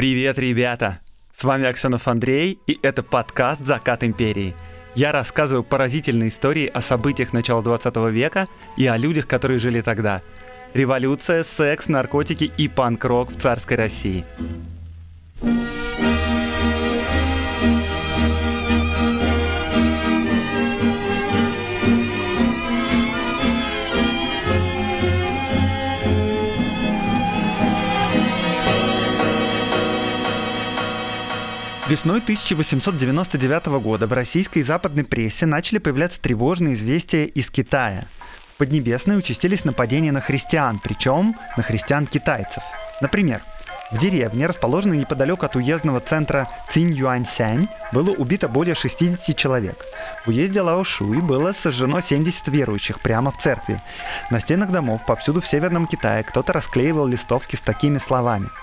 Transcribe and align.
Привет, 0.00 0.38
ребята! 0.38 1.00
С 1.30 1.44
вами 1.44 1.66
Аксенов 1.66 2.08
Андрей, 2.08 2.58
и 2.66 2.78
это 2.80 3.02
подкаст 3.02 3.66
«Закат 3.66 4.02
империи». 4.02 4.54
Я 4.94 5.12
рассказываю 5.12 5.62
поразительные 5.62 6.30
истории 6.30 6.66
о 6.68 6.80
событиях 6.80 7.34
начала 7.34 7.62
20 7.62 7.96
века 8.10 8.48
и 8.78 8.86
о 8.86 8.96
людях, 8.96 9.26
которые 9.26 9.58
жили 9.58 9.82
тогда. 9.82 10.22
Революция, 10.72 11.42
секс, 11.42 11.88
наркотики 11.88 12.50
и 12.56 12.66
панк-рок 12.66 13.32
в 13.32 13.38
царской 13.38 13.76
России. 13.76 14.24
Весной 31.90 32.20
1899 32.20 33.66
года 33.82 34.06
в 34.06 34.12
российской 34.12 34.60
и 34.60 34.62
западной 34.62 35.02
прессе 35.02 35.44
начали 35.44 35.78
появляться 35.78 36.20
тревожные 36.20 36.74
известия 36.74 37.24
из 37.24 37.50
Китая. 37.50 38.06
В 38.54 38.58
Поднебесной 38.58 39.18
участились 39.18 39.64
нападения 39.64 40.12
на 40.12 40.20
христиан, 40.20 40.78
причем 40.78 41.34
на 41.56 41.64
христиан-китайцев. 41.64 42.62
Например, 43.00 43.42
в 43.90 43.98
деревне, 43.98 44.46
расположенной 44.46 44.98
неподалеку 44.98 45.44
от 45.44 45.56
уездного 45.56 45.98
центра 45.98 46.48
Цинь-Юаньсянь, 46.70 47.66
было 47.92 48.10
убито 48.10 48.46
более 48.46 48.76
60 48.76 49.36
человек. 49.36 49.84
В 50.24 50.28
уезде 50.28 50.60
Лаошуй 50.60 51.20
было 51.20 51.50
сожжено 51.50 52.00
70 52.00 52.46
верующих 52.46 53.00
прямо 53.00 53.32
в 53.32 53.38
церкви. 53.38 53.82
На 54.30 54.38
стенах 54.38 54.70
домов 54.70 55.04
повсюду 55.04 55.40
в 55.40 55.48
Северном 55.48 55.88
Китае 55.88 56.22
кто-то 56.22 56.52
расклеивал 56.52 57.08
листовки 57.08 57.56
с 57.56 57.60
такими 57.60 57.98
словами– 57.98 58.48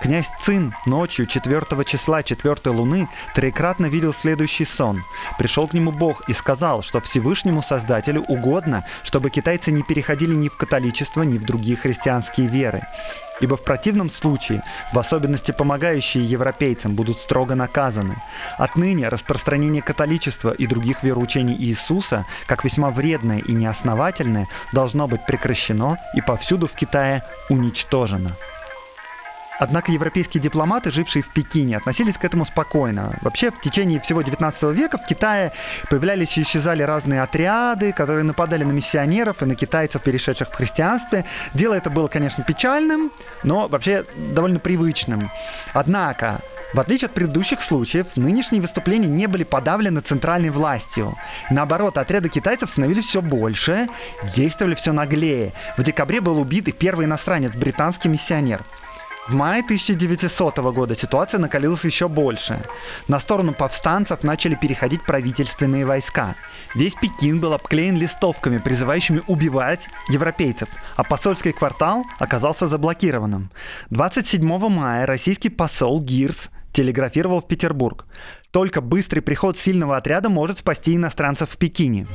Князь 0.00 0.30
Цин 0.40 0.74
ночью 0.86 1.26
4 1.26 1.84
числа 1.84 2.22
4 2.22 2.56
луны 2.66 3.08
троекратно 3.34 3.86
видел 3.86 4.14
следующий 4.14 4.64
сон. 4.64 5.02
Пришел 5.38 5.66
к 5.66 5.74
нему 5.74 5.90
Бог 5.90 6.28
и 6.28 6.32
сказал, 6.32 6.82
что 6.82 7.00
Всевышнему 7.00 7.62
Создателю 7.62 8.22
угодно, 8.22 8.84
чтобы 9.02 9.30
китайцы 9.30 9.72
не 9.72 9.82
переходили 9.82 10.34
ни 10.34 10.48
в 10.48 10.56
католичество, 10.56 11.22
ни 11.22 11.36
в 11.36 11.44
другие 11.44 11.76
христианские 11.76 12.46
веры. 12.46 12.86
Ибо 13.40 13.56
в 13.56 13.64
противном 13.64 14.08
случае, 14.10 14.62
в 14.92 14.98
особенности 14.98 15.50
помогающие 15.50 16.22
европейцам, 16.22 16.94
будут 16.94 17.18
строго 17.18 17.56
наказаны. 17.56 18.22
Отныне 18.56 19.08
распространение 19.08 19.82
католичества 19.82 20.52
и 20.52 20.68
других 20.68 21.02
вероучений 21.02 21.56
Иисуса, 21.56 22.24
как 22.46 22.64
весьма 22.64 22.90
вредное 22.90 23.38
и 23.38 23.52
неосновательное, 23.52 24.48
должно 24.72 25.08
быть 25.08 25.26
прекращено 25.26 25.96
и 26.14 26.20
повсюду 26.20 26.68
в 26.68 26.74
Китае 26.74 27.24
уничтожено. 27.48 28.36
Однако 29.58 29.90
европейские 29.90 30.40
дипломаты, 30.40 30.90
жившие 30.90 31.22
в 31.22 31.32
Пекине, 31.32 31.76
относились 31.76 32.16
к 32.16 32.24
этому 32.24 32.44
спокойно. 32.44 33.18
Вообще, 33.22 33.50
в 33.50 33.60
течение 33.60 34.00
всего 34.00 34.22
19 34.22 34.62
века 34.74 34.98
в 34.98 35.04
Китае 35.04 35.52
появлялись 35.90 36.38
и 36.38 36.42
исчезали 36.42 36.82
разные 36.82 37.22
отряды, 37.22 37.92
которые 37.92 38.24
нападали 38.24 38.64
на 38.64 38.72
миссионеров 38.72 39.42
и 39.42 39.46
на 39.46 39.54
китайцев, 39.54 40.02
перешедших 40.02 40.48
в 40.48 40.54
христианстве. 40.54 41.24
Дело 41.54 41.74
это 41.74 41.90
было, 41.90 42.08
конечно, 42.08 42.44
печальным, 42.44 43.10
но 43.42 43.68
вообще 43.68 44.04
довольно 44.16 44.60
привычным. 44.60 45.30
Однако, 45.72 46.40
в 46.74 46.80
отличие 46.80 47.06
от 47.06 47.14
предыдущих 47.14 47.62
случаев, 47.62 48.08
нынешние 48.16 48.60
выступления 48.60 49.08
не 49.08 49.26
были 49.26 49.42
подавлены 49.42 50.00
центральной 50.00 50.50
властью. 50.50 51.16
Наоборот, 51.50 51.96
отряды 51.96 52.28
китайцев 52.28 52.70
становились 52.70 53.06
все 53.06 53.22
больше, 53.22 53.88
действовали 54.34 54.74
все 54.74 54.92
наглее. 54.92 55.54
В 55.76 55.82
декабре 55.82 56.20
был 56.20 56.38
убит 56.38 56.68
и 56.68 56.72
первый 56.72 57.06
иностранец, 57.06 57.56
британский 57.56 58.08
миссионер. 58.08 58.64
В 59.28 59.34
мае 59.34 59.62
1900 59.62 60.56
года 60.72 60.94
ситуация 60.94 61.38
накалилась 61.38 61.84
еще 61.84 62.08
больше. 62.08 62.64
На 63.08 63.18
сторону 63.18 63.52
повстанцев 63.52 64.22
начали 64.22 64.54
переходить 64.54 65.04
правительственные 65.04 65.84
войска. 65.84 66.34
Весь 66.74 66.94
Пекин 66.94 67.38
был 67.38 67.52
обклеен 67.52 67.98
листовками, 67.98 68.56
призывающими 68.56 69.20
убивать 69.26 69.88
европейцев, 70.08 70.70
а 70.96 71.04
посольский 71.04 71.52
квартал 71.52 72.04
оказался 72.18 72.68
заблокированным. 72.68 73.50
27 73.90 74.68
мая 74.70 75.04
российский 75.04 75.50
посол 75.50 76.00
Гирс 76.00 76.48
телеграфировал 76.72 77.42
в 77.42 77.48
Петербург. 77.48 78.06
Только 78.50 78.80
быстрый 78.80 79.20
приход 79.20 79.58
сильного 79.58 79.98
отряда 79.98 80.30
может 80.30 80.60
спасти 80.60 80.96
иностранцев 80.96 81.50
в 81.50 81.58
Пекине. 81.58 82.06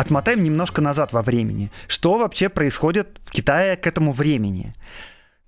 Отмотаем 0.00 0.42
немножко 0.42 0.80
назад 0.80 1.12
во 1.12 1.20
времени. 1.20 1.70
Что 1.86 2.16
вообще 2.16 2.48
происходит 2.48 3.20
в 3.26 3.32
Китае 3.32 3.76
к 3.76 3.86
этому 3.86 4.12
времени? 4.12 4.72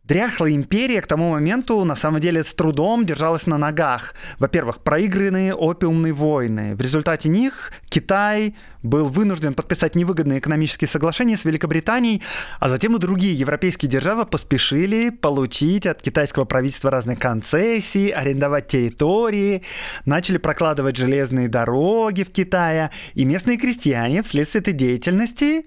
Дряхлая 0.05 0.51
империя 0.53 1.01
к 1.01 1.07
тому 1.07 1.31
моменту 1.31 1.85
на 1.85 1.95
самом 1.95 2.21
деле 2.21 2.43
с 2.43 2.53
трудом 2.55 3.07
держалась 3.07 3.47
на 3.47 3.57
ногах. 3.57 4.15
Во-первых, 4.41 4.81
проигранные 4.81 5.55
опиумные 5.55 6.13
войны. 6.13 6.75
В 6.75 6.81
результате 6.81 7.29
них 7.29 7.73
Китай 7.89 8.57
был 8.83 9.05
вынужден 9.05 9.55
подписать 9.55 9.95
невыгодные 9.95 10.41
экономические 10.41 10.89
соглашения 10.89 11.37
с 11.37 11.45
Великобританией, 11.45 12.21
а 12.59 12.69
затем 12.69 12.97
и 12.97 12.99
другие 12.99 13.33
европейские 13.33 13.89
державы 13.89 14.27
поспешили 14.27 15.11
получить 15.11 15.87
от 15.87 16.03
китайского 16.03 16.47
правительства 16.47 16.91
разные 16.91 17.17
концессии, 17.17 18.11
арендовать 18.11 18.67
территории, 18.67 19.63
начали 20.05 20.39
прокладывать 20.39 20.97
железные 20.97 21.47
дороги 21.47 22.25
в 22.25 22.33
Китае, 22.33 22.91
и 23.15 23.25
местные 23.25 23.57
крестьяне 23.57 24.25
вследствие 24.25 24.63
этой 24.63 24.73
деятельности 24.73 25.67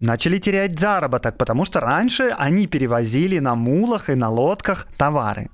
начали 0.00 0.38
терять 0.38 0.78
заработок, 0.78 1.38
потому 1.38 1.64
что 1.64 1.80
раньше 1.80 2.34
они 2.36 2.66
перевозили 2.66 3.38
на 3.38 3.54
мулах 3.54 4.10
и 4.10 4.14
на 4.14 4.28
лодках 4.28 4.88
товары. 4.96 5.50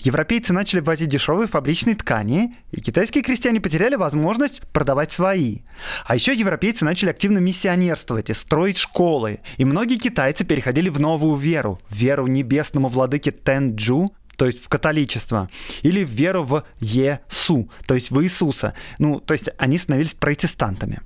Европейцы 0.00 0.52
начали 0.52 0.80
ввозить 0.80 1.08
дешевые 1.08 1.48
фабричные 1.48 1.96
ткани, 1.96 2.56
и 2.70 2.80
китайские 2.80 3.22
крестьяне 3.22 3.60
потеряли 3.60 3.94
возможность 3.94 4.62
продавать 4.72 5.12
свои. 5.12 5.60
А 6.04 6.14
еще 6.14 6.34
европейцы 6.34 6.84
начали 6.84 7.10
активно 7.10 7.38
миссионерствовать 7.38 8.30
и 8.30 8.34
строить 8.34 8.78
школы, 8.78 9.40
и 9.56 9.64
многие 9.64 9.96
китайцы 9.96 10.44
переходили 10.44 10.88
в 10.88 11.00
новую 11.00 11.36
веру, 11.36 11.80
веру 11.90 12.26
небесному 12.26 12.88
владыке 12.88 13.30
Тенджу, 13.30 14.14
то 14.36 14.46
есть 14.46 14.64
в 14.64 14.68
католичество, 14.68 15.48
или 15.82 16.04
в 16.04 16.10
веру 16.10 16.42
в 16.42 16.64
Есу, 16.80 17.70
то 17.86 17.94
есть 17.94 18.10
в 18.10 18.22
Иисуса. 18.22 18.74
Ну, 18.98 19.20
то 19.20 19.32
есть 19.32 19.48
они 19.58 19.78
становились 19.78 20.14
протестантами. 20.14 21.00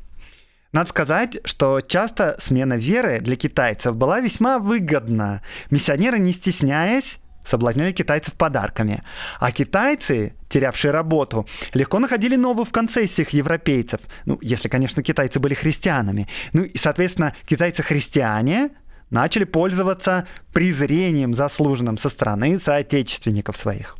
Надо 0.72 0.90
сказать, 0.90 1.38
что 1.44 1.80
часто 1.80 2.36
смена 2.38 2.74
веры 2.74 3.20
для 3.20 3.36
китайцев 3.36 3.96
была 3.96 4.20
весьма 4.20 4.58
выгодна. 4.58 5.42
Миссионеры, 5.70 6.18
не 6.18 6.32
стесняясь, 6.32 7.20
соблазняли 7.44 7.92
китайцев 7.92 8.34
подарками. 8.34 9.02
А 9.40 9.50
китайцы, 9.50 10.34
терявшие 10.50 10.92
работу, 10.92 11.46
легко 11.72 11.98
находили 11.98 12.36
новую 12.36 12.66
в 12.66 12.70
концессиях 12.70 13.30
европейцев. 13.30 14.02
Ну, 14.26 14.38
если, 14.42 14.68
конечно, 14.68 15.02
китайцы 15.02 15.40
были 15.40 15.54
христианами. 15.54 16.28
Ну 16.52 16.64
и, 16.64 16.76
соответственно, 16.76 17.34
китайцы-христиане 17.46 18.70
начали 19.08 19.44
пользоваться 19.44 20.26
презрением 20.52 21.34
заслуженным 21.34 21.96
со 21.96 22.10
стороны 22.10 22.60
соотечественников 22.60 23.56
своих. 23.56 23.96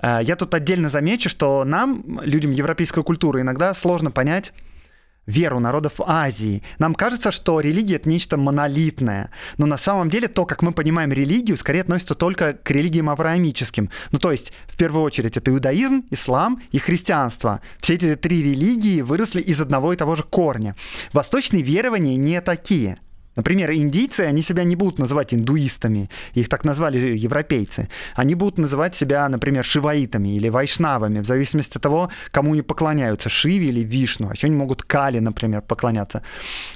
Э, 0.00 0.20
я 0.22 0.34
тут 0.36 0.54
отдельно 0.54 0.88
замечу, 0.88 1.28
что 1.28 1.64
нам, 1.64 2.20
людям 2.22 2.52
европейской 2.52 3.02
культуры, 3.02 3.42
иногда 3.42 3.74
сложно 3.74 4.10
понять, 4.10 4.54
веру 5.28 5.60
народов 5.60 6.00
Азии. 6.04 6.62
Нам 6.78 6.94
кажется, 6.94 7.30
что 7.30 7.60
религия 7.60 7.96
это 7.96 8.08
нечто 8.08 8.36
монолитное, 8.36 9.30
но 9.58 9.66
на 9.66 9.76
самом 9.76 10.10
деле 10.10 10.26
то, 10.26 10.46
как 10.46 10.62
мы 10.62 10.72
понимаем 10.72 11.12
религию, 11.12 11.56
скорее 11.56 11.82
относится 11.82 12.14
только 12.14 12.54
к 12.54 12.70
религиям 12.70 13.10
авраамическим. 13.10 13.90
Ну 14.10 14.18
то 14.18 14.32
есть, 14.32 14.52
в 14.66 14.76
первую 14.76 15.04
очередь, 15.04 15.36
это 15.36 15.50
иудаизм, 15.50 16.04
ислам 16.10 16.60
и 16.72 16.78
христианство. 16.78 17.60
Все 17.78 17.94
эти 17.94 18.16
три 18.16 18.42
религии 18.42 19.02
выросли 19.02 19.40
из 19.40 19.60
одного 19.60 19.92
и 19.92 19.96
того 19.96 20.16
же 20.16 20.22
корня. 20.22 20.74
Восточные 21.12 21.62
верования 21.62 22.16
не 22.16 22.40
такие– 22.40 22.98
Например, 23.38 23.70
индийцы, 23.70 24.22
они 24.22 24.42
себя 24.42 24.64
не 24.64 24.74
будут 24.74 24.98
называть 24.98 25.32
индуистами, 25.32 26.10
их 26.34 26.48
так 26.48 26.64
назвали 26.64 27.16
европейцы. 27.16 27.88
Они 28.16 28.34
будут 28.34 28.58
называть 28.58 28.96
себя, 28.96 29.28
например, 29.28 29.64
шиваитами 29.64 30.34
или 30.34 30.48
вайшнавами, 30.48 31.20
в 31.20 31.24
зависимости 31.24 31.76
от 31.76 31.82
того, 31.84 32.10
кому 32.32 32.54
они 32.54 32.62
поклоняются, 32.62 33.28
Шиве 33.28 33.68
или 33.68 33.84
Вишну. 33.84 34.28
А 34.28 34.32
еще 34.32 34.48
они 34.48 34.56
могут 34.56 34.82
Кали, 34.82 35.20
например, 35.20 35.62
поклоняться. 35.62 36.22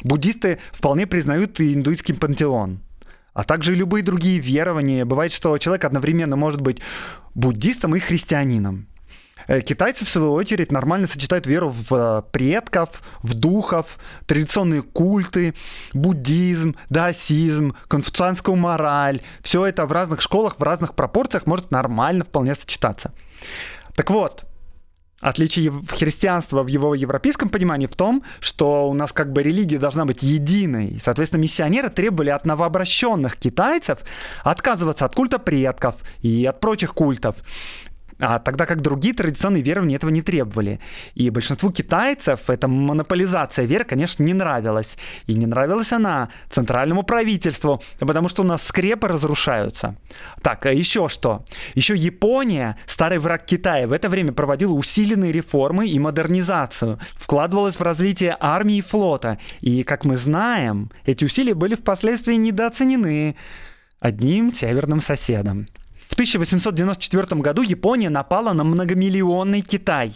Буддисты 0.05 0.61
вполне 0.70 1.09
признают 1.09 1.59
и 1.59 1.75
индуистский 1.75 2.14
пантеон 2.14 2.79
а 3.35 3.44
также 3.44 3.73
и 3.73 3.76
любые 3.76 4.05
другие 4.05 4.38
верования. 4.38 5.06
Бывает, 5.06 5.32
что 5.32 5.56
человек 5.56 5.85
одновременно 5.87 6.37
может 6.37 6.61
быть 6.61 6.82
буддистом 7.35 7.97
и 7.97 7.99
христианином. 7.99 8.87
Э, 9.46 9.60
китайцы, 9.60 10.04
в 10.04 10.08
свою 10.08 10.32
очередь, 10.32 10.72
нормально 10.72 11.06
сочетают 11.06 11.46
веру 11.46 11.70
в 11.70 11.92
э, 11.92 12.22
предков, 12.32 13.02
в 13.22 13.34
духов, 13.34 13.98
традиционные 14.26 14.82
культы, 14.82 15.54
буддизм, 15.92 16.76
даосизм, 16.90 17.74
конфуцианскую 17.88 18.56
мораль. 18.56 19.20
Все 19.42 19.66
это 19.66 19.86
в 19.86 19.92
разных 19.92 20.20
школах, 20.20 20.58
в 20.58 20.62
разных 20.62 20.94
пропорциях 20.94 21.46
может 21.46 21.70
нормально 21.70 22.24
вполне 22.24 22.54
сочетаться. 22.54 23.12
Так 23.94 24.10
вот, 24.10 24.44
Отличие 25.22 25.72
христианства 25.86 26.64
в 26.64 26.66
его 26.66 26.96
европейском 26.96 27.48
понимании 27.48 27.86
в 27.86 27.94
том, 27.94 28.24
что 28.40 28.88
у 28.88 28.92
нас 28.92 29.12
как 29.12 29.32
бы 29.32 29.44
религия 29.44 29.78
должна 29.78 30.04
быть 30.04 30.24
единой. 30.24 30.98
Соответственно, 31.00 31.40
миссионеры 31.40 31.90
требовали 31.90 32.30
от 32.30 32.44
новообращенных 32.44 33.36
китайцев 33.36 34.00
отказываться 34.42 35.04
от 35.04 35.14
культа 35.14 35.38
предков 35.38 35.94
и 36.22 36.44
от 36.44 36.58
прочих 36.58 36.92
культов 36.92 37.36
а 38.19 38.38
тогда 38.38 38.67
как 38.67 38.81
другие 38.81 39.14
традиционные 39.14 39.62
верования 39.62 39.97
этого 39.97 40.11
не 40.11 40.23
требовали. 40.23 40.81
И 41.14 41.31
большинству 41.31 41.70
китайцев 41.70 42.49
эта 42.49 42.69
монополизация 42.69 43.67
веры, 43.67 43.85
конечно, 43.85 44.23
не 44.23 44.35
нравилась. 44.35 44.97
И 45.26 45.35
не 45.35 45.47
нравилась 45.47 45.93
она 45.93 46.29
центральному 46.50 47.03
правительству, 47.03 47.82
потому 47.99 48.29
что 48.29 48.43
у 48.43 48.47
нас 48.47 48.62
скрепы 48.62 49.09
разрушаются. 49.09 49.97
Так, 50.43 50.67
а 50.67 50.73
еще 50.73 51.09
что? 51.09 51.44
Еще 51.75 51.97
Япония, 51.97 52.76
старый 52.87 53.19
враг 53.19 53.44
Китая, 53.44 53.87
в 53.87 53.93
это 53.93 54.09
время 54.09 54.32
проводила 54.32 54.73
усиленные 54.73 55.32
реформы 55.32 55.88
и 55.88 55.99
модернизацию, 55.99 56.99
вкладывалась 57.14 57.76
в 57.76 57.82
развитие 57.82 58.37
армии 58.38 58.79
и 58.79 58.82
флота. 58.82 59.38
И, 59.61 59.82
как 59.82 60.05
мы 60.05 60.17
знаем, 60.17 60.91
эти 61.05 61.25
усилия 61.25 61.55
были 61.55 61.75
впоследствии 61.75 62.35
недооценены 62.35 63.37
одним 64.00 64.53
северным 64.53 65.00
соседом. 65.00 65.69
В 66.12 66.14
1894 66.14 67.41
году 67.41 67.62
Япония 67.62 68.11
напала 68.11 68.53
на 68.53 68.64
многомиллионный 68.64 69.62
Китай. 69.62 70.12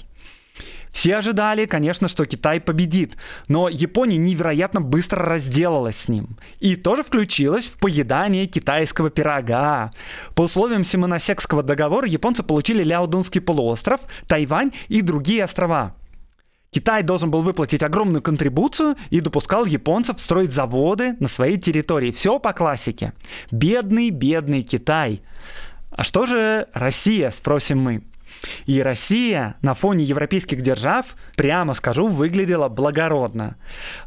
Все 0.93 1.17
ожидали, 1.17 1.65
конечно, 1.65 2.07
что 2.07 2.27
Китай 2.27 2.61
победит, 2.61 3.17
но 3.49 3.71
Япония 3.71 4.19
невероятно 4.19 4.83
быстро 4.83 5.25
разделалась 5.25 5.97
с 5.97 6.09
ним 6.09 6.37
и 6.61 6.77
тоже 6.77 7.03
включилась 7.03 7.65
в 7.65 7.79
поедание 7.79 8.47
китайского 8.47 9.09
пирога. 9.09 9.91
По 10.35 10.43
условиям 10.43 10.85
Симоносекского 10.85 11.63
договора 11.63 12.07
японцы 12.07 12.43
получили 12.43 12.85
Ляодунский 12.85 13.41
полуостров, 13.41 14.03
Тайвань 14.29 14.73
и 14.89 15.01
другие 15.01 15.45
острова. 15.45 15.95
Китай 16.73 17.05
должен 17.05 17.31
был 17.31 17.41
выплатить 17.41 17.83
огромную 17.83 18.21
контрибуцию 18.21 18.97
и 19.09 19.21
допускал 19.21 19.65
японцев 19.65 20.21
строить 20.21 20.53
заводы 20.53 21.17
на 21.21 21.29
своей 21.29 21.57
территории. 21.57 22.13
Все 22.13 22.39
по 22.39 22.53
классике. 22.53 23.15
Бедный, 23.51 24.11
бедный 24.11 24.61
Китай. 24.61 25.23
А 25.97 26.05
что 26.05 26.27
же 26.27 26.69
Россия, 26.75 27.31
спросим 27.31 27.81
мы? 27.81 28.03
И 28.67 28.83
Россия 28.83 29.57
на 29.63 29.75
фоне 29.75 30.05
европейских 30.05 30.61
держав, 30.61 31.07
прямо 31.37 31.75
скажу, 31.75 32.07
выглядела 32.07 32.69
благородно. 32.69 33.57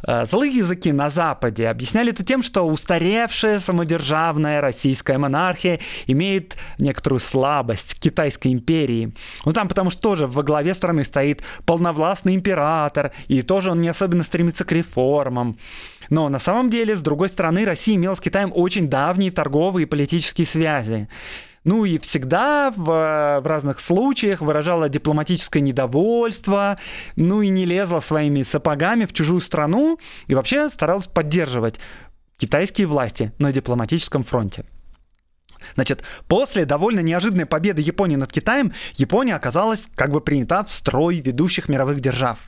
Э, 0.06 0.26
злые 0.26 0.56
языки 0.56 0.92
на 0.92 1.10
Западе 1.10 1.68
объясняли 1.68 2.12
это 2.12 2.24
тем, 2.24 2.44
что 2.44 2.64
устаревшая 2.64 3.60
самодержавная 3.60 4.62
российская 4.62 5.18
монархия 5.18 5.80
имеет 6.08 6.58
некоторую 6.78 7.20
слабость 7.20 7.96
к 7.96 8.00
китайской 8.00 8.54
империи. 8.54 9.14
Ну 9.46 9.54
там 9.54 9.68
потому 9.68 9.90
что 9.90 10.02
тоже 10.02 10.28
во 10.28 10.44
главе 10.44 10.74
страны 10.74 11.04
стоит 11.04 11.42
полновластный 11.66 12.36
император, 12.36 13.12
и 13.28 13.42
тоже 13.42 13.72
он 13.72 13.82
не 13.82 13.88
особенно 13.88 14.24
стремится 14.24 14.64
к 14.64 14.72
реформам. 14.72 15.58
Но 16.10 16.28
на 16.30 16.40
самом 16.40 16.70
деле, 16.70 16.96
с 16.96 17.02
другой 17.02 17.30
стороны, 17.30 17.66
Россия 17.66 17.96
имела 17.96 18.16
с 18.16 18.20
Китаем 18.20 18.52
очень 18.56 18.88
давние 18.88 19.32
торговые 19.32 19.84
и 19.84 19.88
политические 19.88 20.48
связи. 20.48 21.08
Ну 21.70 21.86
и 21.86 22.00
всегда 22.00 22.74
в, 22.76 22.84
в 22.84 23.46
разных 23.46 23.80
случаях 23.80 24.42
выражала 24.42 24.90
дипломатическое 24.90 25.62
недовольство, 25.62 26.80
ну 27.16 27.44
и 27.44 27.50
не 27.50 27.66
лезла 27.66 28.00
своими 28.00 28.42
сапогами 28.42 29.06
в 29.06 29.14
чужую 29.14 29.40
страну 29.40 30.00
и 30.26 30.34
вообще 30.34 30.70
старалась 30.70 31.06
поддерживать 31.06 31.80
китайские 32.38 32.88
власти 32.88 33.34
на 33.38 33.52
дипломатическом 33.52 34.24
фронте. 34.24 34.66
Значит, 35.76 36.02
после 36.28 36.66
довольно 36.66 37.02
неожиданной 37.02 37.46
победы 37.46 37.84
Японии 37.84 38.16
над 38.16 38.32
Китаем, 38.32 38.74
Япония 38.96 39.36
оказалась 39.36 39.90
как 39.94 40.10
бы 40.10 40.22
принята 40.22 40.64
в 40.64 40.72
строй 40.72 41.18
ведущих 41.18 41.70
мировых 41.70 42.00
держав. 42.00 42.40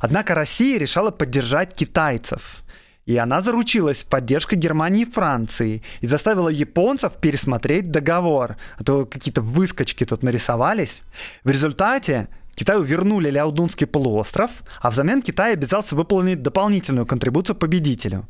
Однако 0.00 0.34
Россия 0.34 0.80
решала 0.80 1.12
поддержать 1.12 1.76
китайцев. 1.76 2.63
И 3.06 3.16
она 3.16 3.40
заручилась 3.40 4.02
поддержкой 4.02 4.56
Германии 4.56 5.02
и 5.02 5.10
Франции 5.10 5.82
и 6.00 6.06
заставила 6.06 6.48
японцев 6.48 7.12
пересмотреть 7.20 7.90
договор. 7.90 8.56
А 8.78 8.84
то 8.84 9.04
какие-то 9.04 9.42
выскочки 9.42 10.04
тут 10.04 10.22
нарисовались. 10.22 11.02
В 11.44 11.50
результате 11.50 12.28
Китаю 12.54 12.82
вернули 12.82 13.30
Ляодунский 13.30 13.86
полуостров, 13.86 14.50
а 14.80 14.90
взамен 14.90 15.22
Китай 15.22 15.52
обязался 15.52 15.96
выполнить 15.96 16.40
дополнительную 16.40 17.04
контрибуцию 17.04 17.56
победителю. 17.56 18.26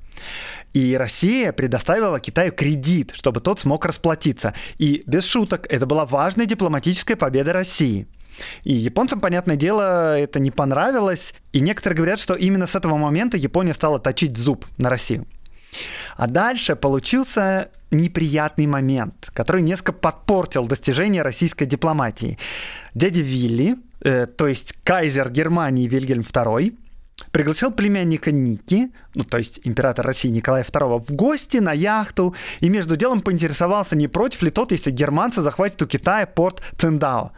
И 0.73 0.97
Россия 0.97 1.53
предоставила 1.53 2.19
Китаю 2.19 2.51
кредит, 2.51 3.13
чтобы 3.15 3.41
тот 3.41 3.61
смог 3.61 3.85
расплатиться. 3.85 4.55
И 4.79 5.05
без 5.07 5.25
шуток, 5.27 5.67
это 5.69 5.87
была 5.87 6.07
важная 6.07 6.47
дипломатическая 6.47 7.17
победа 7.17 7.53
России– 7.53 8.09
и 8.65 8.73
японцам, 8.73 9.21
понятное 9.21 9.57
дело, 9.57 10.19
это 10.19 10.39
не 10.39 10.51
понравилось. 10.51 11.35
И 11.53 11.61
некоторые 11.61 11.97
говорят, 11.97 12.19
что 12.19 12.35
именно 12.35 12.67
с 12.67 12.75
этого 12.75 12.97
момента 12.97 13.37
Япония 13.37 13.75
стала 13.75 13.99
точить 13.99 14.37
зуб 14.37 14.67
на 14.79 14.91
Россию. 14.91 15.27
А 16.17 16.27
дальше 16.27 16.77
получился 16.77 17.71
неприятный 17.91 18.67
момент, 18.67 19.31
который 19.33 19.63
несколько 19.63 19.93
подпортил 19.93 20.67
достижения 20.67 21.23
российской 21.23 21.67
дипломатии. 21.67 22.39
Дядя 22.95 23.21
Вилли, 23.21 23.77
э, 24.01 24.27
то 24.27 24.47
есть 24.47 24.75
кайзер 24.85 25.31
Германии 25.31 25.89
Вильгельм 25.89 26.23
II, 26.23 26.77
пригласил 27.31 27.71
племянника 27.71 28.33
Ники, 28.33 28.91
ну 29.15 29.25
то 29.25 29.39
есть 29.39 29.61
император 29.65 30.07
России 30.07 30.29
Николая 30.29 30.65
II, 30.65 31.01
в 31.01 31.13
гости 31.13 31.59
на 31.59 31.73
яхту 31.73 32.35
и 32.61 32.69
между 32.69 32.97
делом 32.97 33.21
поинтересовался, 33.21 33.97
не 33.97 34.09
против 34.09 34.43
ли 34.43 34.51
тот, 34.51 34.73
если 34.73 34.91
германцы 34.91 35.43
захватят 35.43 35.81
у 35.83 35.87
Китая 35.87 36.27
порт 36.27 36.63
Циндао. 36.77 37.33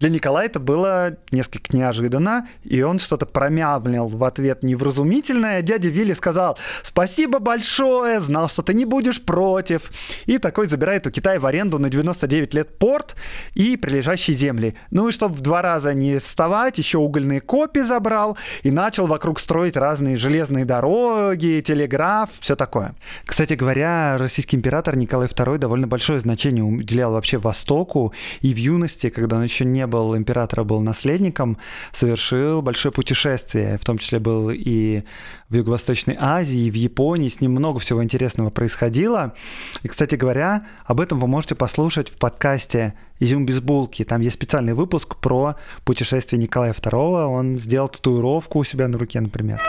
Для 0.00 0.08
Николая 0.08 0.46
это 0.46 0.58
было 0.58 1.18
несколько 1.30 1.76
неожиданно, 1.76 2.48
и 2.64 2.80
он 2.80 2.98
что-то 2.98 3.26
промямлил 3.26 4.08
в 4.08 4.24
ответ 4.24 4.62
невразумительное. 4.62 5.60
Дядя 5.60 5.90
Вилли 5.90 6.14
сказал 6.14 6.58
«Спасибо 6.82 7.38
большое, 7.38 8.18
знал, 8.20 8.48
что 8.48 8.62
ты 8.62 8.72
не 8.72 8.86
будешь 8.86 9.20
против». 9.20 9.90
И 10.24 10.38
такой 10.38 10.68
забирает 10.68 11.06
у 11.06 11.10
Китая 11.10 11.38
в 11.38 11.44
аренду 11.44 11.78
на 11.78 11.90
99 11.90 12.54
лет 12.54 12.78
порт 12.78 13.14
и 13.52 13.76
прилежащие 13.76 14.34
земли. 14.34 14.74
Ну 14.90 15.08
и 15.08 15.12
чтобы 15.12 15.34
в 15.34 15.42
два 15.42 15.60
раза 15.60 15.92
не 15.92 16.18
вставать, 16.18 16.78
еще 16.78 16.96
угольные 16.96 17.42
копии 17.42 17.80
забрал 17.80 18.38
и 18.62 18.70
начал 18.70 19.06
вокруг 19.06 19.38
строить 19.38 19.76
разные 19.76 20.16
железные 20.16 20.64
дороги, 20.64 21.62
телеграф, 21.66 22.30
все 22.40 22.56
такое. 22.56 22.94
Кстати 23.26 23.52
говоря, 23.52 24.16
российский 24.16 24.56
император 24.56 24.96
Николай 24.96 25.28
II 25.28 25.58
довольно 25.58 25.86
большое 25.86 26.20
значение 26.20 26.64
уделял 26.64 27.12
вообще 27.12 27.36
Востоку 27.36 28.14
и 28.40 28.54
в 28.54 28.56
юности, 28.56 29.10
когда 29.10 29.36
он 29.36 29.42
еще 29.42 29.66
не 29.66 29.89
был 29.90 30.16
императора, 30.16 30.64
был 30.64 30.80
наследником, 30.80 31.58
совершил 31.92 32.62
большое 32.62 32.92
путешествие, 32.92 33.76
в 33.78 33.84
том 33.84 33.98
числе 33.98 34.18
был 34.18 34.50
и 34.50 35.02
в 35.48 35.56
Юго-Восточной 35.56 36.16
Азии, 36.18 36.60
и 36.60 36.70
в 36.70 36.74
Японии, 36.74 37.28
с 37.28 37.40
ним 37.40 37.50
много 37.52 37.80
всего 37.80 38.02
интересного 38.02 38.50
происходило. 38.50 39.34
И, 39.82 39.88
кстати 39.88 40.14
говоря, 40.14 40.66
об 40.84 41.00
этом 41.00 41.18
вы 41.18 41.26
можете 41.26 41.54
послушать 41.54 42.08
в 42.08 42.16
подкасте 42.16 42.94
«Изюм 43.18 43.44
без 43.44 43.60
булки». 43.60 44.04
Там 44.04 44.20
есть 44.20 44.36
специальный 44.36 44.74
выпуск 44.74 45.16
про 45.16 45.56
путешествие 45.84 46.40
Николая 46.40 46.72
II. 46.72 47.26
Он 47.26 47.58
сделал 47.58 47.88
татуировку 47.88 48.60
у 48.60 48.64
себя 48.64 48.88
на 48.88 48.96
руке, 48.96 49.20
например. 49.20 49.60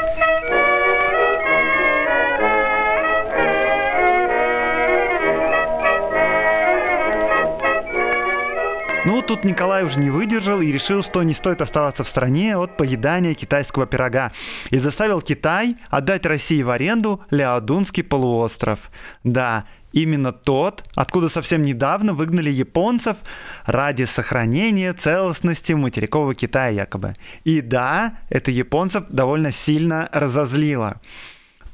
Ну, 9.04 9.24
тут 9.24 9.44
Николай 9.46 9.84
уже 9.84 10.00
не 10.00 10.12
выдержал 10.12 10.62
и 10.62 10.72
решил, 10.72 11.02
что 11.02 11.24
не 11.24 11.34
стоит 11.34 11.60
оставаться 11.62 12.04
в 12.04 12.08
стране 12.08 12.56
от 12.56 12.78
поедания 12.78 13.34
китайского 13.34 13.88
пирога. 13.88 14.32
И 14.70 14.78
заставил 14.78 15.22
Китай 15.22 15.76
отдать 15.90 16.28
России 16.28 16.62
в 16.62 16.70
аренду 16.70 17.20
Ляодунский 17.32 18.04
полуостров. 18.04 18.92
Да, 19.24 19.66
именно 19.92 20.32
тот, 20.32 20.84
откуда 20.94 21.30
совсем 21.30 21.64
недавно 21.64 22.14
выгнали 22.14 22.52
японцев 22.52 23.18
ради 23.66 24.04
сохранения 24.04 24.94
целостности 24.94 25.74
материкового 25.74 26.36
Китая 26.36 26.70
якобы. 26.70 27.16
И 27.44 27.62
да, 27.62 28.20
это 28.30 28.52
японцев 28.52 29.06
довольно 29.10 29.52
сильно 29.52 30.10
разозлило. 30.12 31.02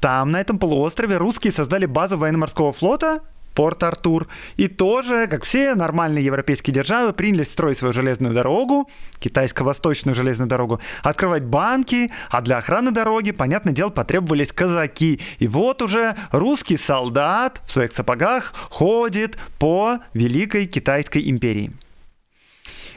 Там, 0.00 0.30
на 0.30 0.40
этом 0.40 0.58
полуострове, 0.58 1.18
русские 1.18 1.52
создали 1.52 1.84
базу 1.84 2.16
военно-морского 2.16 2.72
флота, 2.72 3.20
Порт-Артур. 3.58 4.28
И 4.56 4.68
тоже, 4.68 5.26
как 5.26 5.42
все 5.42 5.74
нормальные 5.74 6.24
европейские 6.24 6.72
державы, 6.72 7.12
принялись 7.12 7.48
строить 7.48 7.76
свою 7.76 7.92
железную 7.92 8.32
дорогу, 8.32 8.88
китайско-восточную 9.18 10.14
железную 10.14 10.48
дорогу, 10.48 10.80
открывать 11.02 11.42
банки, 11.42 12.12
а 12.30 12.40
для 12.40 12.58
охраны 12.58 12.92
дороги, 12.92 13.32
понятное 13.32 13.72
дело, 13.72 13.88
потребовались 13.88 14.52
казаки. 14.52 15.18
И 15.40 15.48
вот 15.48 15.82
уже 15.82 16.14
русский 16.30 16.76
солдат 16.76 17.60
в 17.66 17.72
своих 17.72 17.90
сапогах 17.90 18.54
ходит 18.70 19.36
по 19.58 19.98
Великой 20.14 20.66
Китайской 20.66 21.28
империи. 21.28 21.72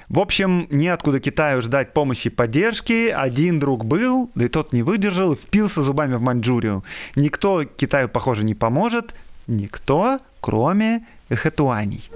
В 0.10 0.20
общем, 0.20 0.68
неоткуда 0.70 1.20
Китаю 1.20 1.64
ждать 1.64 1.92
помощи 1.94 2.28
и 2.28 2.30
поддержки. 2.30 3.08
Один 3.08 3.60
друг 3.60 3.84
был, 3.84 4.30
да 4.36 4.46
и 4.46 4.48
тот 4.48 4.74
не 4.74 4.84
выдержал 4.84 5.34
и 5.34 5.36
впился 5.36 5.82
зубами 5.82 6.14
в 6.14 6.22
Маньчжурию. 6.22 6.84
Никто 7.16 7.64
Китаю, 7.64 8.10
похоже, 8.10 8.46
не 8.46 8.54
поможет. 8.54 9.16
Никто, 9.48 10.20
кроме 10.42 11.06
хэтуаней. 11.30 12.10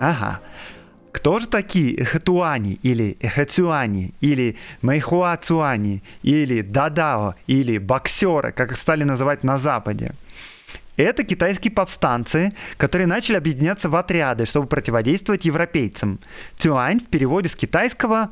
Ага. 0.00 0.40
Кто 1.12 1.38
же 1.38 1.46
такие 1.46 2.04
хэтуани 2.04 2.78
или 2.82 3.16
хэтюани 3.22 4.12
или 4.20 4.56
мэйхуацуани 4.82 6.02
или 6.22 6.60
дадао 6.60 7.34
или 7.46 7.78
боксеры, 7.78 8.52
как 8.52 8.72
их 8.72 8.76
стали 8.76 9.04
называть 9.04 9.44
на 9.44 9.56
Западе? 9.56 10.12
Это 10.96 11.24
китайские 11.24 11.72
повстанцы, 11.72 12.52
которые 12.76 13.06
начали 13.06 13.36
объединяться 13.36 13.88
в 13.88 13.96
отряды, 13.96 14.46
чтобы 14.46 14.66
противодействовать 14.66 15.44
европейцам. 15.44 16.20
Цюань 16.56 17.00
в 17.00 17.06
переводе 17.06 17.48
с 17.48 17.56
китайского 17.56 18.30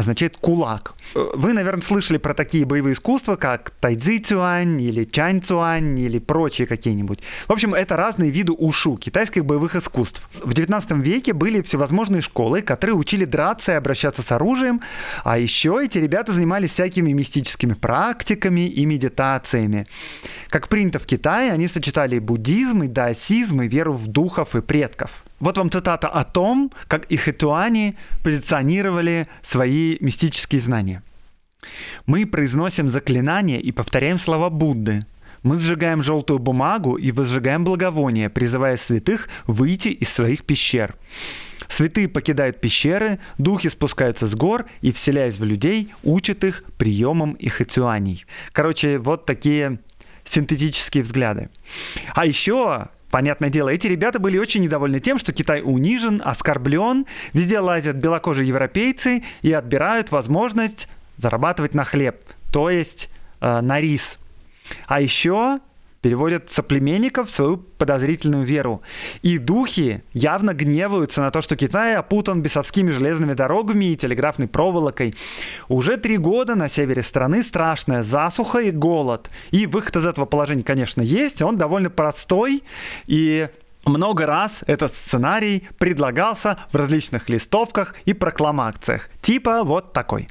означает 0.00 0.36
кулак. 0.36 0.94
Вы, 1.14 1.52
наверное, 1.52 1.82
слышали 1.82 2.18
про 2.18 2.34
такие 2.34 2.64
боевые 2.64 2.94
искусства, 2.94 3.36
как 3.36 3.70
тайцзи 3.70 4.18
цюань 4.18 4.80
или 4.80 5.04
чань 5.04 5.42
цюань 5.42 5.98
или 5.98 6.18
прочие 6.18 6.66
какие-нибудь. 6.66 7.20
В 7.46 7.52
общем, 7.52 7.74
это 7.74 7.96
разные 7.96 8.30
виды 8.30 8.52
ушу, 8.52 8.96
китайских 8.96 9.44
боевых 9.44 9.76
искусств. 9.76 10.28
В 10.42 10.52
19 10.52 10.92
веке 10.92 11.32
были 11.32 11.62
всевозможные 11.62 12.22
школы, 12.22 12.62
которые 12.62 12.96
учили 12.96 13.24
драться 13.24 13.72
и 13.72 13.74
обращаться 13.76 14.22
с 14.22 14.32
оружием, 14.32 14.80
а 15.22 15.38
еще 15.38 15.80
эти 15.82 15.98
ребята 15.98 16.32
занимались 16.32 16.70
всякими 16.70 17.12
мистическими 17.12 17.74
практиками 17.74 18.68
и 18.68 18.86
медитациями. 18.86 19.86
Как 20.48 20.68
принято 20.68 20.98
в 20.98 21.06
Китае, 21.06 21.52
они 21.52 21.68
сочетали 21.68 22.18
буддизм, 22.18 22.82
и 22.82 22.88
даосизм, 22.88 23.62
и 23.62 23.68
веру 23.68 23.92
в 23.92 24.06
духов 24.06 24.56
и 24.56 24.62
предков. 24.62 25.24
Вот 25.40 25.56
вам 25.56 25.70
цитата 25.70 26.08
о 26.08 26.24
том, 26.24 26.70
как 26.86 27.06
и 27.06 27.16
хэтуани 27.16 27.96
позиционировали 28.22 29.26
свои 29.42 29.96
мистические 30.00 30.60
знания. 30.60 31.02
Мы 32.06 32.26
произносим 32.26 32.90
заклинания 32.90 33.58
и 33.58 33.72
повторяем 33.72 34.18
слова 34.18 34.50
Будды. 34.50 35.04
Мы 35.42 35.58
сжигаем 35.58 36.02
желтую 36.02 36.38
бумагу 36.38 36.96
и 36.96 37.12
возжигаем 37.12 37.64
благовония, 37.64 38.28
призывая 38.28 38.76
святых 38.76 39.28
выйти 39.46 39.88
из 39.88 40.10
своих 40.10 40.44
пещер. 40.44 40.94
Святые 41.68 42.08
покидают 42.08 42.60
пещеры, 42.60 43.20
духи 43.38 43.68
спускаются 43.68 44.26
с 44.26 44.34
гор 44.34 44.66
и, 44.82 44.92
вселяясь 44.92 45.38
в 45.38 45.44
людей, 45.44 45.92
учат 46.02 46.44
их 46.44 46.64
приемам 46.76 47.32
и 47.34 47.48
хатюаний. 47.48 48.26
Короче, 48.52 48.98
вот 48.98 49.24
такие 49.24 49.78
синтетические 50.24 51.04
взгляды. 51.04 51.48
А 52.14 52.26
еще 52.26 52.88
Понятное 53.10 53.50
дело, 53.50 53.68
эти 53.70 53.88
ребята 53.88 54.18
были 54.20 54.38
очень 54.38 54.62
недовольны 54.62 55.00
тем, 55.00 55.18
что 55.18 55.32
Китай 55.32 55.62
унижен, 55.64 56.22
оскорблен, 56.24 57.06
везде 57.32 57.58
лазят 57.58 57.96
белокожие 57.96 58.46
европейцы 58.46 59.24
и 59.42 59.52
отбирают 59.52 60.12
возможность 60.12 60.88
зарабатывать 61.16 61.74
на 61.74 61.84
хлеб, 61.84 62.16
то 62.52 62.70
есть 62.70 63.10
э, 63.40 63.60
на 63.60 63.80
рис. 63.80 64.18
А 64.86 65.00
еще 65.00 65.58
переводят 66.00 66.50
соплеменников 66.50 67.28
в 67.28 67.34
свою 67.34 67.58
подозрительную 67.58 68.44
веру. 68.44 68.82
И 69.22 69.38
духи 69.38 70.02
явно 70.12 70.54
гневаются 70.54 71.20
на 71.20 71.30
то, 71.30 71.42
что 71.42 71.56
Китай 71.56 71.94
опутан 71.96 72.42
бесовскими 72.42 72.90
железными 72.90 73.34
дорогами 73.34 73.86
и 73.86 73.96
телеграфной 73.96 74.48
проволокой. 74.48 75.14
Уже 75.68 75.96
три 75.96 76.16
года 76.16 76.54
на 76.54 76.68
севере 76.68 77.02
страны 77.02 77.42
страшная 77.42 78.02
засуха 78.02 78.58
и 78.58 78.70
голод. 78.70 79.30
И 79.50 79.66
выход 79.66 79.96
из 79.96 80.06
этого 80.06 80.26
положения, 80.26 80.64
конечно, 80.64 81.02
есть. 81.02 81.42
Он 81.42 81.58
довольно 81.58 81.90
простой. 81.90 82.62
И 83.06 83.48
много 83.84 84.26
раз 84.26 84.62
этот 84.66 84.94
сценарий 84.94 85.68
предлагался 85.78 86.58
в 86.72 86.76
различных 86.76 87.28
листовках 87.28 87.94
и 88.04 88.14
прокламациях. 88.14 89.10
Типа 89.20 89.64
вот 89.64 89.92
такой. 89.92 90.28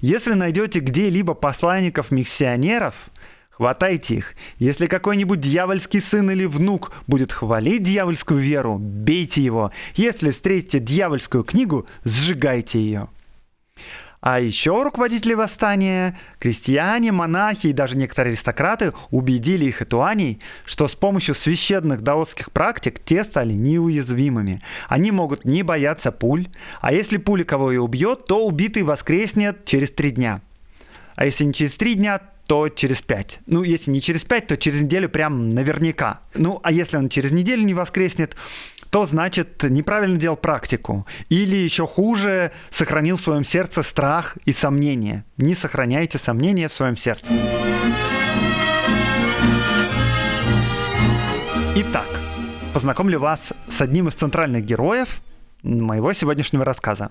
Если 0.00 0.34
найдете 0.34 0.80
где-либо 0.80 1.34
посланников-миссионеров, 1.34 2.94
Хватайте 3.56 4.16
их. 4.16 4.34
Если 4.58 4.86
какой-нибудь 4.86 5.38
дьявольский 5.38 6.00
сын 6.00 6.28
или 6.28 6.44
внук 6.44 6.90
будет 7.06 7.30
хвалить 7.30 7.84
дьявольскую 7.84 8.40
веру, 8.40 8.78
бейте 8.78 9.44
его. 9.44 9.70
Если 9.94 10.32
встретите 10.32 10.80
дьявольскую 10.80 11.44
книгу, 11.44 11.86
сжигайте 12.02 12.80
ее. 12.80 13.08
А 14.20 14.40
еще 14.40 14.82
руководители 14.82 15.34
восстания, 15.34 16.18
крестьяне, 16.40 17.12
монахи 17.12 17.68
и 17.68 17.72
даже 17.72 17.96
некоторые 17.96 18.32
аристократы 18.32 18.92
убедили 19.10 19.66
их 19.66 19.82
этуаней, 19.82 20.40
что 20.64 20.88
с 20.88 20.96
помощью 20.96 21.36
священных 21.36 22.00
даосских 22.00 22.50
практик 22.50 22.98
те 22.98 23.22
стали 23.22 23.52
неуязвимыми. 23.52 24.62
Они 24.88 25.12
могут 25.12 25.44
не 25.44 25.62
бояться 25.62 26.10
пуль, 26.10 26.48
а 26.80 26.92
если 26.92 27.18
пуля 27.18 27.44
кого 27.44 27.70
и 27.70 27.76
убьет, 27.76 28.24
то 28.24 28.44
убитый 28.44 28.82
воскреснет 28.82 29.64
через 29.64 29.90
три 29.90 30.10
дня. 30.10 30.40
А 31.14 31.26
если 31.26 31.44
не 31.44 31.52
через 31.52 31.76
три 31.76 31.94
дня, 31.94 32.20
то 32.46 32.68
через 32.68 33.02
пять. 33.02 33.40
Ну, 33.46 33.62
если 33.62 33.90
не 33.90 34.00
через 34.00 34.24
пять, 34.24 34.46
то 34.46 34.56
через 34.56 34.82
неделю 34.82 35.08
прям 35.08 35.50
наверняка. 35.50 36.20
Ну, 36.34 36.60
а 36.62 36.72
если 36.72 36.96
он 36.96 37.08
через 37.08 37.32
неделю 37.32 37.62
не 37.64 37.74
воскреснет, 37.74 38.36
то 38.90 39.06
значит 39.06 39.62
неправильно 39.64 40.16
делал 40.16 40.36
практику. 40.36 41.06
Или 41.28 41.56
еще 41.56 41.86
хуже, 41.86 42.52
сохранил 42.70 43.16
в 43.16 43.20
своем 43.20 43.44
сердце 43.44 43.82
страх 43.82 44.36
и 44.44 44.52
сомнения. 44.52 45.24
Не 45.36 45.54
сохраняйте 45.54 46.18
сомнения 46.18 46.68
в 46.68 46.72
своем 46.72 46.96
сердце. 46.96 47.32
Итак, 51.76 52.20
познакомлю 52.72 53.18
вас 53.18 53.52
с 53.68 53.80
одним 53.80 54.08
из 54.08 54.14
центральных 54.14 54.64
героев– 54.64 55.20
моего 55.64 56.12
сегодняшнего 56.12 56.64
рассказа. 56.64 57.10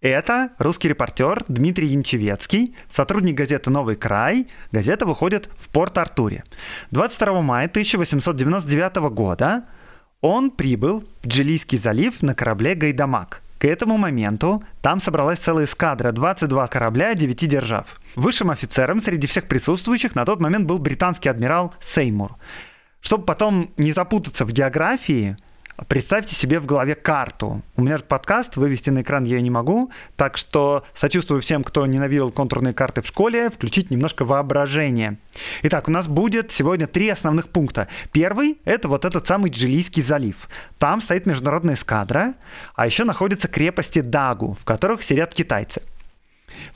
Это 0.00 0.50
русский 0.58 0.88
репортер 0.88 1.44
Дмитрий 1.48 1.88
Янчевецкий, 1.88 2.76
сотрудник 2.88 3.34
газеты 3.34 3.70
«Новый 3.70 3.96
край». 3.96 4.48
Газета 4.70 5.06
выходит 5.06 5.48
в 5.56 5.68
Порт-Артуре. 5.70 6.44
22 6.90 7.42
мая 7.42 7.66
1899 7.66 8.96
года 9.10 9.64
он 10.20 10.50
прибыл 10.50 11.04
в 11.22 11.26
Джилийский 11.26 11.78
залив 11.78 12.22
на 12.22 12.34
корабле 12.34 12.74
«Гайдамак». 12.74 13.42
К 13.58 13.66
этому 13.66 13.96
моменту 13.96 14.62
там 14.82 15.00
собралась 15.00 15.38
целая 15.38 15.64
эскадра, 15.64 16.12
22 16.12 16.66
корабля, 16.66 17.14
9 17.14 17.48
держав. 17.48 17.98
Высшим 18.14 18.50
офицером 18.50 19.00
среди 19.00 19.26
всех 19.26 19.48
присутствующих 19.48 20.14
на 20.14 20.26
тот 20.26 20.40
момент 20.40 20.66
был 20.66 20.78
британский 20.78 21.30
адмирал 21.30 21.74
Сеймур. 21.80 22.36
Чтобы 23.00 23.24
потом 23.24 23.70
не 23.78 23.92
запутаться 23.92 24.44
в 24.44 24.52
географии, 24.52 25.36
Представьте 25.88 26.36
себе 26.36 26.60
в 26.60 26.66
голове 26.66 26.94
карту. 26.94 27.62
У 27.76 27.82
меня 27.82 27.96
же 27.96 28.04
подкаст, 28.04 28.56
вывести 28.56 28.90
на 28.90 29.02
экран 29.02 29.24
я 29.24 29.40
не 29.40 29.50
могу, 29.50 29.90
так 30.14 30.36
что 30.36 30.84
сочувствую 30.94 31.42
всем, 31.42 31.64
кто 31.64 31.84
ненавидел 31.84 32.30
контурные 32.30 32.72
карты 32.72 33.02
в 33.02 33.06
школе, 33.08 33.50
включить 33.50 33.90
немножко 33.90 34.24
воображение. 34.24 35.18
Итак, 35.62 35.88
у 35.88 35.90
нас 35.90 36.06
будет 36.06 36.52
сегодня 36.52 36.86
три 36.86 37.08
основных 37.08 37.48
пункта. 37.48 37.88
Первый— 38.12 38.58
это 38.64 38.88
вот 38.88 39.04
этот 39.04 39.26
самый 39.26 39.50
Джилийский 39.50 40.02
залив. 40.02 40.48
Там 40.78 41.00
стоит 41.00 41.26
международная 41.26 41.74
эскадра, 41.74 42.34
а 42.76 42.86
еще 42.86 43.02
находятся 43.02 43.48
крепости 43.48 43.98
Дагу, 43.98 44.56
в 44.60 44.64
которых 44.64 45.02
сидят 45.02 45.34
китайцы. 45.34 45.82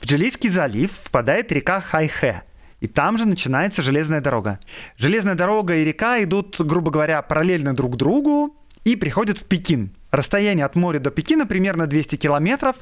В 0.01 0.05
Джилийский 0.05 0.49
залив 0.49 0.91
впадает 1.05 1.53
река 1.53 1.79
Хайхэ, 1.79 2.43
и 2.81 2.87
там 2.87 3.17
же 3.17 3.25
начинается 3.25 3.81
железная 3.81 4.19
дорога. 4.19 4.59
Железная 4.97 5.35
дорога 5.35 5.75
и 5.75 5.85
река 5.85 6.21
идут, 6.21 6.59
грубо 6.59 6.91
говоря, 6.91 7.21
параллельно 7.21 7.73
друг 7.73 7.95
другу, 7.95 8.55
и 8.83 8.95
приходит 8.95 9.37
в 9.37 9.45
Пекин. 9.45 9.91
Расстояние 10.11 10.65
от 10.65 10.75
моря 10.75 10.99
до 10.99 11.11
Пекина 11.11 11.45
примерно 11.45 11.87
200 11.87 12.15
километров, 12.15 12.77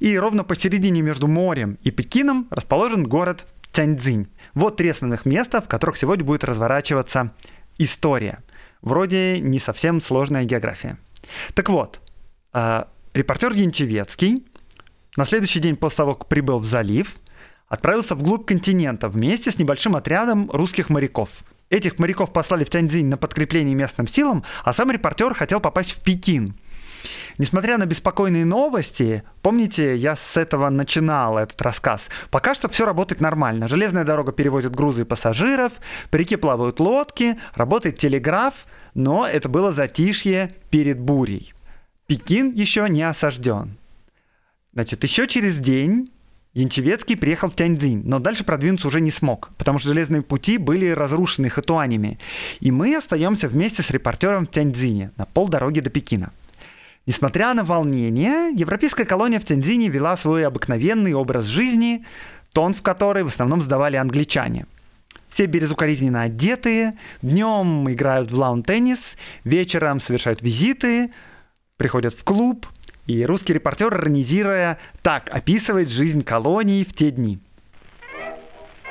и 0.00 0.18
ровно 0.18 0.44
посередине 0.44 1.02
между 1.02 1.28
морем 1.28 1.78
и 1.82 1.90
Пекином 1.90 2.48
расположен 2.50 3.04
город 3.04 3.46
Тяньцзинь. 3.72 4.28
Вот 4.54 4.76
три 4.76 4.88
основных 4.88 5.24
места, 5.24 5.60
в 5.60 5.68
которых 5.68 5.96
сегодня 5.96 6.24
будет 6.24 6.44
разворачиваться 6.44 7.32
история. 7.78 8.42
Вроде 8.82 9.40
не 9.40 9.58
совсем 9.58 10.00
сложная 10.00 10.44
география. 10.44 10.98
Так 11.54 11.68
вот, 11.68 12.00
э, 12.52 12.84
репортер 13.14 13.52
Янчевецкий 13.52 14.44
на 15.16 15.24
следующий 15.24 15.60
день 15.60 15.76
после 15.76 15.98
того, 15.98 16.14
как 16.14 16.28
прибыл 16.28 16.58
в 16.58 16.64
залив, 16.64 17.16
отправился 17.68 18.14
вглубь 18.14 18.46
континента 18.46 19.08
вместе 19.08 19.50
с 19.50 19.58
небольшим 19.58 19.96
отрядом 19.96 20.50
русских 20.50 20.90
моряков– 20.90 21.44
Этих 21.72 21.98
моряков 21.98 22.34
послали 22.34 22.64
в 22.64 22.70
Тяньцзинь 22.70 23.06
на 23.06 23.16
подкрепление 23.16 23.74
местным 23.74 24.06
силам, 24.06 24.44
а 24.62 24.74
сам 24.74 24.90
репортер 24.90 25.32
хотел 25.34 25.58
попасть 25.58 25.92
в 25.92 26.00
Пекин. 26.00 26.54
Несмотря 27.38 27.78
на 27.78 27.86
беспокойные 27.86 28.44
новости, 28.44 29.22
помните, 29.40 29.96
я 29.96 30.14
с 30.14 30.36
этого 30.36 30.68
начинал 30.68 31.38
этот 31.38 31.62
рассказ, 31.62 32.10
пока 32.30 32.54
что 32.54 32.68
все 32.68 32.84
работает 32.84 33.22
нормально. 33.22 33.68
Железная 33.68 34.04
дорога 34.04 34.32
перевозит 34.32 34.76
грузы 34.76 35.00
и 35.00 35.04
пассажиров, 35.06 35.72
по 36.10 36.16
реке 36.16 36.36
плавают 36.36 36.78
лодки, 36.78 37.38
работает 37.54 37.96
телеграф, 37.96 38.66
но 38.92 39.26
это 39.26 39.48
было 39.48 39.72
затишье 39.72 40.54
перед 40.68 41.00
бурей. 41.00 41.54
Пекин 42.06 42.52
еще 42.52 42.86
не 42.90 43.02
осажден. 43.02 43.78
Значит, 44.74 45.02
еще 45.04 45.26
через 45.26 45.58
день 45.58 46.12
Янчевецкий 46.54 47.16
приехал 47.16 47.48
в 47.48 47.56
Тяньцзинь, 47.56 48.02
но 48.04 48.18
дальше 48.18 48.44
продвинуться 48.44 48.88
уже 48.88 49.00
не 49.00 49.10
смог, 49.10 49.50
потому 49.56 49.78
что 49.78 49.88
железные 49.88 50.20
пути 50.20 50.58
были 50.58 50.90
разрушены 50.90 51.48
хатуанями. 51.48 52.18
И 52.60 52.70
мы 52.70 52.94
остаемся 52.94 53.48
вместе 53.48 53.82
с 53.82 53.90
репортером 53.90 54.46
в 54.46 54.50
Тяньцзине 54.50 55.12
на 55.16 55.24
полдороги 55.24 55.80
до 55.80 55.88
Пекина. 55.88 56.30
Несмотря 57.06 57.54
на 57.54 57.64
волнение, 57.64 58.52
европейская 58.54 59.06
колония 59.06 59.40
в 59.40 59.44
Тяньцзине 59.44 59.88
вела 59.88 60.16
свой 60.18 60.46
обыкновенный 60.46 61.14
образ 61.14 61.46
жизни, 61.46 62.04
тон 62.52 62.74
в 62.74 62.82
который 62.82 63.22
в 63.22 63.28
основном 63.28 63.62
сдавали 63.62 63.96
англичане. 63.96 64.66
Все 65.28 65.46
безукоризненно 65.46 66.22
одетые, 66.22 66.98
днем 67.22 67.90
играют 67.90 68.30
в 68.30 68.38
лаун-теннис, 68.38 69.16
вечером 69.44 70.00
совершают 70.00 70.42
визиты, 70.42 71.10
приходят 71.78 72.12
в 72.12 72.22
клуб, 72.22 72.66
и 73.06 73.24
русский 73.24 73.52
репортер, 73.52 73.94
иронизируя, 73.94 74.78
так 75.02 75.28
описывает 75.34 75.90
жизнь 75.90 76.22
колонии 76.22 76.84
в 76.84 76.92
те 76.92 77.10
дни– 77.10 77.38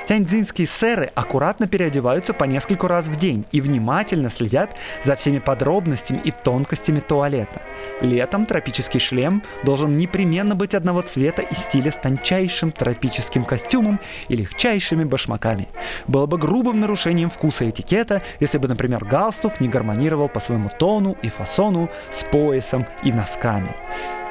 Тяньцзинские 0.06 0.66
сэры 0.66 1.12
аккуратно 1.14 1.68
переодеваются 1.68 2.34
по 2.34 2.44
нескольку 2.44 2.88
раз 2.88 3.06
в 3.06 3.16
день 3.16 3.44
и 3.52 3.60
внимательно 3.60 4.30
следят 4.30 4.74
за 5.04 5.14
всеми 5.16 5.38
подробностями 5.38 6.20
и 6.24 6.30
тонкостями 6.30 6.98
туалета. 6.98 7.62
Летом 8.00 8.46
тропический 8.46 8.98
шлем 9.00 9.42
должен 9.64 9.96
непременно 9.96 10.54
быть 10.54 10.74
одного 10.74 11.02
цвета 11.02 11.42
и 11.42 11.54
стиля 11.54 11.92
с 11.92 11.96
тончайшим 11.96 12.72
тропическим 12.72 13.44
костюмом 13.44 14.00
и 14.28 14.36
легчайшими 14.36 15.04
башмаками. 15.04 15.68
Было 16.08 16.26
бы 16.26 16.36
грубым 16.36 16.80
нарушением 16.80 17.30
вкуса 17.30 17.64
и 17.64 17.70
этикета, 17.70 18.22
если 18.40 18.58
бы, 18.58 18.68
например, 18.68 19.04
галстук 19.04 19.60
не 19.60 19.68
гармонировал 19.68 20.28
по 20.28 20.40
своему 20.40 20.70
тону 20.78 21.16
и 21.22 21.28
фасону 21.28 21.88
с 22.10 22.24
поясом 22.24 22.86
и 23.04 23.12
носками. 23.12 23.74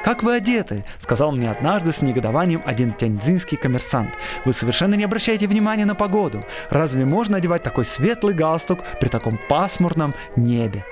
«Как 0.02 0.24
вы 0.24 0.34
одеты?»— 0.34 0.84
сказал 1.00 1.32
мне 1.32 1.50
однажды 1.50 1.92
с 1.92 2.02
негодованием 2.02 2.62
один 2.64 2.92
тяньцзинский 2.92 3.56
коммерсант. 3.56 4.14
«Вы 4.44 4.52
совершенно 4.52 4.94
не 4.94 5.04
обращаете 5.04 5.46
внимания 5.46 5.84
на 5.84 5.94
погоду. 5.94 6.44
Разве 6.70 7.04
можно 7.04 7.36
одевать 7.36 7.62
такой 7.62 7.84
светлый 7.84 8.34
галстук 8.34 8.80
при 9.00 9.08
таком 9.08 9.38
пасмурном 9.48 10.14
небе?» 10.34 10.84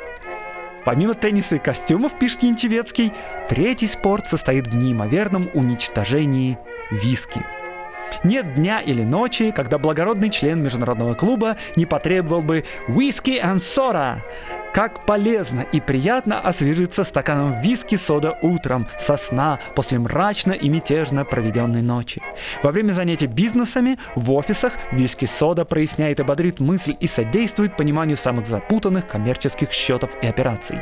Помимо 0.85 1.15
тенниса 1.15 1.57
и 1.57 1.59
костюмов, 1.59 2.19
пишет 2.19 2.43
Янчевецкий, 2.43 3.13
третий 3.49 3.87
спорт 3.87 4.29
состоит 4.29 4.67
в 4.67 4.75
неимоверном 4.75 5.51
уничтожении 5.53 6.59
виски. 6.91 7.45
Нет 8.25 8.55
дня 8.55 8.81
или 8.81 9.03
ночи, 9.03 9.51
когда 9.51 9.79
благородный 9.79 10.31
член 10.31 10.63
международного 10.63 11.15
клуба 11.15 11.57
не 11.77 11.85
потребовал 11.85 12.43
бы 12.43 12.65
«whisky 12.89 13.43
and 13.43 13.59
soda», 13.59 14.21
как 14.75 15.05
полезно 15.07 15.61
и 15.73 15.81
приятно 15.81 16.39
освежиться 16.39 17.05
стаканом 17.05 17.61
виски 17.61 17.97
сода 17.97 18.39
утром, 18.43 18.87
со 18.99 19.17
сна, 19.17 19.59
после 19.75 19.99
мрачно 19.99 20.53
и 20.53 20.69
мятежно 20.69 21.25
проведенной 21.25 21.83
ночи. 21.83 22.23
Во 22.63 22.71
время 22.71 22.93
занятий 22.93 23.27
бизнесами 23.27 23.99
в 24.15 24.33
офисах 24.33 24.75
виски 24.93 25.25
сода 25.25 25.65
проясняет 25.65 26.21
и 26.21 26.23
бодрит 26.23 26.61
мысль 26.61 26.97
и 27.01 27.07
содействует 27.07 27.77
пониманию 27.77 28.17
самых 28.17 28.47
запутанных 28.47 29.09
коммерческих 29.09 29.73
счетов 29.73 30.11
и 30.23 30.27
операций. 30.27 30.81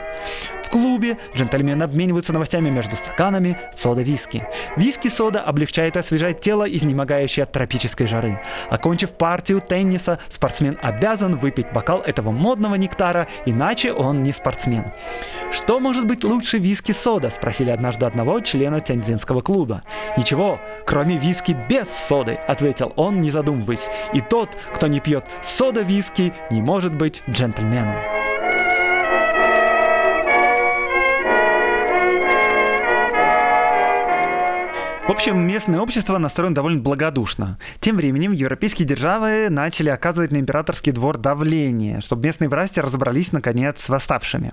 В 0.64 0.71
клубе 0.71 1.16
джентльмены 1.35 1.85
обмениваются 1.85 2.35
новостями 2.35 2.68
между 2.68 2.95
стаканами 2.95 3.59
сода-виски. 3.75 4.47
Виски-сода 4.76 5.40
облегчает 5.40 5.97
и 5.97 6.00
освежает 6.00 6.42
тело, 6.42 6.64
изнемогающее 6.64 7.45
от 7.45 7.52
тропической 7.52 8.07
жары. 8.07 8.42
Окончив 8.68 9.12
партию 9.12 9.62
тенниса, 9.62 10.18
спортсмен 10.28 10.78
обязан 10.83 11.38
выпить 11.38 11.73
бокал 11.73 12.02
этого 12.02 12.33
модного 12.33 12.75
нектара, 12.75 13.28
иначе 13.47 13.77
он 13.87 14.23
не 14.23 14.32
спортсмен. 14.32 14.85
«Что 15.50 15.80
может 15.80 16.06
быть 16.06 16.25
лучше 16.25 16.58
виски-сода?»– 16.58 17.30
спросили 17.35 17.70
однажды 17.70 18.06
одного 18.06 18.40
члена 18.40 18.80
Тяньцзинского 18.80 19.40
клуба. 19.40 19.82
«Ничего, 20.16 20.61
кроме 20.85 21.16
виски 21.16 21.56
без 21.68 21.88
соды»,– 21.88 22.38
ответил 22.49 22.92
он, 22.97 23.20
не 23.20 23.30
задумываясь. 23.30 23.88
«И 24.12 24.20
тот, 24.20 24.56
кто 24.75 24.87
не 24.87 25.00
пьет 25.00 25.25
сода-виски, 25.42 26.32
не 26.50 26.61
может 26.61 26.94
быть 26.94 27.23
джентльменом». 27.30 28.18
В 35.09 35.11
общем, 35.11 35.41
местное 35.41 35.81
общество 35.81 36.19
настроено 36.19 36.55
довольно 36.55 36.83
благодушно. 36.83 37.59
Тем 37.81 37.97
временем 37.97 38.33
европейские 38.33 38.87
державы 38.87 39.49
начали 39.49 39.88
оказывать 39.88 40.33
на 40.33 40.37
императорский 40.37 40.93
двор 40.93 41.17
давление, 41.17 42.03
чтобы 42.03 42.27
местные 42.27 42.50
власти 42.50 42.79
разобрались, 42.79 43.33
наконец, 43.33 43.81
с 43.81 43.88
восставшими. 43.88 44.53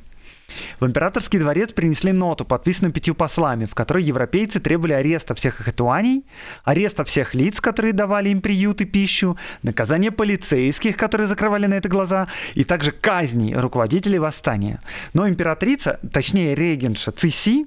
В 0.79 0.85
императорский 0.85 1.39
дворец 1.39 1.73
принесли 1.73 2.13
ноту, 2.13 2.45
подписанную 2.45 2.93
пятью 2.93 3.15
послами, 3.15 3.65
в 3.65 3.75
которой 3.75 4.05
европейцы 4.05 4.61
требовали 4.61 4.93
ареста 4.93 5.35
всех 5.35 5.55
хэтуаней, 5.55 6.23
ареста 6.63 7.03
всех 7.03 7.35
лиц, 7.35 7.59
которые 7.59 7.91
давали 7.91 8.29
им 8.29 8.39
приют 8.39 8.79
и 8.79 8.85
пищу, 8.85 9.37
наказания 9.61 10.09
полицейских, 10.09 10.95
которые 10.95 11.27
закрывали 11.27 11.65
на 11.65 11.73
это 11.73 11.89
глаза, 11.89 12.29
и 12.53 12.63
также 12.63 12.93
казни 12.93 13.53
руководителей 13.53 14.19
восстания. 14.19 14.79
Но 15.13 15.27
императрица, 15.27 15.99
точнее 16.13 16.55
регенша 16.55 17.11
Циси, 17.11 17.65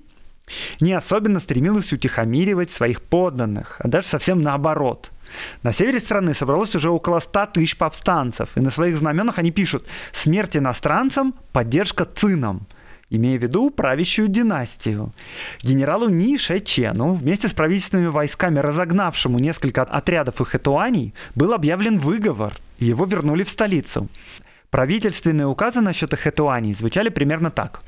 не 0.80 0.92
особенно 0.92 1.40
стремилась 1.40 1.92
утихомиривать 1.92 2.70
своих 2.70 3.02
подданных, 3.02 3.76
а 3.80 3.88
даже 3.88 4.06
совсем 4.06 4.42
наоборот. 4.42 5.10
На 5.62 5.72
севере 5.72 5.98
страны 5.98 6.34
собралось 6.34 6.74
уже 6.74 6.90
около 6.90 7.18
100 7.18 7.46
тысяч 7.46 7.76
повстанцев, 7.76 8.50
и 8.56 8.60
на 8.60 8.70
своих 8.70 8.96
знаменах 8.96 9.38
они 9.38 9.50
пишут 9.50 9.86
«Смерть 10.12 10.56
иностранцам, 10.56 11.34
поддержка 11.52 12.04
цинам», 12.04 12.66
имея 13.10 13.38
в 13.38 13.42
виду 13.42 13.70
правящую 13.70 14.28
династию. 14.28 15.12
Генералу 15.62 16.08
Ни 16.08 16.36
Шэчену 16.36 17.12
вместе 17.12 17.48
с 17.48 17.52
правительственными 17.52 18.08
войсками, 18.08 18.58
разогнавшему 18.58 19.38
несколько 19.38 19.82
отрядов 19.82 20.40
их 20.40 20.54
этуаней, 20.54 21.14
был 21.34 21.52
объявлен 21.52 21.98
выговор, 21.98 22.54
и 22.78 22.86
его 22.86 23.04
вернули 23.04 23.44
в 23.44 23.48
столицу. 23.48 24.08
Правительственные 24.70 25.46
указы 25.46 25.80
насчет 25.80 26.12
их 26.12 26.26
этуаней 26.26 26.74
звучали 26.74 27.08
примерно 27.08 27.50
так. 27.50 27.82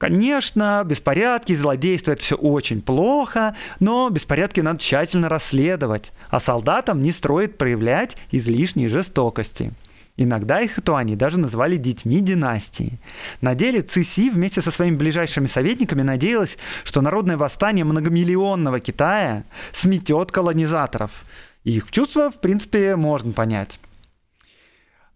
Конечно, 0.00 0.82
беспорядки, 0.86 1.54
злодейство– 1.54 2.12
это 2.12 2.22
все 2.22 2.34
очень 2.34 2.80
плохо, 2.80 3.54
но 3.80 4.08
беспорядки 4.08 4.60
надо 4.60 4.78
тщательно 4.78 5.28
расследовать, 5.28 6.12
а 6.30 6.40
солдатам 6.40 7.02
не 7.02 7.12
строит 7.12 7.58
проявлять 7.58 8.16
излишней 8.30 8.88
жестокости. 8.88 9.74
Иногда 10.16 10.62
их 10.62 10.80
туани 10.82 11.16
даже 11.16 11.38
называли 11.38 11.76
детьми 11.76 12.20
династии. 12.20 12.98
На 13.42 13.54
деле 13.54 13.82
Циси 13.82 14.30
вместе 14.30 14.62
со 14.62 14.70
своими 14.70 14.96
ближайшими 14.96 15.44
советниками 15.44 16.00
надеялась, 16.00 16.56
что 16.82 17.02
народное 17.02 17.36
восстание 17.36 17.84
многомиллионного 17.84 18.80
Китая 18.80 19.44
сметет 19.70 20.32
колонизаторов. 20.32 21.26
Их 21.64 21.90
чувства, 21.90 22.30
в 22.30 22.40
принципе, 22.40 22.96
можно 22.96 23.32
понять. 23.32 23.78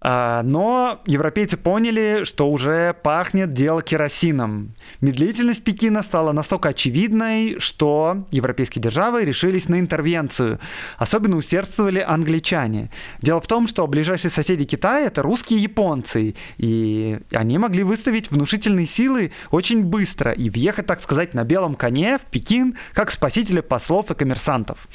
А, 0.06 0.42
но 0.42 1.00
европейцы 1.06 1.56
поняли, 1.56 2.24
что 2.24 2.50
уже 2.50 2.94
пахнет 3.02 3.54
дело 3.54 3.80
керосином. 3.80 4.74
Медлительность 5.00 5.64
Пекина 5.64 6.02
стала 6.02 6.32
настолько 6.32 6.68
очевидной, 6.68 7.56
что 7.58 8.26
европейские 8.30 8.82
державы 8.82 9.24
решились 9.24 9.66
на 9.70 9.80
интервенцию. 9.80 10.60
Особенно 10.98 11.38
усердствовали 11.38 12.00
англичане. 12.00 12.90
Дело 13.22 13.40
в 13.40 13.46
том, 13.46 13.66
что 13.66 13.86
ближайшие 13.86 14.30
соседи 14.30 14.66
Китая— 14.66 15.06
это 15.08 15.22
русские 15.22 15.60
и 15.60 15.62
японцы. 15.62 16.34
И 16.58 17.18
они 17.32 17.56
могли 17.56 17.82
выставить 17.82 18.30
внушительные 18.30 18.86
силы 18.86 19.32
очень 19.50 19.82
быстро 19.82 20.32
и 20.32 20.50
въехать, 20.50 20.84
так 20.84 21.00
сказать, 21.00 21.32
на 21.32 21.44
белом 21.44 21.76
коне 21.76 22.18
в 22.18 22.30
Пекин, 22.30 22.76
как 22.92 23.10
спасители 23.10 23.62
послов 23.62 24.10
и 24.10 24.14
коммерсантов. 24.14 24.86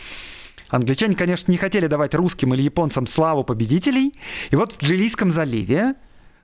Англичане, 0.69 1.15
конечно, 1.15 1.51
не 1.51 1.58
хотели 1.58 1.88
давать 1.88 2.15
русским 2.15 2.53
или 2.53 2.62
японцам 2.62 3.08
славу 3.08 3.43
победителей. 3.43 4.13
И 4.51 4.55
вот 4.55 4.73
в 4.73 4.84
Джилийском 4.84 5.32
заливе 5.32 5.95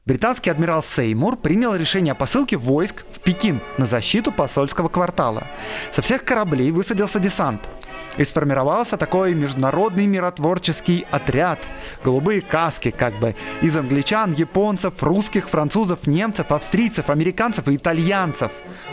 британский 0.05 0.49
адмирал 0.49 0.81
Сеймур 0.81 1.37
принял 1.37 1.75
решение 1.75 2.13
о 2.13 2.15
посылке 2.15 2.57
войск 2.57 3.05
в 3.09 3.19
Пекин 3.21 3.61
на 3.77 3.85
защиту 3.85 4.31
посольского 4.31 4.89
квартала. 4.89 5.47
Со 5.91 6.01
всех 6.01 6.23
кораблей 6.23 6.71
высадился 6.71 7.19
десант– 7.19 7.69
и 8.17 8.23
сформировался 8.23 8.97
такой 8.97 9.33
международный 9.33 10.05
миротворческий 10.05 11.05
отряд. 11.11 11.59
Голубые 12.03 12.41
каски 12.41 12.91
как 12.91 13.19
бы 13.19 13.35
из 13.61 13.75
англичан, 13.75 14.33
японцев, 14.33 15.01
русских, 15.01 15.49
французов, 15.49 16.07
немцев, 16.07 16.51
австрийцев, 16.51 17.09
американцев 17.09 17.67
и 17.67 17.75
итальянцев. 17.75 18.51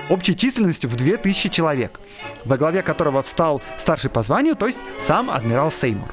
Общей 0.09 0.37
численностью 0.37 0.91
в 0.91 0.97
2000 0.97 1.49
человек, 1.49 2.01
во 2.45 2.57
главе 2.57 2.83
которого 2.83 3.23
встал 3.23 3.63
старший 3.79 4.11
по 4.11 4.23
званию, 4.23 4.57
то 4.57 4.67
есть 4.67 4.81
сам 4.99 5.31
адмирал 5.31 5.71
Сеймур. 5.71 6.09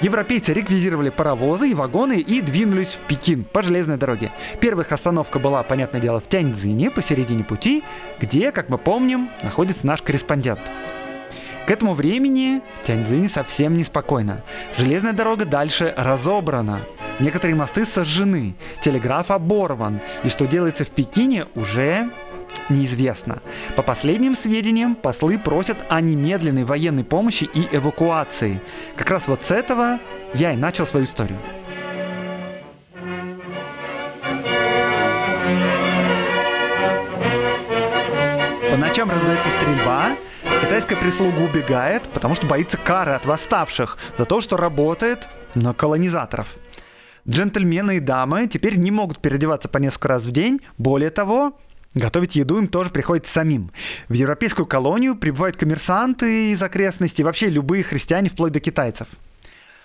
Европейцы 0.00 0.52
реквизировали 0.52 1.10
паровозы 1.10 1.70
и 1.70 1.74
вагоны 1.74 2.18
и 2.18 2.40
двинулись 2.40 2.88
в 2.88 3.06
Пекин 3.06 3.44
по 3.44 3.62
железной 3.62 3.96
дороге. 3.96 4.32
Первая 4.60 4.84
их 4.84 4.92
остановка 4.92 5.38
была, 5.38 5.62
понятное 5.62 6.00
дело, 6.00 6.20
в 6.20 6.28
Тяньцзине, 6.28 6.90
посередине 6.90 7.44
пути, 7.44 7.84
где, 8.20 8.50
как 8.50 8.68
мы 8.68 8.78
помним, 8.78 9.30
находится 9.42 9.86
наш 9.86 10.02
корреспондент. 10.02 10.60
К 11.66 11.70
этому 11.70 11.94
времени 11.94 12.60
Тяньцзинь 12.84 13.28
совсем 13.28 13.76
неспокойно. 13.76 14.42
Железная 14.76 15.12
дорога 15.12 15.44
дальше 15.44 15.94
разобрана. 15.96 16.80
Некоторые 17.20 17.54
мосты 17.54 17.84
сожжены, 17.84 18.56
телеграф 18.80 19.30
оборван, 19.30 20.00
и 20.24 20.28
что 20.28 20.46
делается 20.46 20.84
в 20.84 20.90
Пекине 20.90 21.46
уже 21.54 22.10
неизвестно. 22.68 23.40
По 23.76 23.82
последним 23.82 24.34
сведениям, 24.34 24.96
послы 24.96 25.38
просят 25.38 25.78
о 25.88 26.00
немедленной 26.00 26.64
военной 26.64 27.04
помощи 27.04 27.44
и 27.44 27.68
эвакуации. 27.70 28.60
Как 28.96 29.10
раз 29.10 29.28
вот 29.28 29.44
с 29.44 29.50
этого 29.52 30.00
я 30.34 30.52
и 30.52 30.56
начал 30.56 30.84
свою 30.84 31.06
историю. 31.06 31.38
По 38.70 38.76
ночам 38.78 39.10
раздается 39.10 39.50
стрельба, 39.50 40.16
Китайская 40.62 40.94
прислуга 40.94 41.40
убегает, 41.40 42.08
потому 42.14 42.36
что 42.36 42.46
боится 42.46 42.78
кары 42.78 43.12
от 43.12 43.26
восставших 43.26 43.98
за 44.16 44.24
то, 44.24 44.40
что 44.40 44.56
работает 44.56 45.28
на 45.56 45.74
колонизаторов. 45.74 46.56
Джентльмены 47.28 47.96
и 47.96 48.00
дамы 48.00 48.46
теперь 48.46 48.76
не 48.76 48.92
могут 48.92 49.20
переодеваться 49.20 49.68
по 49.68 49.78
несколько 49.78 50.08
раз 50.08 50.22
в 50.22 50.30
день. 50.30 50.60
Более 50.78 51.10
того, 51.10 51.58
Готовить 51.94 52.36
еду 52.36 52.56
им 52.56 52.68
тоже 52.68 52.88
приходится 52.88 53.30
самим. 53.30 53.70
В 54.08 54.14
европейскую 54.14 54.64
колонию 54.64 55.14
прибывают 55.14 55.58
коммерсанты 55.58 56.52
из 56.52 56.62
окрестностей, 56.62 57.22
вообще 57.22 57.50
любые 57.50 57.84
христиане, 57.84 58.30
вплоть 58.30 58.52
до 58.52 58.60
китайцев. 58.60 59.08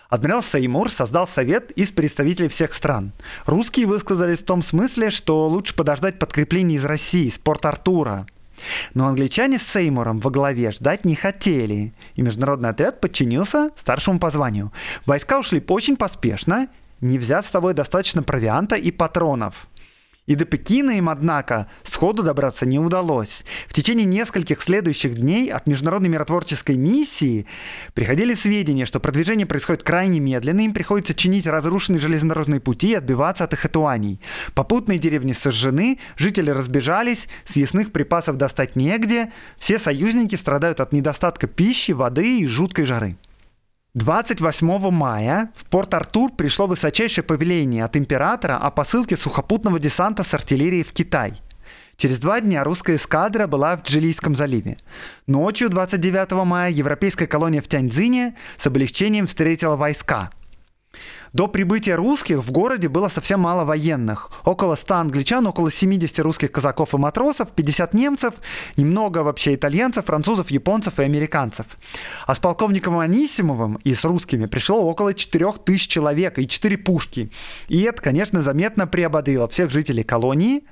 Адмирал 0.10 0.42
Сеймур 0.42 0.90
создал 0.90 1.28
совет 1.28 1.72
из 1.72 1.92
представителей 1.92 2.48
всех 2.48 2.74
стран. 2.74 3.12
Русские 3.46 3.88
высказались 3.88 4.40
в 4.40 4.46
том 4.46 4.62
смысле, 4.62 5.10
что 5.10 5.50
лучше 5.50 5.76
подождать 5.76 6.18
подкрепления 6.18 6.76
из 6.76 6.86
России, 6.86 7.28
с 7.28 7.38
Порт-Артура. 7.38 8.26
Но 8.94 9.08
англичане 9.08 9.58
с 9.58 9.64
Сеймуром 9.64 10.20
во 10.20 10.30
главе 10.32 10.72
ждать 10.72 11.06
не 11.06 11.16
хотели, 11.16 11.94
и 12.16 12.22
международный 12.22 12.70
отряд 12.70 13.02
подчинился 13.02 13.72
старшему 13.76 14.20
по 14.20 14.30
званию. 14.30 14.72
Войска 15.06 15.40
ушли 15.40 15.64
очень 15.68 15.98
поспешно, 15.98 16.68
не 17.02 17.20
взяв 17.20 17.46
с 17.46 17.52
собой 17.52 17.74
достаточно 17.74 18.24
провианта 18.24 18.76
и 18.76 18.92
патронов. 18.92 19.68
И 20.28 20.36
до 20.36 20.44
Пекина 20.44 20.92
им, 20.92 21.08
однако, 21.08 21.68
сходу 21.84 22.22
добраться 22.22 22.66
не 22.66 22.80
удалось. 22.80 23.46
В 23.68 23.74
течение 23.74 24.06
нескольких 24.06 24.62
следующих 24.62 25.16
дней 25.16 25.50
от 25.50 25.68
Международной 25.68 26.10
миротворческой 26.10 26.76
миссии 26.76 27.48
приходили 27.94 28.34
сведения, 28.34 28.86
что 28.86 29.00
продвижение 29.00 29.48
происходит 29.48 29.84
крайне 29.84 30.20
медленно, 30.20 30.62
им 30.62 30.74
приходится 30.74 31.14
чинить 31.14 31.48
разрушенные 31.48 32.00
железнодорожные 32.00 32.60
пути 32.60 32.90
и 32.90 32.96
отбиваться 32.96 33.46
от 33.46 33.54
их 33.54 33.66
этуаний. 33.66 34.20
Попутные 34.54 35.00
деревни 35.00 35.32
сожжены, 35.32 35.98
жители 36.18 36.52
разбежались, 36.52 37.30
съестных 37.46 37.94
припасов 37.94 38.36
достать 38.36 38.76
негде, 38.76 39.32
все 39.58 39.80
союзники 39.80 40.36
страдают 40.36 40.82
от 40.82 40.92
недостатка 40.92 41.48
пищи, 41.48 41.92
воды 41.94 42.42
и 42.42 42.48
жуткой 42.48 42.86
жары. 42.86 43.18
28 43.98 44.92
мая 44.92 45.50
в 45.56 45.66
Порт-Артур 45.66 46.32
пришло 46.32 46.68
высочайшее 46.68 47.26
повеление 47.26 47.84
от 47.84 47.98
императора 47.98 48.56
о 48.58 48.70
посылке 48.70 49.18
сухопутного 49.18 49.80
десанта 49.80 50.24
с 50.24 50.36
артиллерией 50.36 50.84
в 50.84 50.94
Китай. 50.94 51.42
Через 51.96 52.20
два 52.20 52.40
дня 52.40 52.64
русская 52.64 52.98
эскадра 52.98 53.48
была 53.48 53.76
в 53.76 53.82
Джилийском 53.82 54.36
заливе. 54.36 54.78
Ночью 55.26 55.72
29 55.72 56.46
мая 56.46 56.70
европейская 56.70 57.26
колония 57.26 57.60
в 57.60 57.68
Тяньцзине 57.68 58.36
с 58.60 58.68
облегчением 58.68 59.26
встретила 59.26 59.76
войска– 59.76 60.30
до 61.34 61.48
прибытия 61.48 61.96
русских 61.96 62.38
в 62.38 62.52
городе 62.52 62.90
было 62.90 63.08
совсем 63.08 63.42
мало 63.42 63.66
военных. 63.66 64.32
Около 64.46 64.76
100 64.76 64.96
англичан, 64.96 65.46
около 65.48 65.72
70 65.72 66.20
русских 66.20 66.52
казаков 66.52 66.94
и 66.94 66.98
матросов, 66.98 67.50
50 67.52 67.94
немцев, 67.94 68.34
немного 68.76 69.20
вообще 69.20 69.56
итальянцев, 69.56 70.06
французов, 70.06 70.52
японцев 70.52 71.00
и 71.00 71.04
американцев. 71.04 71.66
А 72.26 72.36
с 72.36 72.40
полковником 72.40 73.00
Анисимовым 73.00 73.80
и 73.84 73.94
с 73.94 74.04
русскими 74.06 74.46
пришло 74.46 74.82
около 74.82 75.14
4000 75.14 75.88
человек 75.88 76.40
и 76.40 76.48
4 76.48 76.78
пушки. 76.78 77.32
И 77.68 77.82
это, 77.82 78.02
конечно, 78.02 78.42
заметно 78.42 78.88
приободрило 78.88 79.48
всех 79.48 79.72
жителей 79.72 80.04
колонии. 80.04 80.64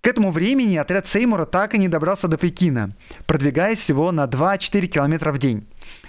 К 0.00 0.06
этому 0.06 0.30
времени 0.30 0.76
отряд 0.76 1.06
Сеймура 1.06 1.44
так 1.44 1.74
и 1.74 1.78
не 1.78 1.88
добрался 1.88 2.28
до 2.28 2.36
Пекина, 2.36 2.92
продвигаясь 3.26 3.80
всего 3.80 4.12
на 4.12 4.26
2-4 4.26 4.86
километра 4.86 5.32
в 5.32 5.38
день. 5.38 5.66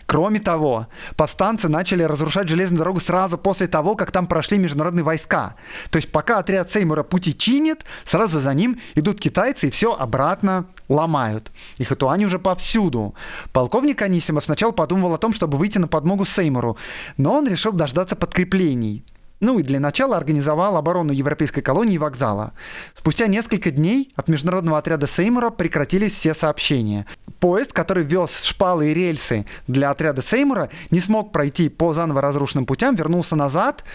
Кроме 0.10 0.40
того, 0.40 0.88
повстанцы 1.18 1.70
начали 1.70 2.02
разрушать 2.02 2.50
железную 2.50 2.80
дорогу 2.80 3.00
сразу 3.00 3.38
после 3.38 3.68
того, 3.68 3.94
как 3.94 4.10
там 4.10 4.26
прошли 4.26 4.58
международные 4.58 5.04
войска. 5.04 5.54
То 5.92 5.98
есть 5.98 6.12
пока 6.12 6.40
отряд 6.40 6.72
Сеймура 6.72 7.04
пути 7.04 7.38
чинит, 7.38 7.86
сразу 8.06 8.40
за 8.40 8.52
ним 8.56 8.80
идут 8.96 9.22
китайцы 9.22 9.68
и 9.68 9.70
все 9.70 9.94
обратно 9.94 10.66
ломают. 10.88 11.52
Их 11.78 11.92
эту 11.92 12.10
они 12.10 12.26
уже 12.26 12.40
повсюду. 12.40 13.14
Полковник 13.54 14.02
Анисимов 14.02 14.46
сначала 14.46 14.72
подумывал 14.72 15.14
о 15.14 15.20
том, 15.20 15.32
чтобы 15.32 15.60
выйти 15.60 15.78
на 15.78 15.88
подмогу 15.88 16.26
Сеймуру, 16.26 16.76
но 17.18 17.34
он 17.34 17.48
решил 17.48 17.72
дождаться 17.72 18.16
подкреплений. 18.16 19.04
Ну 19.40 19.58
и 19.60 19.64
для 19.64 19.80
начала 19.80 20.18
организовал 20.18 20.76
оборону 20.76 21.14
европейской 21.14 21.62
колонии 21.62 21.96
и 21.96 21.98
вокзала. 21.98 22.54
Спустя 22.98 23.28
несколько 23.28 23.72
дней 23.72 24.12
от 24.16 24.28
международного 24.28 24.78
отряда 24.78 25.08
Сеймура 25.08 25.50
прекратились 25.50 26.14
все 26.14 26.34
сообщения. 26.34 27.06
Поезд, 27.40 27.72
который 27.72 28.04
вез 28.04 28.44
шпалы 28.44 28.92
и 28.92 28.94
рельсы 28.94 29.46
для 29.68 29.92
отряда 29.92 30.22
Сеймура, 30.22 30.70
не 30.92 31.00
смог 31.00 31.32
пройти 31.32 31.70
по 31.70 31.94
заново 31.94 32.22
разрушенным 32.22 32.66
путям, 32.66 32.96
вернулся 32.96 33.38
назад. 33.38 33.86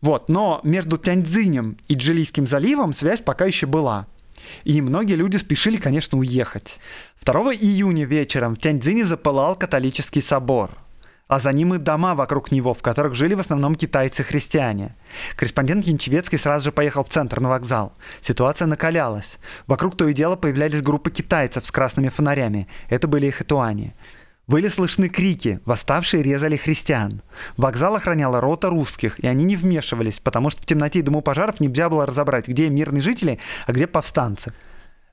Вот, 0.00 0.28
но 0.28 0.60
между 0.64 0.96
Тяньцзинем 0.98 1.76
и 1.86 1.94
Джилийским 1.94 2.48
заливом 2.48 2.92
связь 2.92 3.20
пока 3.20 3.44
еще 3.44 3.66
была. 3.66 4.06
И 4.64 4.80
многие 4.80 5.14
люди 5.14 5.36
спешили, 5.36 5.76
конечно, 5.76 6.18
уехать. 6.18 6.80
2 7.22 7.54
июня 7.54 8.06
вечером 8.06 8.56
в 8.56 8.58
Тяньцзине 8.58 9.04
запылал 9.04 9.54
католический 9.54 10.22
собор– 10.22 10.70
а 11.30 11.38
за 11.38 11.52
ним 11.52 11.74
и 11.74 11.78
дома 11.78 12.16
вокруг 12.16 12.50
него, 12.50 12.74
в 12.74 12.82
которых 12.82 13.14
жили 13.14 13.34
в 13.34 13.40
основном 13.40 13.76
китайцы-христиане. 13.76 14.96
Корреспондент 15.36 15.86
Янчевецкий 15.86 16.38
сразу 16.38 16.64
же 16.64 16.72
поехал 16.72 17.04
в 17.04 17.08
центр 17.08 17.40
на 17.40 17.48
вокзал. 17.48 17.92
Ситуация 18.20 18.66
накалялась. 18.66 19.38
Вокруг 19.68 19.96
то 19.96 20.08
и 20.08 20.12
дело 20.12 20.34
появлялись 20.34 20.82
группы 20.82 21.12
китайцев 21.12 21.64
с 21.64 21.70
красными 21.70 22.08
фонарями. 22.08 22.66
Это 22.88 23.06
были 23.06 23.26
их 23.26 23.40
этуани. 23.40 23.94
Были 24.48 24.66
слышны 24.66 25.08
крики, 25.08 25.60
восставшие 25.64 26.24
резали 26.24 26.56
христиан. 26.56 27.22
Вокзал 27.56 27.94
охраняла 27.94 28.40
рота 28.40 28.68
русских, 28.68 29.20
и 29.20 29.28
они 29.28 29.44
не 29.44 29.54
вмешивались, 29.54 30.18
потому 30.18 30.50
что 30.50 30.62
в 30.62 30.66
темноте 30.66 30.98
и 30.98 31.02
дыму 31.02 31.22
пожаров 31.22 31.60
нельзя 31.60 31.88
было 31.88 32.06
разобрать, 32.06 32.48
где 32.48 32.68
мирные 32.68 33.02
жители, 33.02 33.38
а 33.68 33.72
где 33.72 33.86
повстанцы. 33.86 34.52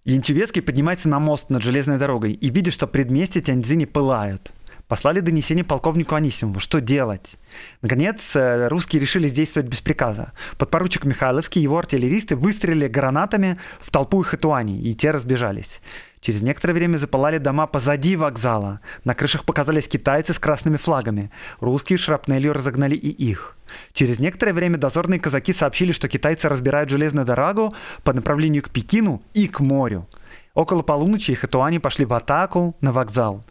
Янчевецкий 0.03 0.63
поднимается 0.63 1.09
на 1.09 1.19
мост 1.19 1.51
над 1.51 1.61
железной 1.61 1.99
дорогой 1.99 2.31
и 2.31 2.49
видит, 2.49 2.73
что 2.73 2.87
предместья 2.87 3.39
Тяньцзини 3.39 3.85
пылают. 3.85 4.51
Послали 4.87 5.19
донесение 5.19 5.65
полковнику 5.65 6.15
Анисимову. 6.15 6.61
Что 6.61 6.79
делать? 6.79 7.35
Наконец, 7.81 8.35
э, 8.37 8.69
русские 8.69 9.01
решили 9.01 9.27
действовать 9.27 9.69
без 9.69 9.81
приказа. 9.81 10.31
Подпоручик 10.57 11.03
Михайловский 11.03 11.59
и 11.59 11.63
его 11.63 11.77
артиллеристы 11.77 12.37
выстрелили 12.37 12.87
гранатами 12.87 13.59
в 13.81 13.91
толпу 13.91 14.21
их 14.21 14.33
этуаней, 14.33 14.79
и 14.79 14.93
те 14.93 15.11
разбежались. 15.11 15.81
Через 16.21 16.41
некоторое 16.41 16.73
время 16.73 16.95
запалали 16.97 17.37
дома 17.37 17.67
позади 17.67 18.15
вокзала. 18.15 18.79
На 19.03 19.13
крышах 19.13 19.43
показались 19.43 19.89
китайцы 19.89 20.33
с 20.33 20.39
красными 20.39 20.77
флагами. 20.77 21.31
Русские 21.59 21.97
шрапнелью 21.97 22.53
разогнали 22.53 22.95
и 22.95 23.09
их. 23.09 23.57
Через 23.91 24.19
некоторое 24.19 24.53
время 24.53 24.77
дозорные 24.77 25.19
казаки 25.19 25.51
сообщили, 25.51 25.91
что 25.91 26.07
китайцы 26.07 26.47
разбирают 26.47 26.89
железную 26.89 27.25
дорогу 27.25 27.75
по 28.05 28.13
направлению 28.13 28.63
к 28.63 28.69
Пекину 28.69 29.21
и 29.33 29.49
к 29.49 29.59
морю. 29.59 30.07
Около 30.53 30.81
полуночи 30.81 31.31
их 31.31 31.43
этуани 31.43 31.77
пошли 31.77 32.05
в 32.05 32.13
атаку 32.13 32.75
на 32.79 32.93
вокзал. 32.93 33.43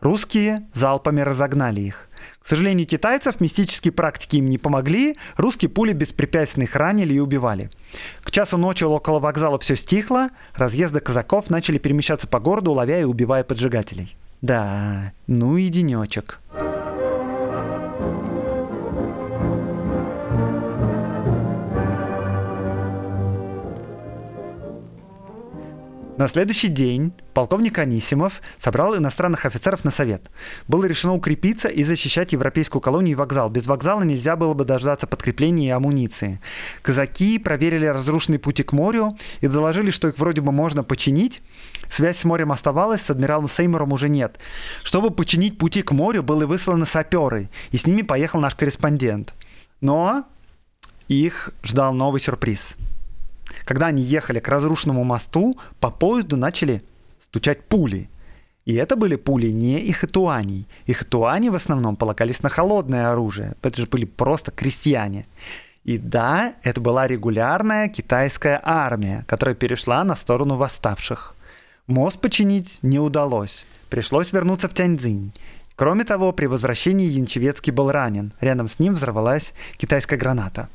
Русские 0.00 0.68
залпами 0.74 1.20
разогнали 1.20 1.80
их. 1.80 2.08
К 2.42 2.48
сожалению, 2.48 2.86
китайцев 2.86 3.40
мистические 3.40 3.92
практики 3.92 4.36
им 4.36 4.48
не 4.50 4.58
помогли, 4.58 5.16
русские 5.36 5.68
пули 5.68 5.92
беспрепятственно 5.92 6.64
их 6.64 6.74
ранили 6.74 7.14
и 7.14 7.18
убивали. 7.18 7.70
К 8.22 8.30
часу 8.30 8.56
ночи 8.56 8.84
около 8.84 9.20
вокзала 9.20 9.58
все 9.58 9.76
стихло, 9.76 10.28
разъезды 10.54 11.00
казаков 11.00 11.50
начали 11.50 11.78
перемещаться 11.78 12.26
по 12.26 12.40
городу, 12.40 12.72
ловя 12.72 13.00
и 13.00 13.04
убивая 13.04 13.44
поджигателей. 13.44 14.16
Да, 14.40 15.12
ну 15.26 15.56
и 15.58 15.68
денечек. 15.68 16.40
На 26.20 26.28
следующий 26.28 26.68
день 26.68 27.14
полковник 27.32 27.78
Анисимов 27.78 28.42
собрал 28.58 28.94
иностранных 28.94 29.46
офицеров 29.46 29.86
на 29.86 29.90
совет. 29.90 30.30
Было 30.68 30.84
решено 30.84 31.14
укрепиться 31.14 31.68
и 31.68 31.82
защищать 31.82 32.34
европейскую 32.34 32.82
колонию 32.82 33.12
и 33.12 33.14
вокзал. 33.14 33.48
Без 33.48 33.66
вокзала 33.66 34.02
нельзя 34.02 34.36
было 34.36 34.52
бы 34.52 34.66
дождаться 34.66 35.06
подкрепления 35.06 35.68
и 35.68 35.70
амуниции. 35.70 36.38
Казаки 36.82 37.38
проверили 37.38 37.86
разрушенные 37.86 38.38
пути 38.38 38.62
к 38.62 38.74
морю 38.74 39.16
и 39.40 39.46
доложили, 39.46 39.90
что 39.90 40.08
их 40.08 40.18
вроде 40.18 40.42
бы 40.42 40.52
можно 40.52 40.84
починить. 40.84 41.40
Связь 41.88 42.18
с 42.18 42.24
морем 42.24 42.52
оставалась, 42.52 43.00
с 43.00 43.08
адмиралом 43.08 43.48
Сеймуром 43.48 43.90
уже 43.90 44.10
нет. 44.10 44.38
Чтобы 44.82 45.08
починить 45.10 45.56
пути 45.56 45.80
к 45.80 45.90
морю, 45.90 46.22
были 46.22 46.44
высланы 46.44 46.84
саперы, 46.84 47.48
и 47.70 47.78
с 47.78 47.86
ними 47.86 48.02
поехал 48.02 48.40
наш 48.40 48.54
корреспондент. 48.54 49.32
Но 49.80 50.26
их 51.08 51.54
ждал 51.62 51.94
новый 51.94 52.20
сюрприз– 52.20 52.74
когда 53.70 53.86
они 53.86 54.02
ехали 54.02 54.40
к 54.40 54.48
разрушенному 54.48 55.04
мосту, 55.04 55.56
по 55.78 55.92
поезду 55.92 56.36
начали 56.36 56.82
стучать 57.20 57.62
пули. 57.68 58.10
И 58.64 58.74
это 58.74 58.96
были 58.96 59.14
пули 59.14 59.46
не 59.52 59.78
их 59.78 60.02
этуаней. 60.02 60.66
Их 60.86 61.02
этуани 61.02 61.50
в 61.50 61.54
основном 61.54 61.94
полагались 61.94 62.42
на 62.42 62.48
холодное 62.48 63.12
оружие. 63.12 63.54
Это 63.62 63.80
же 63.80 63.86
были 63.86 64.06
просто 64.06 64.50
крестьяне. 64.50 65.28
И 65.84 65.98
да, 65.98 66.54
это 66.64 66.80
была 66.80 67.06
регулярная 67.06 67.88
китайская 67.88 68.60
армия, 68.60 69.24
которая 69.28 69.54
перешла 69.54 70.02
на 70.02 70.16
сторону 70.16 70.56
восставших. 70.56 71.36
Мост 71.86 72.18
починить 72.18 72.80
не 72.82 72.98
удалось. 72.98 73.66
Пришлось 73.88 74.32
вернуться 74.32 74.68
в 74.68 74.74
Тяньцзинь. 74.74 75.32
Кроме 75.76 76.02
того, 76.02 76.32
при 76.32 76.46
возвращении 76.46 77.06
Янчевецкий 77.06 77.72
был 77.72 77.92
ранен. 77.92 78.32
Рядом 78.40 78.66
с 78.66 78.80
ним 78.80 78.94
взорвалась 78.94 79.52
китайская 79.76 80.16
граната. 80.16 80.68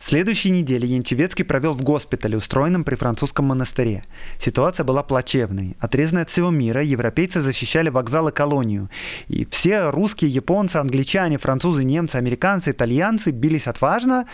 Следующей 0.00 0.50
неделе 0.50 0.88
Янчевецкий 0.88 1.44
провел 1.44 1.72
в 1.72 1.82
госпитале, 1.82 2.36
устроенном 2.36 2.84
при 2.84 2.94
французском 2.94 3.46
монастыре. 3.46 4.04
Ситуация 4.38 4.84
была 4.84 5.02
плачевной. 5.02 5.76
Отрезанные 5.78 6.22
от 6.22 6.30
всего 6.30 6.50
мира, 6.50 6.82
европейцы 6.82 7.40
защищали 7.40 7.88
вокзал 7.88 8.28
и 8.28 8.32
колонию. 8.32 8.88
И 9.28 9.46
все 9.50 9.90
русские, 9.90 10.30
японцы, 10.30 10.76
англичане, 10.76 11.38
французы, 11.38 11.84
немцы, 11.84 12.16
американцы, 12.16 12.70
итальянцы 12.70 13.30
бились 13.30 13.66
отважно, 13.66 14.26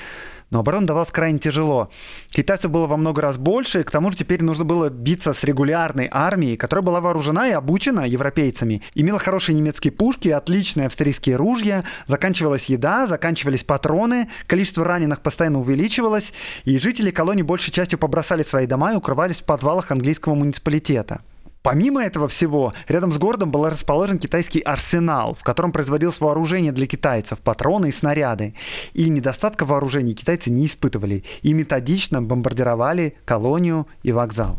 но 0.50 0.60
оборона 0.60 0.86
давалась 0.86 1.10
крайне 1.10 1.38
тяжело. 1.38 1.90
Китайцев 2.30 2.70
было 2.70 2.86
во 2.86 2.96
много 2.96 3.22
раз 3.22 3.36
больше, 3.36 3.80
и 3.80 3.82
к 3.82 3.90
тому 3.90 4.10
же 4.10 4.18
теперь 4.18 4.42
нужно 4.42 4.64
было 4.64 4.88
биться 4.88 5.32
с 5.32 5.44
регулярной 5.44 6.08
армией, 6.10 6.56
которая 6.56 6.84
была 6.84 7.00
вооружена 7.00 7.48
и 7.48 7.52
обучена 7.52 8.06
европейцами, 8.06 8.82
имела 8.94 9.18
хорошие 9.18 9.56
немецкие 9.56 9.92
пушки, 9.92 10.28
отличные 10.28 10.86
австрийские 10.86 11.36
ружья, 11.36 11.84
заканчивалась 12.06 12.66
еда, 12.66 13.06
заканчивались 13.06 13.64
патроны, 13.64 14.28
количество 14.46 14.84
раненых 14.84 15.20
постоянно 15.20 15.60
увеличивалось, 15.60 16.32
и 16.64 16.78
жители 16.78 17.10
колонии 17.10 17.42
большей 17.42 17.72
частью 17.72 17.98
побросали 17.98 18.42
свои 18.42 18.66
дома 18.66 18.92
и 18.92 18.96
укрывались 18.96 19.38
в 19.38 19.44
подвалах 19.44 19.90
английского 19.90 20.34
муниципалитета. 20.34 21.20
Помимо 21.68 22.02
этого 22.02 22.28
всего, 22.28 22.72
рядом 22.88 23.12
с 23.12 23.18
городом 23.18 23.50
был 23.50 23.66
расположен 23.68 24.18
китайский 24.18 24.60
арсенал, 24.60 25.34
в 25.34 25.42
котором 25.44 25.70
производилось 25.70 26.18
вооружение 26.18 26.72
для 26.72 26.86
китайцев, 26.86 27.42
патроны 27.42 27.90
и 27.90 27.92
снаряды. 27.92 28.54
И 28.94 29.10
недостатка 29.10 29.66
вооружений 29.66 30.14
китайцы 30.14 30.48
не 30.48 30.64
испытывали 30.64 31.24
и 31.42 31.52
методично 31.52 32.22
бомбардировали 32.22 33.18
колонию 33.26 33.86
и 34.02 34.12
вокзал. 34.12 34.58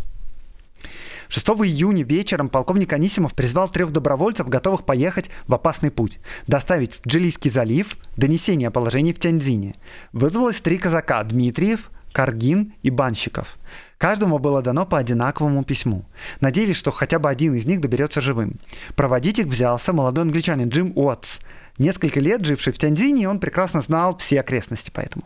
6 1.29 1.47
июня 1.47 2.03
вечером 2.03 2.47
полковник 2.47 2.93
Анисимов 2.93 3.33
призвал 3.33 3.67
трех 3.69 3.91
добровольцев, 3.91 4.47
готовых 4.47 4.85
поехать 4.85 5.31
в 5.47 5.55
опасный 5.55 5.89
путь, 5.89 6.19
доставить 6.45 6.93
в 6.93 7.07
Джилийский 7.07 7.49
залив 7.49 7.97
донесение 8.17 8.67
о 8.67 8.71
положении 8.71 9.13
в 9.13 9.19
Тяньцзине. 9.19 9.73
Вызвалось 10.13 10.61
три 10.61 10.77
казака– 10.77 11.23
Дмитриев, 11.23 11.89
Каргин 12.11 12.73
и 12.83 12.91
Банщиков. 12.91 13.57
Каждому 13.99 14.39
было 14.39 14.61
дано 14.61 14.85
по 14.85 14.97
одинаковому 14.97 15.65
письму. 15.65 16.05
Надеялись, 16.39 16.77
что 16.77 16.89
хотя 16.89 17.19
бы 17.19 17.29
один 17.29 17.53
из 17.53 17.65
них 17.65 17.81
доберется 17.81 18.21
живым. 18.21 18.57
Проводить 18.95 19.39
их 19.39 19.47
взялся 19.47 19.91
молодой 19.91 20.23
англичанин 20.23 20.69
Джим 20.69 20.93
Уотс. 20.95 21.39
Несколько 21.77 22.21
лет 22.21 22.45
живший 22.45 22.71
в 22.71 22.77
Тяньцзине, 22.77 23.29
он 23.29 23.41
прекрасно 23.41 23.81
знал 23.81 24.17
все 24.17 24.39
окрестности 24.39 24.89
поэтому. 24.93 25.25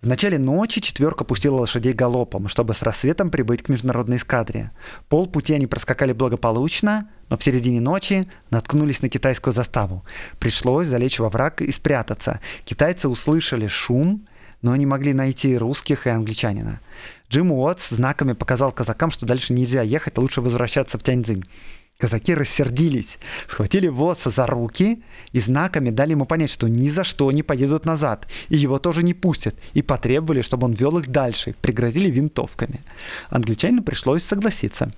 В 0.00 0.06
начале 0.06 0.38
ночи 0.38 0.80
четверка 0.80 1.24
пустила 1.24 1.56
лошадей 1.56 1.92
галопом, 1.92 2.46
чтобы 2.46 2.74
с 2.74 2.82
рассветом 2.82 3.32
прибыть 3.32 3.64
к 3.64 3.68
международной 3.68 4.18
эскадре. 4.18 4.70
Пол 5.08 5.26
пути 5.26 5.52
они 5.52 5.66
проскакали 5.66 6.12
благополучно, 6.12 7.10
но 7.28 7.36
в 7.36 7.42
середине 7.42 7.80
ночи 7.80 8.30
наткнулись 8.50 9.02
на 9.02 9.08
китайскую 9.08 9.52
заставу. 9.52 10.04
Пришлось 10.38 10.86
залечь 10.86 11.18
во 11.18 11.28
враг 11.28 11.60
и 11.60 11.72
спрятаться. 11.72 12.38
Китайцы 12.64 13.08
услышали 13.08 13.66
шум, 13.66 14.28
но 14.62 14.76
не 14.76 14.86
могли 14.86 15.12
найти 15.12 15.56
русских 15.56 16.06
и 16.06 16.10
англичанина. 16.10 16.80
Джим 17.30 17.52
Уотс 17.52 17.90
знаками 17.90 18.32
показал 18.32 18.72
казакам, 18.72 19.10
что 19.10 19.26
дальше 19.26 19.52
нельзя 19.52 19.82
ехать, 19.82 20.16
лучше 20.16 20.40
возвращаться 20.40 20.98
в 20.98 21.02
Тяньцзинь. 21.02 21.44
Казаки 21.98 22.32
рассердились, 22.32 23.18
схватили 23.48 23.88
Уотса 23.88 24.30
за 24.30 24.46
руки 24.46 25.02
и 25.32 25.40
знаками 25.40 25.90
дали 25.90 26.12
ему 26.12 26.26
понять, 26.26 26.50
что 26.50 26.68
ни 26.68 26.88
за 26.88 27.02
что 27.04 27.30
не 27.32 27.42
поедут 27.42 27.84
назад, 27.84 28.28
и 28.48 28.56
его 28.56 28.78
тоже 28.78 29.02
не 29.02 29.14
пустят, 29.14 29.56
и 29.74 29.82
потребовали, 29.82 30.40
чтобы 30.42 30.66
он 30.66 30.74
вел 30.74 30.96
их 30.98 31.08
дальше, 31.08 31.54
пригрозили 31.60 32.08
винтовками. 32.08 32.80
Англичанину 33.30 33.82
пришлось 33.82 34.22
согласиться. 34.22 34.92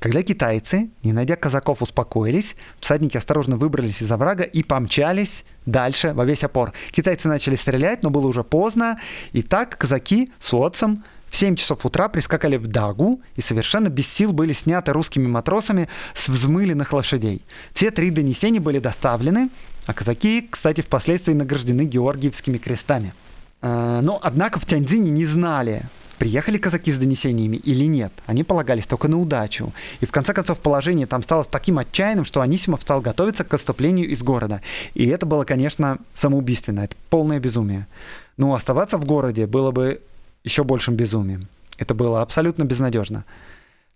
Когда 0.00 0.22
китайцы, 0.22 0.90
не 1.02 1.12
найдя 1.12 1.36
казаков, 1.36 1.80
успокоились, 1.80 2.56
всадники 2.80 3.16
осторожно 3.16 3.56
выбрались 3.56 4.02
из 4.02 4.10
оврага 4.12 4.42
и 4.42 4.62
помчались 4.62 5.44
дальше 5.64 6.12
во 6.12 6.24
весь 6.24 6.44
опор. 6.44 6.72
Китайцы 6.90 7.28
начали 7.28 7.54
стрелять, 7.54 8.02
но 8.02 8.10
было 8.10 8.26
уже 8.26 8.44
поздно, 8.44 9.00
и 9.32 9.40
так 9.40 9.78
казаки 9.78 10.30
с 10.40 10.52
Уотсом 10.52 11.04
в 11.34 11.36
7 11.36 11.56
часов 11.56 11.84
утра 11.84 12.08
прискакали 12.08 12.56
в 12.56 12.68
Дагу 12.68 13.20
и 13.34 13.40
совершенно 13.40 13.88
без 13.88 14.06
сил 14.06 14.32
были 14.32 14.52
сняты 14.52 14.92
русскими 14.92 15.26
матросами 15.26 15.88
с 16.14 16.28
взмыленных 16.28 16.92
лошадей. 16.92 17.42
Все 17.72 17.90
три 17.90 18.12
донесения 18.12 18.60
были 18.60 18.78
доставлены, 18.78 19.48
а 19.86 19.94
казаки, 19.94 20.46
кстати, 20.48 20.80
впоследствии 20.80 21.32
награждены 21.32 21.86
Георгиевскими 21.86 22.56
крестами. 22.58 23.14
А, 23.62 24.00
но, 24.00 24.20
однако, 24.22 24.60
в 24.60 24.66
Тяньцзине 24.66 25.10
не 25.10 25.24
знали, 25.24 25.82
приехали 26.18 26.56
казаки 26.56 26.92
с 26.92 26.98
донесениями 26.98 27.56
или 27.56 27.86
нет. 27.86 28.12
Они 28.26 28.44
полагались 28.44 28.86
только 28.86 29.08
на 29.08 29.18
удачу. 29.18 29.72
И 30.00 30.06
в 30.06 30.12
конце 30.12 30.34
концов 30.34 30.60
положение 30.60 31.08
там 31.08 31.24
стало 31.24 31.42
таким 31.42 31.80
отчаянным, 31.80 32.24
что 32.24 32.42
Анисимов 32.42 32.82
стал 32.82 33.00
готовиться 33.00 33.42
к 33.42 33.52
отступлению 33.52 34.08
из 34.08 34.22
города. 34.22 34.62
И 34.94 35.08
это 35.08 35.26
было, 35.26 35.42
конечно, 35.42 35.98
самоубийственно. 36.12 36.84
Это 36.84 36.94
полное 37.10 37.40
безумие. 37.40 37.88
Но 38.36 38.54
оставаться 38.54 38.98
в 38.98 39.04
городе 39.04 39.48
было 39.48 39.72
бы 39.72 40.00
еще 40.44 40.62
большим 40.62 40.94
безумием. 40.94 41.48
Это 41.78 41.94
было 41.94 42.22
абсолютно 42.22 42.64
безнадежно. 42.64 43.24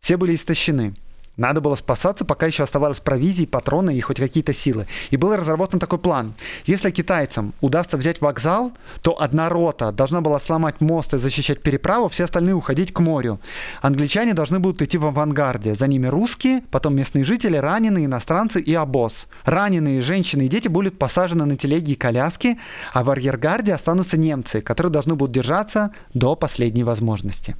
Все 0.01 0.17
были 0.17 0.35
истощены. 0.35 0.95
Надо 1.39 1.61
было 1.61 1.77
спасаться, 1.77 2.25
пока 2.25 2.47
еще 2.47 2.65
оставалось 2.65 3.01
провизии, 3.01 3.47
патроны 3.47 3.97
и 3.97 4.01
хоть 4.01 4.19
какие-то 4.19 4.53
силы. 4.53 4.87
И 5.11 5.17
был 5.17 5.35
разработан 5.35 5.79
такой 5.79 6.01
план. 6.01 6.35
Если 6.67 6.91
китайцам 6.91 7.55
удастся 7.61 7.97
взять 7.97 8.21
вокзал, 8.21 8.73
то 9.03 9.21
одна 9.21 9.49
рота 9.49 9.93
должна 9.93 10.21
была 10.21 10.41
сломать 10.41 10.81
мост 10.81 11.15
и 11.15 11.19
защищать 11.19 11.63
переправу, 11.63 12.09
все 12.09 12.25
остальные 12.25 12.57
уходить 12.57 12.93
к 12.93 12.99
морю. 12.99 13.39
Англичане 13.81 14.35
должны 14.35 14.59
будут 14.59 14.83
идти 14.83 14.99
в 14.99 15.07
авангарде. 15.07 15.77
За 15.77 15.87
ними 15.87 16.09
русские, 16.09 16.63
потом 16.73 16.97
местные 16.97 17.23
жители, 17.23 17.57
раненые, 17.57 18.07
иностранцы 18.07 18.61
и 18.61 18.75
обоз. 18.75 19.29
Раненые 19.45 20.01
женщины 20.01 20.47
и 20.47 20.49
дети 20.49 20.67
будут 20.67 20.99
посажены 20.99 21.45
на 21.45 21.57
телеги 21.57 21.93
и 21.93 21.95
коляски, 21.95 22.59
а 22.93 23.05
в 23.05 23.11
арьергарде 23.11 23.73
останутся 23.75 24.19
немцы, 24.19 24.61
которые 24.61 24.93
должны 24.93 25.15
будут 25.15 25.33
держаться 25.35 25.93
до 26.15 26.35
последней 26.35 26.83
возможности. 26.83 27.55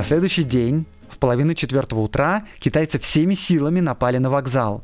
На 0.00 0.04
следующий 0.04 0.44
день, 0.44 0.86
в 1.10 1.18
половину 1.18 1.52
четвертого 1.52 2.00
утра, 2.00 2.46
китайцы 2.58 2.98
всеми 2.98 3.34
силами 3.34 3.80
напали 3.80 4.16
на 4.16 4.30
вокзал. 4.30 4.82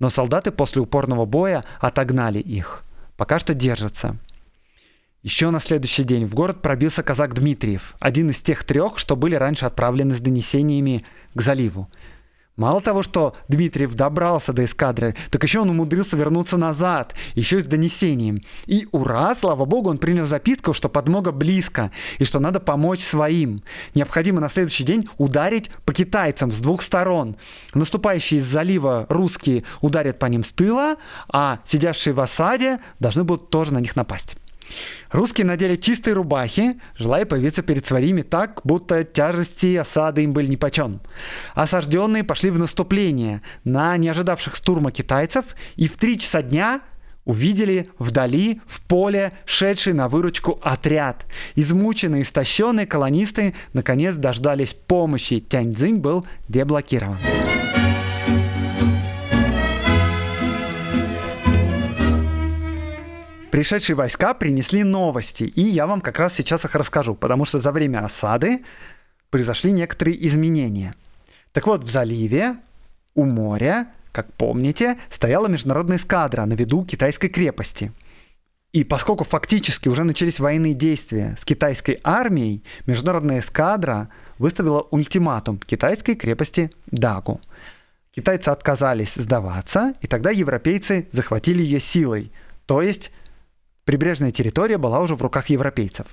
Но 0.00 0.10
солдаты 0.10 0.50
после 0.50 0.82
упорного 0.82 1.24
боя 1.24 1.62
отогнали 1.78 2.40
их. 2.40 2.82
Пока 3.16 3.38
что 3.38 3.54
держатся. 3.54 4.16
Еще 5.22 5.50
на 5.50 5.60
следующий 5.60 6.02
день 6.02 6.26
в 6.26 6.34
город 6.34 6.62
пробился 6.62 7.04
казак 7.04 7.32
Дмитриев, 7.34 7.94
один 8.00 8.30
из 8.30 8.42
тех 8.42 8.64
трех, 8.64 8.98
что 8.98 9.14
были 9.14 9.36
раньше 9.36 9.66
отправлены 9.66 10.16
с 10.16 10.20
донесениями 10.20 11.04
к 11.32 11.40
заливу. 11.40 11.88
Мало 12.56 12.80
того, 12.80 13.02
что 13.02 13.36
Дмитриев 13.48 13.94
добрался 13.94 14.54
до 14.54 14.64
эскадры, 14.64 15.14
так 15.30 15.42
еще 15.42 15.60
он 15.60 15.70
умудрился 15.70 16.16
вернуться 16.16 16.56
назад, 16.56 17.14
еще 17.34 17.60
с 17.60 17.64
донесением. 17.64 18.40
И 18.66 18.88
ура, 18.92 19.34
слава 19.34 19.66
богу, 19.66 19.90
он 19.90 19.98
принял 19.98 20.24
записку, 20.24 20.72
что 20.72 20.88
подмога 20.88 21.32
близко, 21.32 21.90
и 22.18 22.24
что 22.24 22.40
надо 22.40 22.58
помочь 22.58 23.00
своим. 23.00 23.62
Необходимо 23.94 24.40
на 24.40 24.48
следующий 24.48 24.84
день 24.84 25.06
ударить 25.18 25.70
по 25.84 25.92
китайцам 25.92 26.50
с 26.50 26.58
двух 26.58 26.80
сторон. 26.80 27.36
Наступающие 27.74 28.40
из 28.40 28.46
залива 28.46 29.04
русские 29.10 29.64
ударят 29.82 30.18
по 30.18 30.26
ним 30.26 30.42
с 30.42 30.52
тыла, 30.52 30.96
а 31.28 31.60
сидящие 31.64 32.14
в 32.14 32.20
осаде 32.20 32.80
должны 33.00 33.24
будут 33.24 33.50
тоже 33.50 33.74
на 33.74 33.78
них 33.78 33.96
напасть. 33.96 34.36
Русские 35.10 35.46
надели 35.46 35.76
чистые 35.76 36.14
рубахи, 36.14 36.80
желая 36.96 37.24
появиться 37.24 37.62
перед 37.62 37.86
своими 37.86 38.22
так, 38.22 38.60
будто 38.64 39.04
тяжести 39.04 39.76
осады 39.76 40.24
им 40.24 40.32
были 40.32 40.48
нипочем. 40.48 41.00
Осажденные 41.54 42.24
пошли 42.24 42.50
в 42.50 42.58
наступление 42.58 43.42
на 43.64 43.96
неожидавших 43.96 44.56
стурма 44.56 44.90
китайцев 44.90 45.44
и 45.76 45.88
в 45.88 45.96
три 45.96 46.18
часа 46.18 46.42
дня 46.42 46.80
увидели 47.24 47.90
вдали, 47.98 48.60
в 48.66 48.82
поле, 48.82 49.32
шедший 49.44 49.92
на 49.92 50.08
выручку 50.08 50.58
отряд. 50.62 51.26
Измученные, 51.56 52.22
истощенные 52.22 52.86
колонисты 52.86 53.54
наконец 53.74 54.14
дождались 54.14 54.74
помощи. 54.74 55.40
Тяньцзинь 55.40 55.96
был 55.96 56.26
деблокирован. 56.48 57.18
Пришедшие 63.56 63.96
войска 63.96 64.34
принесли 64.34 64.84
новости, 64.84 65.44
и 65.44 65.62
я 65.62 65.86
вам 65.86 66.02
как 66.02 66.18
раз 66.18 66.34
сейчас 66.34 66.66
их 66.66 66.74
расскажу, 66.74 67.14
потому 67.14 67.46
что 67.46 67.58
за 67.58 67.72
время 67.72 68.04
осады 68.04 68.62
произошли 69.30 69.72
некоторые 69.72 70.26
изменения. 70.26 70.94
Так 71.52 71.66
вот, 71.66 71.82
в 71.82 71.88
заливе 71.88 72.56
у 73.14 73.24
моря, 73.24 73.86
как 74.12 74.30
помните, 74.34 74.98
стояла 75.08 75.46
международная 75.46 75.96
эскадра 75.96 76.44
на 76.44 76.52
виду 76.52 76.84
китайской 76.84 77.28
крепости. 77.28 77.92
И 78.72 78.84
поскольку 78.84 79.24
фактически 79.24 79.88
уже 79.88 80.04
начались 80.04 80.38
военные 80.38 80.74
действия 80.74 81.34
с 81.40 81.46
китайской 81.46 81.98
армией, 82.04 82.62
международная 82.84 83.38
эскадра 83.38 84.10
выставила 84.36 84.82
ультиматум 84.90 85.58
китайской 85.60 86.14
крепости 86.14 86.70
Дагу. 86.88 87.40
Китайцы 88.14 88.50
отказались 88.50 89.14
сдаваться, 89.14 89.94
и 90.02 90.06
тогда 90.06 90.28
европейцы 90.28 91.08
захватили 91.10 91.62
ее 91.62 91.80
силой, 91.80 92.30
то 92.66 92.82
есть 92.82 93.10
Прибрежная 93.86 94.32
территория 94.32 94.78
была 94.78 95.00
уже 95.00 95.14
в 95.14 95.22
руках 95.22 95.46
европейцев. 95.48 96.08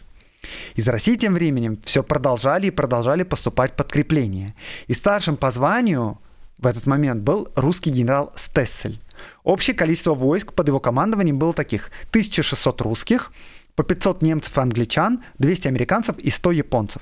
Из 0.76 0.88
России 0.88 1.16
тем 1.16 1.34
временем 1.34 1.80
все 1.84 2.04
продолжали 2.04 2.68
и 2.68 2.72
продолжали 2.72 3.24
поступать 3.24 3.76
подкрепления. 3.76 4.54
И 4.86 4.94
старшим 4.94 5.38
по 5.38 5.50
званию 5.50 6.20
в 6.60 6.68
этот 6.68 6.86
момент 6.86 7.24
был 7.24 7.50
русский 7.56 7.90
генерал 7.90 8.32
Стессель. 8.36 9.00
Общее 9.44 9.76
количество 9.76 10.14
войск 10.14 10.54
под 10.54 10.68
его 10.68 10.80
командованием 10.80 11.40
было 11.40 11.52
таких 11.52 11.90
1600 12.10 12.80
русских, 12.82 13.32
по 13.76 13.84
500 13.84 14.22
немцев 14.22 14.56
и 14.56 14.62
англичан, 14.62 15.24
200 15.40 15.68
американцев 15.68 16.20
и 16.20 16.30
100 16.30 16.52
японцев. 16.52 17.02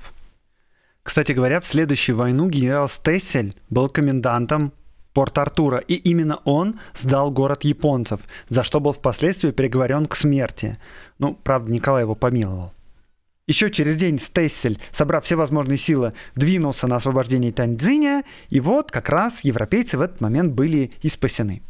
Кстати 1.04 1.34
говоря, 1.34 1.60
в 1.60 1.66
следующую 1.66 2.16
войну 2.16 2.48
генерал 2.48 2.88
Стессель 2.88 3.58
был 3.70 3.90
комендантом 3.90 4.72
Порт-Артура, 5.14 5.78
и 5.80 5.96
именно 5.96 6.40
он 6.46 6.80
сдал 6.94 7.32
город 7.32 7.64
японцев, 7.64 8.22
за 8.50 8.64
что 8.64 8.80
был 8.80 8.94
впоследствии 8.94 9.52
приговорен 9.52 10.06
к 10.06 10.16
смерти. 10.16 10.78
Ну, 11.20 11.34
правда, 11.36 11.72
Николай 11.72 12.04
его 12.04 12.16
помиловал. 12.16 12.74
Еще 13.48 13.70
через 13.70 13.98
день 13.98 14.20
Стессель, 14.20 14.80
собрав 14.92 15.26
все 15.26 15.36
возможные 15.36 15.78
силы, 15.78 16.14
двинулся 16.36 16.88
на 16.88 16.98
освобождение 16.98 17.52
Таньцзиня, 17.52 18.24
и 18.50 18.60
вот 18.60 18.92
как 18.92 19.10
раз 19.10 19.44
европейцы 19.44 19.98
в 19.98 20.02
этот 20.02 20.22
момент 20.22 20.54
были 20.54 20.92
и 21.02 21.10
спасены. 21.10 21.62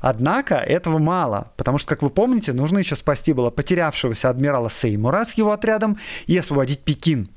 Однако 0.00 0.56
этого 0.56 0.98
мало, 0.98 1.52
потому 1.56 1.78
что, 1.78 1.88
как 1.88 2.02
вы 2.02 2.10
помните, 2.10 2.52
нужно 2.52 2.78
еще 2.78 2.96
спасти 2.96 3.32
было 3.32 3.50
потерявшегося 3.50 4.30
адмирала 4.30 4.70
Сеймура 4.70 5.24
с 5.24 5.34
его 5.34 5.52
отрядом 5.52 5.98
и 6.26 6.36
освободить 6.36 6.80
Пекин. 6.80 7.28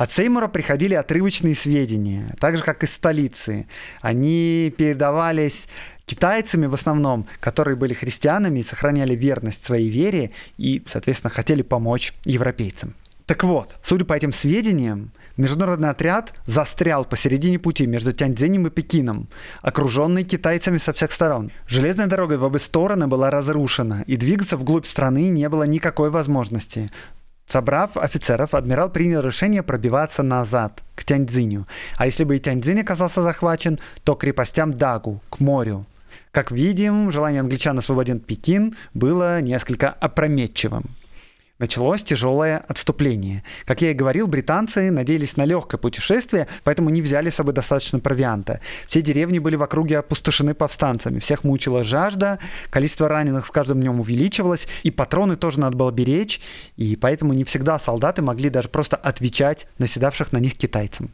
От 0.00 0.12
Сеймура 0.12 0.48
приходили 0.48 0.94
отрывочные 0.94 1.54
сведения, 1.54 2.34
так 2.40 2.56
же, 2.56 2.62
как 2.62 2.82
из 2.82 2.90
столицы. 2.90 3.66
Они 4.00 4.72
передавались 4.76 5.68
китайцами 6.06 6.64
в 6.64 6.72
основном, 6.72 7.26
которые 7.38 7.76
были 7.76 7.92
христианами 7.92 8.60
и 8.60 8.62
сохраняли 8.62 9.14
верность 9.14 9.62
своей 9.62 9.90
вере 9.90 10.30
и, 10.56 10.82
соответственно, 10.86 11.30
хотели 11.30 11.60
помочь 11.60 12.14
европейцам. 12.24 12.94
Так 13.26 13.44
вот, 13.44 13.76
судя 13.84 14.06
по 14.06 14.14
этим 14.14 14.32
сведениям, 14.32 15.12
международный 15.36 15.90
отряд 15.90 16.34
застрял 16.46 17.04
посередине 17.04 17.58
пути 17.58 17.86
между 17.86 18.12
Тяньцзинем 18.12 18.66
и 18.66 18.70
Пекином, 18.70 19.28
окруженный 19.62 20.24
китайцами 20.24 20.78
со 20.78 20.92
всех 20.92 21.12
сторон. 21.12 21.52
Железная 21.68 22.06
дорога 22.06 22.38
в 22.38 22.42
обе 22.42 22.58
стороны 22.58 23.06
была 23.06 23.30
разрушена, 23.30 24.02
и 24.06 24.16
двигаться 24.16 24.56
вглубь 24.56 24.86
страны 24.86 25.28
не 25.28 25.48
было 25.48 25.64
никакой 25.64 26.10
возможности. 26.10 26.90
Собрав 27.50 27.96
офицеров, 27.96 28.54
адмирал 28.54 28.90
принял 28.90 29.20
решение 29.20 29.64
пробиваться 29.64 30.22
назад, 30.22 30.82
к 30.94 31.02
Тяньцзиню. 31.04 31.66
А 31.96 32.06
если 32.06 32.22
бы 32.22 32.36
и 32.36 32.38
Тяньцзинь 32.38 32.80
оказался 32.80 33.22
захвачен, 33.22 33.80
то 34.04 34.14
к 34.14 34.20
крепостям 34.20 34.72
Дагу, 34.72 35.20
к 35.30 35.40
морю. 35.40 35.84
Как 36.30 36.52
видим, 36.52 37.10
желание 37.10 37.40
англичан 37.40 37.76
освободить 37.76 38.24
Пекин 38.24 38.76
было 38.94 39.40
несколько 39.40 39.90
опрометчивым. 39.90 40.84
Началось 41.60 42.02
тяжелое 42.02 42.64
отступление. 42.68 43.44
Как 43.66 43.82
я 43.82 43.90
и 43.90 43.94
говорил, 43.94 44.26
британцы 44.26 44.90
надеялись 44.90 45.36
на 45.36 45.44
легкое 45.44 45.78
путешествие, 45.78 46.48
поэтому 46.64 46.88
не 46.88 47.02
взяли 47.02 47.28
с 47.28 47.34
собой 47.34 47.52
достаточно 47.52 48.00
провианта. 48.00 48.60
Все 48.88 49.02
деревни 49.02 49.38
были 49.38 49.56
в 49.56 49.62
округе 49.62 49.98
опустошены 49.98 50.54
повстанцами. 50.54 51.18
Всех 51.18 51.44
мучила 51.44 51.84
жажда, 51.84 52.38
количество 52.70 53.08
раненых 53.08 53.44
с 53.44 53.50
каждым 53.50 53.78
днем 53.82 54.00
увеличивалось, 54.00 54.66
и 54.84 54.90
патроны 54.90 55.36
тоже 55.36 55.60
надо 55.60 55.76
было 55.76 55.90
беречь, 55.90 56.40
и 56.78 56.96
поэтому 56.96 57.34
не 57.34 57.44
всегда 57.44 57.78
солдаты 57.78 58.22
могли 58.22 58.48
даже 58.48 58.70
просто 58.70 58.96
отвечать 58.96 59.66
наседавших 59.76 60.32
на 60.32 60.38
них 60.38 60.56
китайцам. 60.56 61.10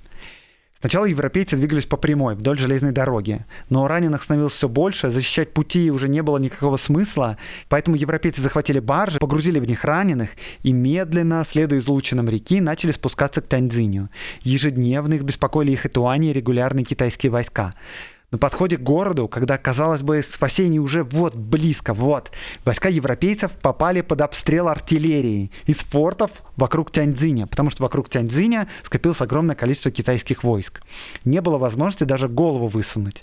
Сначала 0.79 1.07
европейцы 1.07 1.57
двигались 1.57 1.87
по 1.87 1.97
прямой, 1.97 2.35
вдоль 2.35 2.59
железной 2.59 2.93
дороги, 2.93 3.47
но 3.71 3.89
раненых 3.89 4.23
становилось 4.23 4.53
все 4.53 4.69
больше, 4.69 5.11
защищать 5.11 5.55
пути 5.55 5.91
уже 5.91 6.07
не 6.09 6.23
было 6.23 6.37
никакого 6.37 6.77
смысла, 6.77 7.39
поэтому 7.71 7.97
европейцы 7.97 8.43
захватили 8.43 8.79
баржи, 8.79 9.19
погрузили 9.19 9.59
в 9.59 9.67
них 9.67 9.85
раненых 9.85 10.31
и 10.63 10.73
медленно, 10.73 11.45
следуя 11.45 11.79
излучинам 11.79 12.29
реки, 12.29 12.61
начали 12.61 12.93
спускаться 12.93 13.41
к 13.41 13.47
Таньцзиню. 13.47 14.11
Ежедневно 14.43 15.15
их 15.15 15.23
беспокоили 15.23 15.73
и 15.73 15.89
Туани 15.89 16.33
регулярные 16.33 16.85
китайские 16.85 17.33
войска. 17.33 17.73
На 18.33 18.39
подходе 18.39 18.77
к 18.77 18.83
городу, 18.83 19.29
когда, 19.29 19.57
казалось 19.57 20.03
бы, 20.03 20.21
спасение 20.21 20.81
уже 20.81 21.05
вот 21.05 21.37
близко, 21.37 21.95
вот, 21.95 22.33
войска 22.65 22.89
европейцев 22.89 23.53
попали 23.53 24.01
под 24.01 24.21
обстрел 24.21 24.67
артиллерии 24.67 25.53
из 25.67 25.77
фортов 25.77 26.43
вокруг 26.57 26.91
Тяньцзиня, 26.91 27.47
потому 27.47 27.71
что 27.71 27.85
вокруг 27.85 28.09
Тяньцзиня 28.09 28.69
скопилось 28.83 29.21
огромное 29.21 29.55
количество 29.55 29.93
китайских 29.93 30.43
войск. 30.43 30.83
Не 31.25 31.41
было 31.41 31.57
возможности 31.57 32.03
даже 32.03 32.29
голову 32.29 32.67
высунуть. 32.67 33.23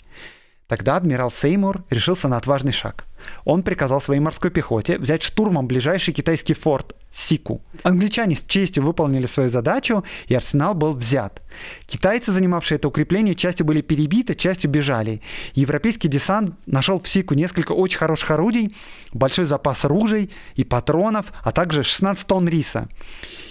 Тогда 0.68 0.96
адмирал 0.96 1.30
Сеймур 1.30 1.84
решился 1.90 2.30
на 2.30 2.38
отважный 2.38 2.72
шаг. 2.72 3.06
Он 3.46 3.64
приказал 3.64 4.02
своей 4.02 4.20
морской 4.20 4.52
пехоте 4.52 4.98
взять 4.98 5.24
штурмом 5.24 5.68
ближайший 5.68 6.14
китайский 6.14 6.54
форт 6.54 6.96
Сику. 7.12 7.62
Англичане 7.84 8.36
с 8.36 8.44
честью 8.44 8.84
выполнили 8.84 9.28
свою 9.28 9.48
задачу, 9.48 10.04
и 10.26 10.34
арсенал 10.34 10.74
был 10.74 10.94
взят. 10.94 11.44
Китайцы, 11.86 12.32
занимавшие 12.32 12.78
это 12.78 12.88
укрепление, 12.88 13.36
частью 13.36 13.68
были 13.68 13.82
перебиты, 13.82 14.34
частью 14.34 14.72
бежали. 14.72 15.22
Европейский 15.54 16.08
десант 16.08 16.56
нашел 16.66 17.00
в 17.00 17.08
Сику 17.08 17.36
несколько 17.36 17.74
очень 17.74 18.00
хороших 18.00 18.32
орудий, 18.32 18.76
большой 19.14 19.46
запас 19.46 19.86
ружей 19.86 20.32
и 20.56 20.64
патронов, 20.64 21.32
а 21.44 21.52
также 21.52 21.84
16 21.84 22.26
тонн 22.26 22.48
риса. 22.48 22.90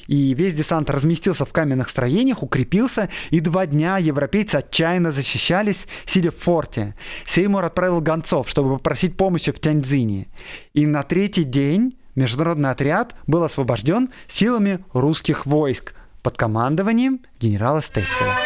И 0.08 0.34
весь 0.34 0.54
десант 0.54 0.90
разместился 0.90 1.44
в 1.44 1.52
каменных 1.52 1.88
строениях, 1.88 2.42
укрепился, 2.42 3.08
и 3.30 3.38
два 3.38 3.66
дня 3.66 3.98
европейцы 3.98 4.56
отчаянно 4.56 5.12
защищались, 5.12 5.86
сидя 6.06 6.32
в 6.32 6.36
форте. 6.36 6.96
Сеймур 7.24 7.64
отправил 7.64 8.00
гонцов, 8.00 8.48
чтобы 8.48 8.78
попросить 8.78 9.16
помощи 9.16 9.52
в 9.52 9.60
Тяньцзине. 9.62 10.26
И 10.74 10.86
на 10.86 11.02
третий 11.02 11.44
день 11.44 11.96
международный 12.14 12.70
отряд 12.70 13.14
был 13.26 13.42
освобожден 13.44 14.10
силами 14.28 14.84
русских 14.92 15.46
войск 15.46 15.94
под 16.22 16.36
командованием 16.36 17.20
генерала 17.40 17.80
Стесселя. 17.80 18.36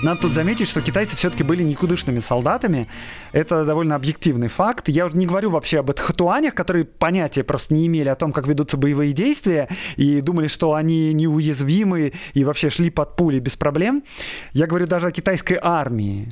Надо 0.00 0.20
тут 0.20 0.32
заметить, 0.32 0.68
что 0.68 0.80
китайцы 0.80 1.16
все-таки 1.16 1.42
были 1.42 1.64
никудышными 1.64 2.20
солдатами. 2.20 2.86
Это 3.32 3.64
довольно 3.64 3.96
объективный 3.96 4.46
факт. 4.46 4.88
Я 4.88 5.06
уже 5.06 5.16
не 5.16 5.26
говорю 5.26 5.50
вообще 5.50 5.80
об 5.80 5.90
этхатуанях, 5.90 6.54
которые 6.54 6.84
понятия 6.84 7.42
просто 7.42 7.74
не 7.74 7.88
имели 7.88 8.08
о 8.08 8.14
том, 8.14 8.32
как 8.32 8.46
ведутся 8.46 8.76
боевые 8.76 9.12
действия, 9.12 9.68
и 9.96 10.20
думали, 10.20 10.46
что 10.46 10.74
они 10.74 11.12
неуязвимы 11.14 12.12
и 12.32 12.44
вообще 12.44 12.70
шли 12.70 12.90
под 12.90 13.16
пули 13.16 13.40
без 13.40 13.56
проблем. 13.56 14.04
Я 14.52 14.68
говорю 14.68 14.86
даже 14.86 15.08
о 15.08 15.10
китайской 15.10 15.58
армии. 15.60 16.28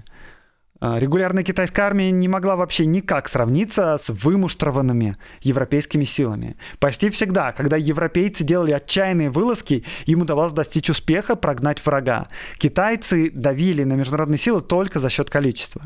А, 0.81 0.99
регулярная 0.99 1.43
китайская 1.43 1.83
армия 1.83 2.11
не 2.11 2.29
могла 2.29 2.57
вообще 2.57 2.85
никак 2.87 3.29
сравниться 3.29 3.99
с 4.03 4.11
вымуштрованными 4.11 5.17
европейскими 5.41 6.05
силами. 6.05 6.57
Почти 6.79 7.09
всегда, 7.11 7.53
когда 7.53 7.77
европейцы 7.77 8.45
делали 8.45 8.73
отчаянные 8.73 9.31
вылазки, 9.31 9.85
им 10.05 10.21
удавалось 10.21 10.53
достичь 10.53 10.91
успеха, 10.91 11.35
прогнать 11.35 11.85
врага. 11.85 12.29
Китайцы 12.59 13.31
давили 13.31 13.85
на 13.85 13.95
международные 13.95 14.39
силы 14.39 14.61
только 14.61 15.01
за 15.01 15.09
счет 15.09 15.31
количества. 15.31 15.83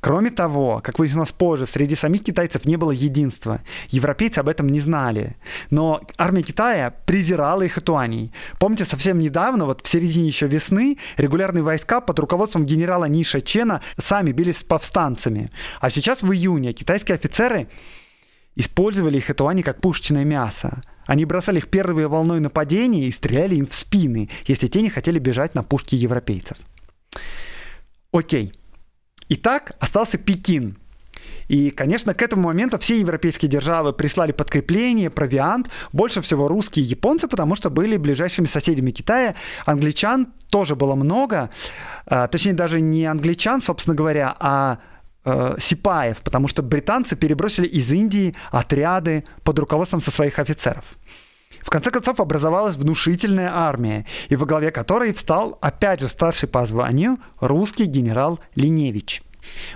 Кроме 0.00 0.30
того, 0.30 0.80
как 0.82 0.98
выяснилось 0.98 1.30
позже, 1.30 1.66
среди 1.66 1.94
самих 1.94 2.24
китайцев 2.24 2.64
не 2.64 2.76
было 2.76 2.90
единства. 2.90 3.60
Европейцы 3.90 4.38
об 4.38 4.48
этом 4.48 4.68
не 4.68 4.80
знали. 4.80 5.36
Но 5.70 6.00
армия 6.18 6.42
Китая 6.42 6.92
презирала 7.06 7.62
их 7.62 7.78
этуаний. 7.78 8.32
Помните, 8.58 8.84
совсем 8.84 9.18
недавно, 9.18 9.66
вот 9.66 9.86
в 9.86 9.88
середине 9.88 10.26
еще 10.26 10.48
весны, 10.48 10.98
регулярные 11.18 11.62
войска 11.62 12.00
под 12.00 12.18
руководством 12.18 12.66
генерала 12.66 13.04
Ниша 13.04 13.40
Чена 13.40 13.80
сами 13.96 14.32
бились 14.32 14.58
с 14.58 14.64
повстанцами. 14.64 15.50
А 15.80 15.90
сейчас 15.90 16.22
в 16.22 16.32
июне 16.32 16.72
китайские 16.72 17.14
офицеры 17.14 17.68
использовали 18.56 19.18
их 19.18 19.30
этуани 19.30 19.62
как 19.62 19.80
пушечное 19.80 20.24
мясо. 20.24 20.80
Они 21.06 21.24
бросали 21.24 21.58
их 21.58 21.68
первой 21.68 22.06
волной 22.06 22.40
нападения 22.40 23.04
и 23.04 23.10
стреляли 23.10 23.56
им 23.56 23.66
в 23.66 23.74
спины, 23.74 24.30
если 24.46 24.66
те 24.66 24.82
не 24.82 24.90
хотели 24.90 25.18
бежать 25.18 25.54
на 25.54 25.62
пушки 25.62 25.94
европейцев. 25.94 26.56
Окей. 28.12 28.52
Итак, 29.28 29.72
остался 29.80 30.18
Пекин. 30.18 30.76
И, 31.48 31.70
конечно, 31.70 32.14
к 32.14 32.22
этому 32.22 32.44
моменту 32.44 32.78
все 32.78 32.98
европейские 32.98 33.50
державы 33.50 33.92
прислали 33.92 34.32
подкрепление, 34.32 35.10
провиант, 35.10 35.68
больше 35.92 36.20
всего 36.22 36.48
русские 36.48 36.84
и 36.84 36.88
японцы, 36.88 37.28
потому 37.28 37.54
что 37.56 37.70
были 37.70 37.96
ближайшими 37.96 38.46
соседями 38.46 38.90
Китая. 38.90 39.34
Англичан 39.66 40.28
тоже 40.50 40.76
было 40.76 40.94
много, 40.94 41.50
а, 42.06 42.26
точнее 42.28 42.54
даже 42.54 42.80
не 42.80 43.04
англичан, 43.04 43.60
собственно 43.60 43.94
говоря, 43.94 44.34
а 44.38 44.78
э, 45.24 45.56
сипаев, 45.58 46.22
потому 46.22 46.48
что 46.48 46.62
британцы 46.62 47.16
перебросили 47.16 47.66
из 47.66 47.92
Индии 47.92 48.34
отряды 48.50 49.24
под 49.44 49.58
руководством 49.58 50.00
со 50.00 50.10
своих 50.10 50.38
офицеров. 50.38 50.96
В 51.62 51.70
конце 51.70 51.90
концов 51.90 52.20
образовалась 52.20 52.76
внушительная 52.76 53.50
армия, 53.52 54.04
и 54.28 54.36
во 54.36 54.46
главе 54.46 54.70
которой 54.70 55.12
встал, 55.12 55.58
опять 55.60 56.00
же, 56.00 56.08
старший 56.08 56.48
по 56.48 56.66
званию 56.66 57.18
русский 57.40 57.86
генерал 57.86 58.40
Линевич. 58.54 59.22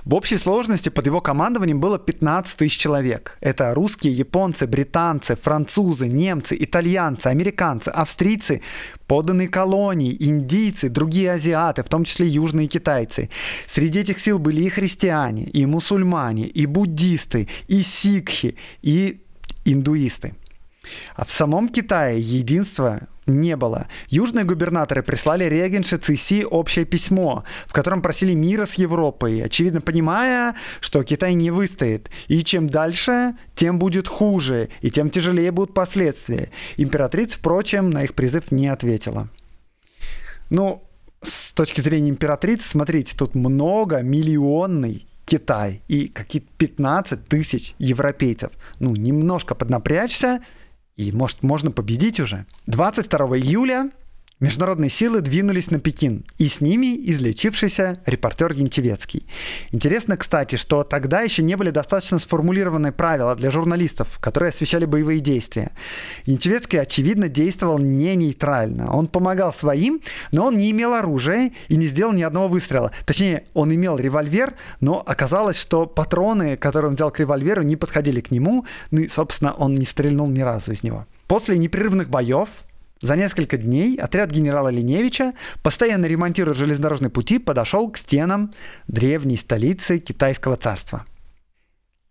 В 0.05 0.15
общей 0.15 0.37
сложности 0.37 0.89
под 0.89 1.07
его 1.07 1.21
командованием 1.21 1.81
было 1.81 1.99
15 1.99 2.57
тысяч 2.59 2.79
человек. 2.79 3.37
Это 3.41 3.75
русские, 3.75 4.13
японцы, 4.13 4.67
британцы, 4.67 5.37
французы, 5.37 6.07
немцы, 6.07 6.57
итальянцы, 6.59 7.27
американцы, 7.29 7.89
австрийцы, 7.89 8.63
подданные 9.07 9.49
колонии, 9.49 10.17
индийцы, 10.19 10.89
другие 10.89 11.33
азиаты, 11.33 11.83
в 11.83 11.89
том 11.89 12.05
числе 12.05 12.29
южные 12.29 12.69
китайцы. 12.69 13.31
Среди 13.67 14.01
этих 14.01 14.21
сил 14.21 14.39
были 14.39 14.63
и 14.63 14.69
христиане, 14.69 15.45
и 15.45 15.67
мусульмане, 15.67 16.47
и 16.47 16.67
буддисты, 16.67 17.49
и 17.67 17.83
сикхи, 17.83 18.57
и 18.83 19.21
индуисты. 19.65 20.35
А 21.15 21.25
в 21.25 21.33
самом 21.33 21.69
Китае 21.69 22.21
единства 22.21 23.09
не 23.27 23.57
было. 23.57 23.89
Южные 24.09 24.45
губернаторы 24.45 25.03
прислали 25.03 25.45
регенше 25.45 25.97
Циси 25.97 26.45
общее 26.45 26.85
письмо, 26.85 27.45
в 27.67 27.73
котором 27.73 28.03
просили 28.03 28.35
мира 28.35 28.67
с 28.67 28.75
Европой, 28.75 29.43
очевидно 29.43 29.81
понимая, 29.81 30.55
что 30.81 31.03
Китай 31.03 31.35
не 31.35 31.51
выстоит. 31.51 32.11
И 32.29 32.45
чем 32.45 32.69
дальше, 32.69 33.35
тем 33.55 33.79
будет 33.79 34.07
хуже, 34.07 34.69
и 34.81 34.91
тем 34.91 35.11
тяжелее 35.11 35.51
будут 35.51 35.75
последствия. 35.75 36.51
Императрица, 36.77 37.39
впрочем, 37.39 37.91
на 37.91 38.05
их 38.05 38.15
призыв 38.15 38.53
не 38.53 38.69
ответила. 38.69 39.29
Ну, 40.51 40.85
с 41.23 41.53
точки 41.53 41.81
зрения 41.81 42.11
императрицы, 42.11 42.69
смотрите, 42.69 43.17
тут 43.17 43.35
много 43.35 44.03
миллионный 44.03 45.07
Китай 45.25 45.83
и 45.89 46.07
какие-то 46.07 46.49
15 46.57 47.27
тысяч 47.27 47.75
европейцев. 47.79 48.53
Ну, 48.79 48.95
немножко 48.95 49.57
поднапрячься, 49.57 50.41
и, 50.97 51.13
может, 51.13 51.43
можно 51.43 51.71
победить 51.71 52.21
уже. 52.21 52.47
22 52.67 53.39
июля 53.39 53.91
Международные 54.39 54.91
силы 54.91 55.23
двинулись 55.23 55.71
на 55.71 55.79
Пекин, 55.79 56.23
и 56.37 56.47
с 56.47 56.61
ними 56.61 56.95
излечившийся 57.11 58.01
репортер 58.05 58.53
Янчевецкий. 58.53 59.27
Интересно, 59.73 60.19
кстати, 60.19 60.57
что 60.57 60.85
тогда 60.85 61.23
еще 61.23 61.43
не 61.43 61.57
были 61.57 61.71
достаточно 61.71 62.19
сформулированы 62.19 62.93
правила 62.93 63.35
для 63.35 63.51
журналистов, 63.51 64.19
которые 64.21 64.51
освещали 64.51 64.85
боевые 64.85 65.21
действия. 65.21 65.71
Янчевецкий, 66.27 66.79
очевидно, 66.79 67.31
действовал 67.31 67.79
не 67.79 68.15
нейтрально. 68.15 68.95
Он 68.95 69.09
помогал 69.09 69.55
своим, 69.55 70.03
но 70.33 70.49
он 70.49 70.59
не 70.59 70.71
имел 70.71 70.93
оружия 70.93 71.53
и 71.69 71.77
не 71.77 71.87
сделал 71.87 72.13
ни 72.13 72.21
одного 72.21 72.49
выстрела. 72.49 72.93
Точнее, 73.07 73.45
он 73.55 73.75
имел 73.75 73.97
револьвер, 73.97 74.53
но 74.83 75.03
оказалось, 75.07 75.57
что 75.57 75.87
патроны, 75.87 76.59
которые 76.59 76.91
он 76.91 76.97
взял 76.97 77.11
к 77.11 77.21
револьверу, 77.21 77.63
не 77.63 77.77
подходили 77.77 78.21
к 78.21 78.31
нему, 78.31 78.67
ну 78.91 79.01
и, 79.01 79.09
собственно, 79.09 79.55
он 79.55 79.75
не 79.75 79.87
стрельнул 79.87 80.29
ни 80.29 80.41
разу 80.41 80.73
из 80.73 80.83
него. 80.83 81.07
После 81.27 81.57
непрерывных 81.57 82.11
боев 82.11 82.51
за 83.01 83.17
несколько 83.17 83.59
дней 83.59 83.97
отряд 83.97 84.31
генерала 84.31 84.69
Линевича, 84.69 85.35
постоянно 85.63 86.07
ремонтируя 86.07 86.55
железнодорожные 86.55 87.11
пути, 87.11 87.39
подошел 87.39 87.91
к 87.91 87.99
стенам 87.99 88.53
древней 88.89 89.37
столицы 89.37 89.99
Китайского 89.99 90.57
царства. 90.57 91.05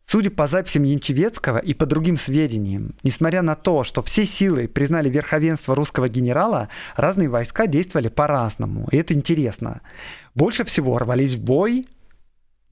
Судя 0.08 0.30
по 0.30 0.46
записям 0.46 0.84
Янчевецкого 0.84 1.58
и 1.58 1.74
по 1.74 1.88
другим 1.88 2.18
сведениям, 2.18 2.94
несмотря 3.02 3.42
на 3.42 3.56
то, 3.56 3.84
что 3.84 4.04
все 4.04 4.24
силы 4.24 4.68
признали 4.68 5.10
верховенство 5.10 5.76
русского 5.76 6.08
генерала, 6.08 6.70
разные 6.96 7.28
войска 7.28 7.66
действовали 7.66 8.10
по-разному, 8.10 8.88
и 8.92 8.98
это 8.98 9.16
интересно. 9.16 9.82
Больше 10.36 10.64
всего 10.64 11.00
рвались 11.00 11.34
в 11.34 11.44
бой 11.44 11.88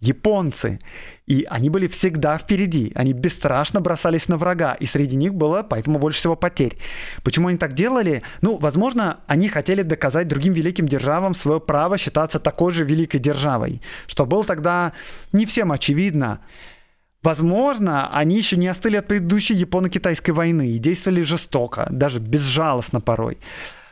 японцы. 0.04 0.80
И 1.26 1.46
они 1.50 1.70
были 1.70 1.88
всегда 1.88 2.38
впереди. 2.38 2.92
Они 2.96 3.14
бесстрашно 3.14 3.82
бросались 3.82 4.28
на 4.28 4.38
врага. 4.38 4.74
И 4.74 4.86
среди 4.86 5.16
них 5.16 5.34
было 5.34 5.64
поэтому 5.64 6.00
больше 6.00 6.20
всего 6.20 6.36
потерь. 6.36 6.78
Почему 7.24 7.48
они 7.48 7.58
так 7.58 7.74
делали? 7.74 8.22
Ну, 8.42 8.58
возможно, 8.58 9.20
они 9.28 9.48
хотели 9.50 9.82
доказать 9.84 10.28
другим 10.28 10.54
великим 10.54 10.88
державам 10.88 11.34
свое 11.34 11.60
право 11.60 11.98
считаться 11.98 12.40
такой 12.40 12.74
же 12.74 12.84
великой 12.84 13.20
державой. 13.20 13.82
Что 14.08 14.26
было 14.26 14.44
тогда 14.44 14.94
не 15.32 15.46
всем 15.46 15.72
очевидно. 15.72 16.40
Возможно, 17.24 18.10
они 18.14 18.36
еще 18.36 18.58
не 18.58 18.68
остыли 18.68 18.98
от 18.98 19.08
предыдущей 19.08 19.54
японо-китайской 19.54 20.32
войны 20.32 20.72
и 20.72 20.78
действовали 20.78 21.22
жестоко, 21.22 21.88
даже 21.90 22.20
безжалостно 22.20 23.00
порой. 23.00 23.38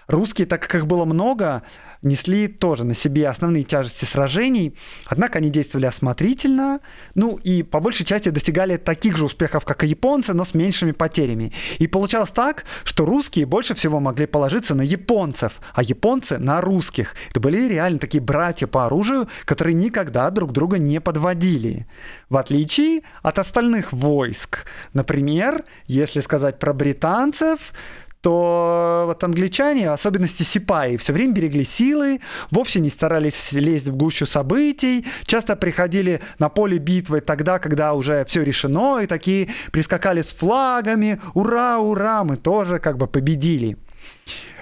Русские, 0.08 0.48
так 0.48 0.62
как 0.62 0.76
их 0.76 0.88
было 0.88 1.06
много, 1.06 1.64
несли 2.04 2.48
тоже 2.48 2.84
на 2.84 2.96
себе 2.96 3.28
основные 3.28 3.64
тяжести 3.64 4.06
сражений, 4.06 4.76
однако 5.06 5.40
они 5.40 5.50
действовали 5.50 5.86
осмотрительно, 5.86 6.80
ну 7.16 7.38
и 7.38 7.64
по 7.64 7.80
большей 7.80 8.06
части 8.06 8.30
достигали 8.30 8.78
таких 8.78 9.18
же 9.18 9.26
успехов, 9.26 9.66
как 9.66 9.84
и 9.84 9.88
японцы, 9.88 10.34
но 10.34 10.44
с 10.44 10.54
меньшими 10.54 10.92
потерями. 10.92 11.54
И 11.80 11.88
получалось 11.88 12.32
так, 12.32 12.66
что 12.84 13.06
русские 13.06 13.46
больше 13.46 13.76
всего 13.76 14.00
могли 14.00 14.26
положиться 14.26 14.76
на 14.76 14.82
японцев, 14.82 15.60
а 15.74 15.84
японцы 15.84 16.38
на 16.38 16.62
русских. 16.62 17.16
Это 17.30 17.40
были 17.40 17.68
реально 17.68 18.00
такие 18.00 18.22
братья 18.22 18.68
по 18.68 18.86
оружию, 18.86 19.28
которые 19.46 19.76
никогда 19.76 20.30
друг 20.32 20.52
друга 20.52 20.78
не 20.78 21.00
подводили. 21.00 21.88
В 22.30 22.38
отличие 22.38 23.02
от 23.22 23.40
остальных 23.40 23.94
войск. 23.94 24.66
Например, 24.94 25.64
если 25.86 26.20
сказать 26.22 26.60
про 26.60 26.74
британцев, 26.74 27.74
то 28.22 29.04
вот 29.08 29.24
англичане, 29.24 29.90
в 29.90 29.94
особенности 29.94 30.44
сипаи, 30.44 30.98
все 30.98 31.12
время 31.12 31.34
берегли 31.34 31.64
силы, 31.64 32.22
вовсе 32.52 32.80
не 32.80 32.90
старались 32.90 33.52
лезть 33.52 33.88
в 33.88 33.96
гущу 33.96 34.26
событий, 34.26 35.06
часто 35.26 35.56
приходили 35.56 36.22
на 36.38 36.50
поле 36.50 36.78
битвы 36.78 37.22
тогда, 37.22 37.60
когда 37.60 37.94
уже 37.94 38.24
все 38.26 38.44
решено, 38.44 39.00
и 39.00 39.08
такие 39.08 39.50
прискакали 39.72 40.22
с 40.22 40.32
флагами, 40.32 41.20
ура, 41.34 41.80
ура, 41.80 42.24
мы 42.24 42.38
тоже 42.38 42.80
как 42.80 42.98
бы 42.98 43.08
победили. 43.08 43.78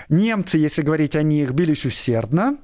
Немцы, 0.08 0.58
если 0.58 0.82
говорить 0.82 1.16
о 1.16 1.22
них, 1.22 1.52
бились 1.52 1.86
усердно. 1.86 2.58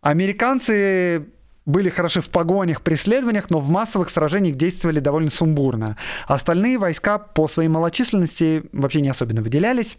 Американцы 0.00 1.26
были 1.66 1.90
хороши 1.90 2.22
в 2.22 2.30
погонях, 2.30 2.80
преследованиях, 2.80 3.50
но 3.50 3.58
в 3.58 3.68
массовых 3.68 4.08
сражениях 4.08 4.56
действовали 4.56 5.00
довольно 5.00 5.30
сумбурно. 5.30 5.98
Остальные 6.26 6.78
войска 6.78 7.18
по 7.18 7.46
своей 7.46 7.68
малочисленности 7.68 8.64
вообще 8.72 9.02
не 9.02 9.10
особенно 9.10 9.42
выделялись. 9.42 9.98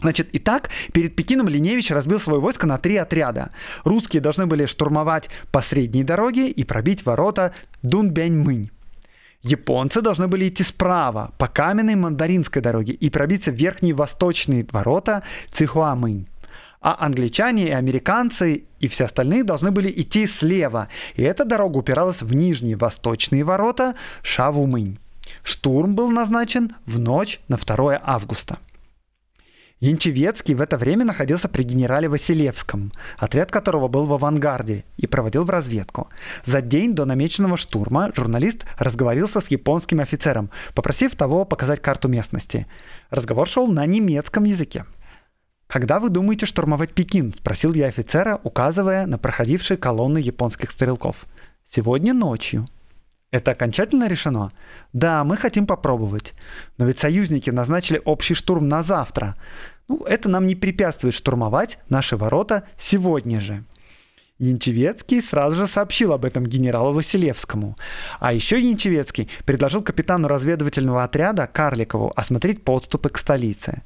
Значит, 0.00 0.28
итак, 0.32 0.70
перед 0.92 1.16
Пекином 1.16 1.48
Линевич 1.48 1.90
разбил 1.90 2.20
свое 2.20 2.40
войско 2.40 2.66
на 2.66 2.78
три 2.78 2.96
отряда. 2.96 3.50
Русские 3.84 4.20
должны 4.20 4.46
были 4.46 4.66
штурмовать 4.66 5.30
по 5.50 5.60
средней 5.60 6.04
дороге 6.04 6.50
и 6.50 6.64
пробить 6.64 7.06
ворота 7.06 7.54
Дунбяньмынь. 7.82 8.70
Японцы 9.42 10.02
должны 10.02 10.26
были 10.28 10.48
идти 10.48 10.64
справа, 10.64 11.32
по 11.38 11.46
каменной 11.46 11.94
мандаринской 11.94 12.60
дороге, 12.60 12.92
и 12.92 13.10
пробиться 13.10 13.52
в 13.52 13.54
верхние 13.54 13.94
восточные 13.94 14.66
ворота 14.70 15.22
Цихуамынь. 15.52 16.26
А 16.80 16.96
англичане 17.04 17.68
и 17.68 17.72
американцы 17.72 18.64
и 18.80 18.88
все 18.88 19.04
остальные 19.04 19.44
должны 19.44 19.70
были 19.70 19.90
идти 19.90 20.26
слева, 20.26 20.88
и 21.14 21.22
эта 21.22 21.44
дорога 21.44 21.78
упиралась 21.78 22.22
в 22.22 22.34
нижние 22.34 22.76
восточные 22.76 23.44
ворота 23.44 23.94
Шавумынь. 24.22 24.98
Штурм 25.42 25.94
был 25.94 26.10
назначен 26.10 26.74
в 26.84 26.98
ночь 26.98 27.40
на 27.48 27.56
2 27.56 28.00
августа. 28.02 28.58
Янчевецкий 29.78 30.54
в 30.54 30.62
это 30.62 30.78
время 30.78 31.04
находился 31.04 31.48
при 31.48 31.62
генерале 31.62 32.08
Василевском, 32.08 32.92
отряд 33.18 33.50
которого 33.50 33.88
был 33.88 34.06
в 34.06 34.14
авангарде 34.14 34.86
и 34.96 35.06
проводил 35.06 35.44
в 35.44 35.50
разведку. 35.50 36.08
За 36.46 36.62
день 36.62 36.94
до 36.94 37.04
намеченного 37.04 37.58
штурма 37.58 38.10
журналист 38.16 38.64
разговорился 38.78 39.42
с 39.42 39.48
японским 39.48 40.00
офицером, 40.00 40.50
попросив 40.74 41.14
того 41.14 41.44
показать 41.44 41.82
карту 41.82 42.08
местности. 42.08 42.66
Разговор 43.10 43.46
шел 43.46 43.66
на 43.66 43.84
немецком 43.84 44.44
языке. 44.44 44.86
«Когда 45.66 46.00
вы 46.00 46.08
думаете 46.08 46.46
штурмовать 46.46 46.94
Пекин?»– 46.94 47.34
спросил 47.36 47.74
я 47.74 47.88
офицера, 47.88 48.40
указывая 48.44 49.06
на 49.06 49.18
проходившие 49.18 49.76
колонны 49.76 50.18
японских 50.18 50.70
стрелков. 50.70 51.26
«Сегодня 51.64 52.14
ночью», 52.14 52.66
это 53.30 53.50
окончательно 53.52 54.08
решено? 54.08 54.52
Да, 54.92 55.24
мы 55.24 55.36
хотим 55.36 55.66
попробовать. 55.66 56.34
Но 56.78 56.86
ведь 56.86 56.98
союзники 56.98 57.50
назначили 57.50 58.00
общий 58.04 58.34
штурм 58.34 58.68
на 58.68 58.82
завтра. 58.82 59.36
Ну, 59.88 60.02
это 60.04 60.28
нам 60.28 60.46
не 60.46 60.54
препятствует 60.54 61.14
штурмовать 61.14 61.78
наши 61.88 62.16
ворота 62.16 62.64
сегодня 62.76 63.40
же. 63.40 63.64
Янчевецкий 64.38 65.22
сразу 65.22 65.56
же 65.56 65.66
сообщил 65.66 66.12
об 66.12 66.24
этом 66.24 66.46
генералу 66.46 66.92
Василевскому. 66.92 67.74
А 68.20 68.34
еще 68.34 68.60
Янчевецкий 68.60 69.30
предложил 69.46 69.82
капитану 69.82 70.28
разведывательного 70.28 71.04
отряда 71.04 71.46
Карликову 71.46 72.12
осмотреть 72.14 72.62
подступы 72.62 73.08
к 73.08 73.18
столице. 73.18 73.82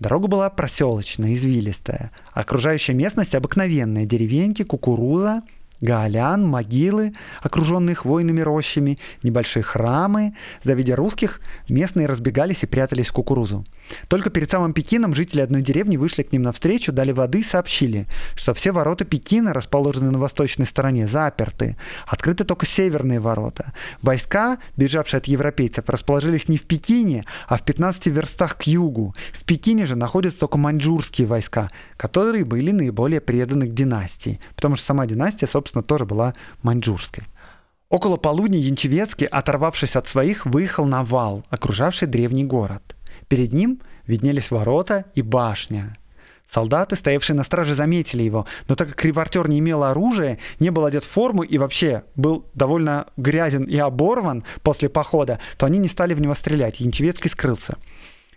Дорога 0.00 0.26
была 0.26 0.50
проселочная, 0.50 1.34
извилистая. 1.34 2.10
Окружающая 2.32 2.94
местность 2.94 3.36
обыкновенная. 3.36 4.04
Деревеньки, 4.04 4.64
кукуруза, 4.64 5.42
гаолян, 5.82 6.46
могилы, 6.46 7.12
окруженные 7.42 7.94
хвойными 7.94 8.40
рощами, 8.40 8.98
небольшие 9.22 9.62
храмы. 9.62 10.34
Завидя 10.62 10.96
русских, 10.96 11.40
местные 11.68 12.06
разбегались 12.06 12.62
и 12.62 12.66
прятались 12.66 13.08
в 13.08 13.12
кукурузу. 13.12 13.66
Только 14.08 14.30
перед 14.30 14.50
самым 14.50 14.72
Пекином 14.72 15.14
жители 15.14 15.40
одной 15.40 15.62
деревни 15.62 15.96
вышли 15.96 16.22
к 16.22 16.32
ним 16.32 16.42
навстречу, 16.42 16.92
дали 16.92 17.12
воды 17.12 17.40
и 17.40 17.42
сообщили, 17.42 18.06
что 18.34 18.54
все 18.54 18.72
ворота 18.72 19.04
Пекина, 19.04 19.52
расположенные 19.52 20.10
на 20.10 20.18
восточной 20.18 20.66
стороне, 20.66 21.06
заперты. 21.06 21.76
Открыты 22.06 22.44
только 22.44 22.66
северные 22.66 23.20
ворота. 23.20 23.72
Войска, 24.00 24.58
бежавшие 24.76 25.18
от 25.18 25.26
европейцев, 25.26 25.88
расположились 25.88 26.48
не 26.48 26.56
в 26.56 26.62
Пекине, 26.62 27.24
а 27.46 27.56
в 27.56 27.64
15 27.64 28.06
верстах 28.06 28.56
к 28.56 28.62
югу. 28.62 29.14
В 29.32 29.44
Пекине 29.44 29.86
же 29.86 29.96
находятся 29.96 30.40
только 30.40 30.58
маньчжурские 30.58 31.26
войска, 31.26 31.70
которые 31.96 32.44
были 32.44 32.70
наиболее 32.70 33.20
преданы 33.20 33.66
к 33.66 33.74
династии, 33.74 34.40
потому 34.54 34.76
что 34.76 34.86
сама 34.86 35.06
династия, 35.06 35.46
собственно, 35.46 35.82
тоже 35.82 36.04
была 36.04 36.34
маньчжурской. 36.62 37.24
Около 37.92 38.16
полудня 38.16 38.58
Янчевецкий, 38.58 39.26
оторвавшись 39.26 39.96
от 39.96 40.08
своих, 40.08 40.46
выехал 40.46 40.86
на 40.86 41.04
вал, 41.04 41.44
окружавший 41.50 42.08
древний 42.08 42.42
город. 42.42 42.91
Перед 43.32 43.54
ним 43.54 43.80
виднелись 44.06 44.50
ворота 44.50 45.06
и 45.14 45.22
башня. 45.22 45.96
Солдаты, 46.46 46.96
стоявшие 46.96 47.34
на 47.34 47.44
страже, 47.44 47.74
заметили 47.74 48.22
его, 48.22 48.44
но 48.68 48.74
так 48.74 48.90
как 48.90 49.02
ревортер 49.06 49.48
не 49.48 49.60
имел 49.60 49.84
оружия, 49.84 50.36
не 50.60 50.68
был 50.68 50.84
одет 50.84 51.02
в 51.02 51.08
форму 51.08 51.42
и 51.42 51.56
вообще 51.56 52.02
был 52.14 52.44
довольно 52.52 53.06
грязен 53.16 53.64
и 53.64 53.78
оборван 53.78 54.44
после 54.62 54.90
похода, 54.90 55.40
то 55.56 55.64
они 55.64 55.78
не 55.78 55.88
стали 55.88 56.12
в 56.12 56.20
него 56.20 56.34
стрелять, 56.34 56.80
Янчевецкий 56.80 57.30
скрылся. 57.30 57.78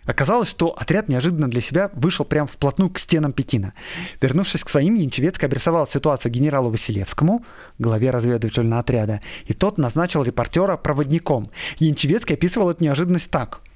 Оказалось, 0.06 0.48
что 0.48 0.68
отряд 0.68 1.10
неожиданно 1.10 1.50
для 1.50 1.60
себя 1.60 1.90
вышел 1.92 2.24
прямо 2.24 2.46
вплотную 2.46 2.88
к 2.88 2.98
стенам 2.98 3.34
Пекина. 3.34 3.74
Вернувшись 4.22 4.64
к 4.64 4.70
своим, 4.70 4.94
Янчевецкий 4.94 5.44
обрисовал 5.44 5.86
ситуацию 5.86 6.32
генералу 6.32 6.70
Василевскому, 6.70 7.44
главе 7.78 8.12
разведывательного 8.12 8.80
отряда, 8.80 9.20
и 9.44 9.52
тот 9.52 9.76
назначил 9.76 10.22
репортера 10.22 10.78
проводником. 10.78 11.50
Янчевецкий 11.80 12.34
описывал 12.34 12.70
эту 12.70 12.82
неожиданность 12.82 13.30
так– 13.30 13.60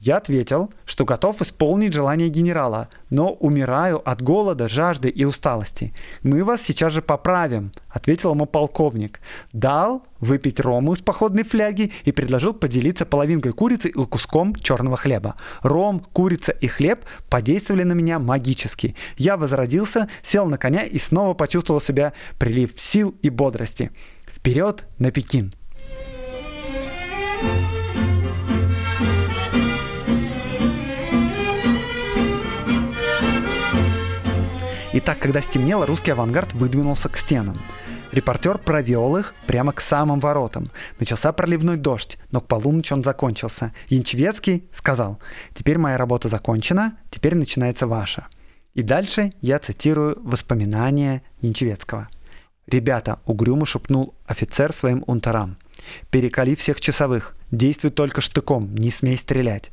я 0.00 0.18
ответил, 0.18 0.70
что 0.84 1.04
готов 1.04 1.40
исполнить 1.40 1.94
желание 1.94 2.28
генерала, 2.28 2.88
но 3.08 3.30
умираю 3.32 4.06
от 4.08 4.20
голода, 4.20 4.68
жажды 4.68 5.08
и 5.08 5.24
усталости. 5.24 5.94
Мы 6.22 6.44
вас 6.44 6.60
сейчас 6.60 6.92
же 6.92 7.00
поправим, 7.00 7.72
ответил 7.88 8.32
ему 8.32 8.46
полковник. 8.46 9.20
Дал 9.52 10.04
выпить 10.20 10.60
рому 10.60 10.92
из 10.92 11.00
походной 11.00 11.44
фляги 11.44 11.92
и 12.04 12.12
предложил 12.12 12.52
поделиться 12.52 13.06
половинкой 13.06 13.52
курицы 13.52 13.88
и 13.88 13.92
куском 13.92 14.54
черного 14.54 14.96
хлеба. 14.96 15.36
Ром, 15.62 16.00
курица 16.00 16.52
и 16.52 16.66
хлеб 16.66 17.04
подействовали 17.30 17.84
на 17.84 17.94
меня 17.94 18.18
магически. 18.18 18.96
Я 19.16 19.36
возродился, 19.36 20.08
сел 20.22 20.46
на 20.46 20.58
коня 20.58 20.82
и 20.82 20.98
снова 20.98 21.34
почувствовал 21.34 21.80
себя 21.80 22.12
прилив 22.38 22.72
сил 22.76 23.14
и 23.22 23.30
бодрости. 23.30 23.90
Вперед 24.26 24.84
на 24.98 25.10
Пекин! 25.10 25.52
Итак, 34.96 35.18
когда 35.18 35.42
стемнело, 35.42 35.86
русский 35.86 36.12
авангард 36.12 36.52
выдвинулся 36.52 37.08
к 37.08 37.16
стенам. 37.16 37.60
Репортер 38.12 38.58
провел 38.58 39.16
их 39.16 39.34
прямо 39.48 39.72
к 39.72 39.80
самым 39.80 40.20
воротам. 40.20 40.70
Начался 41.00 41.32
проливной 41.32 41.76
дождь, 41.76 42.16
но 42.30 42.40
к 42.40 42.46
полуночи 42.46 42.92
он 42.92 43.02
закончился. 43.02 43.74
Янчевецкий 43.88 44.68
сказал, 44.72 45.18
«Теперь 45.52 45.78
моя 45.78 45.98
работа 45.98 46.28
закончена, 46.28 46.96
теперь 47.10 47.34
начинается 47.34 47.88
ваша». 47.88 48.28
И 48.74 48.82
дальше 48.82 49.32
я 49.40 49.58
цитирую 49.58 50.16
воспоминания 50.22 51.22
Янчевецкого. 51.40 52.06
«Ребята»,— 52.68 53.18
угрюмо 53.26 53.66
шепнул 53.66 54.14
офицер 54.26 54.72
своим 54.72 55.02
унтерам, 55.08 55.56
«перекали 56.10 56.54
всех 56.54 56.80
часовых, 56.80 57.34
действуй 57.50 57.90
только 57.90 58.20
штыком, 58.20 58.72
не 58.76 58.92
смей 58.92 59.16
стрелять. 59.16 59.72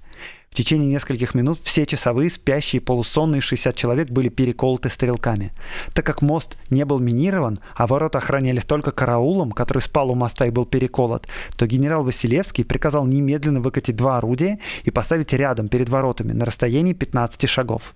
В 0.52 0.56
течение 0.56 0.90
нескольких 0.90 1.34
минут 1.34 1.60
все 1.64 1.86
часовые, 1.86 2.30
спящие, 2.30 2.82
полусонные 2.82 3.40
60 3.40 3.74
человек 3.74 4.10
были 4.10 4.28
переколоты 4.28 4.90
стрелками. 4.90 5.54
Так 5.94 6.06
как 6.06 6.22
мост 6.22 6.58
не 6.70 6.84
был 6.84 7.00
минирован, 7.00 7.62
а 7.74 7.88
ворота 7.88 8.18
охранялись 8.18 8.66
только 8.66 8.92
караулом, 8.92 9.54
который 9.54 9.82
спал 9.82 10.12
у 10.12 10.16
моста 10.16 10.46
и 10.46 10.50
был 10.50 10.66
переколот, 10.66 11.26
то 11.58 11.68
генерал 11.68 12.04
Василевский 12.04 12.66
приказал 12.66 13.06
немедленно 13.06 13.62
выкатить 13.62 13.96
два 13.96 14.18
орудия 14.18 14.60
и 14.84 14.92
поставить 14.92 15.32
рядом 15.32 15.70
перед 15.70 15.88
воротами 15.88 16.34
на 16.34 16.44
расстоянии 16.44 16.92
15 16.92 17.50
шагов. 17.50 17.96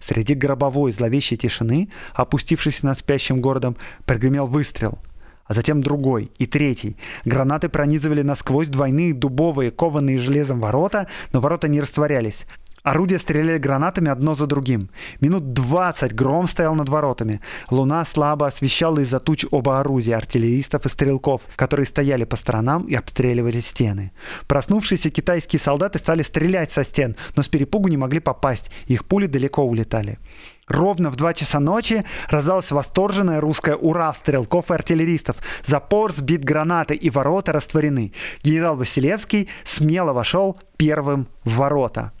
Среди 0.00 0.34
гробовой 0.34 0.92
зловещей 0.92 1.36
тишины, 1.36 1.88
опустившейся 2.14 2.86
над 2.86 3.00
спящим 3.00 3.40
городом, 3.40 3.76
прогремел 4.06 4.46
выстрел— 4.46 5.00
а 5.44 5.54
затем 5.54 5.82
другой 5.82 6.30
и 6.38 6.46
третий. 6.46 6.96
Гранаты 7.24 7.68
пронизывали 7.68 8.22
насквозь 8.22 8.68
двойные 8.68 9.14
дубовые, 9.14 9.70
кованные 9.70 10.18
железом 10.18 10.60
ворота, 10.60 11.08
но 11.32 11.40
ворота 11.40 11.68
не 11.68 11.80
растворялись. 11.80 12.46
Орудия 12.82 13.20
стреляли 13.20 13.58
гранатами 13.58 14.10
одно 14.10 14.34
за 14.34 14.46
другим. 14.46 14.90
Минут 15.20 15.52
двадцать 15.52 16.14
гром 16.14 16.48
стоял 16.48 16.74
над 16.74 16.88
воротами. 16.88 17.40
Луна 17.70 18.04
слабо 18.04 18.48
освещала 18.48 18.98
из-за 18.98 19.20
туч 19.20 19.46
оба 19.52 19.78
орудия, 19.78 20.16
артиллеристов 20.16 20.84
и 20.84 20.88
стрелков, 20.88 21.42
которые 21.54 21.86
стояли 21.86 22.24
по 22.24 22.34
сторонам 22.34 22.82
и 22.86 22.94
обстреливали 22.96 23.60
стены. 23.60 24.10
Проснувшиеся 24.48 25.10
китайские 25.10 25.60
солдаты 25.60 26.00
стали 26.00 26.22
стрелять 26.22 26.72
со 26.72 26.82
стен, 26.82 27.14
но 27.36 27.44
с 27.44 27.48
перепугу 27.48 27.86
не 27.86 27.96
могли 27.96 28.18
попасть, 28.18 28.72
их 28.86 29.04
пули 29.04 29.26
далеко 29.26 29.62
улетали. 29.62 30.18
Ровно 30.66 31.10
в 31.10 31.16
2 31.16 31.34
часа 31.34 31.60
ночи 31.60 32.04
раздалась 32.30 32.72
восторженная 32.72 33.40
русская 33.40 33.76
«Ура!» 33.76 34.12
стрелков 34.12 34.72
и 34.72 34.74
артиллеристов. 34.74 35.36
Запор 35.64 36.12
сбит 36.12 36.42
гранаты 36.42 36.96
и 36.96 37.10
ворота 37.10 37.52
растворены. 37.52 38.12
Генерал 38.42 38.74
Василевский 38.74 39.48
смело 39.62 40.12
вошел 40.12 40.58
первым 40.76 41.28
в 41.44 41.56
ворота. 41.56 42.12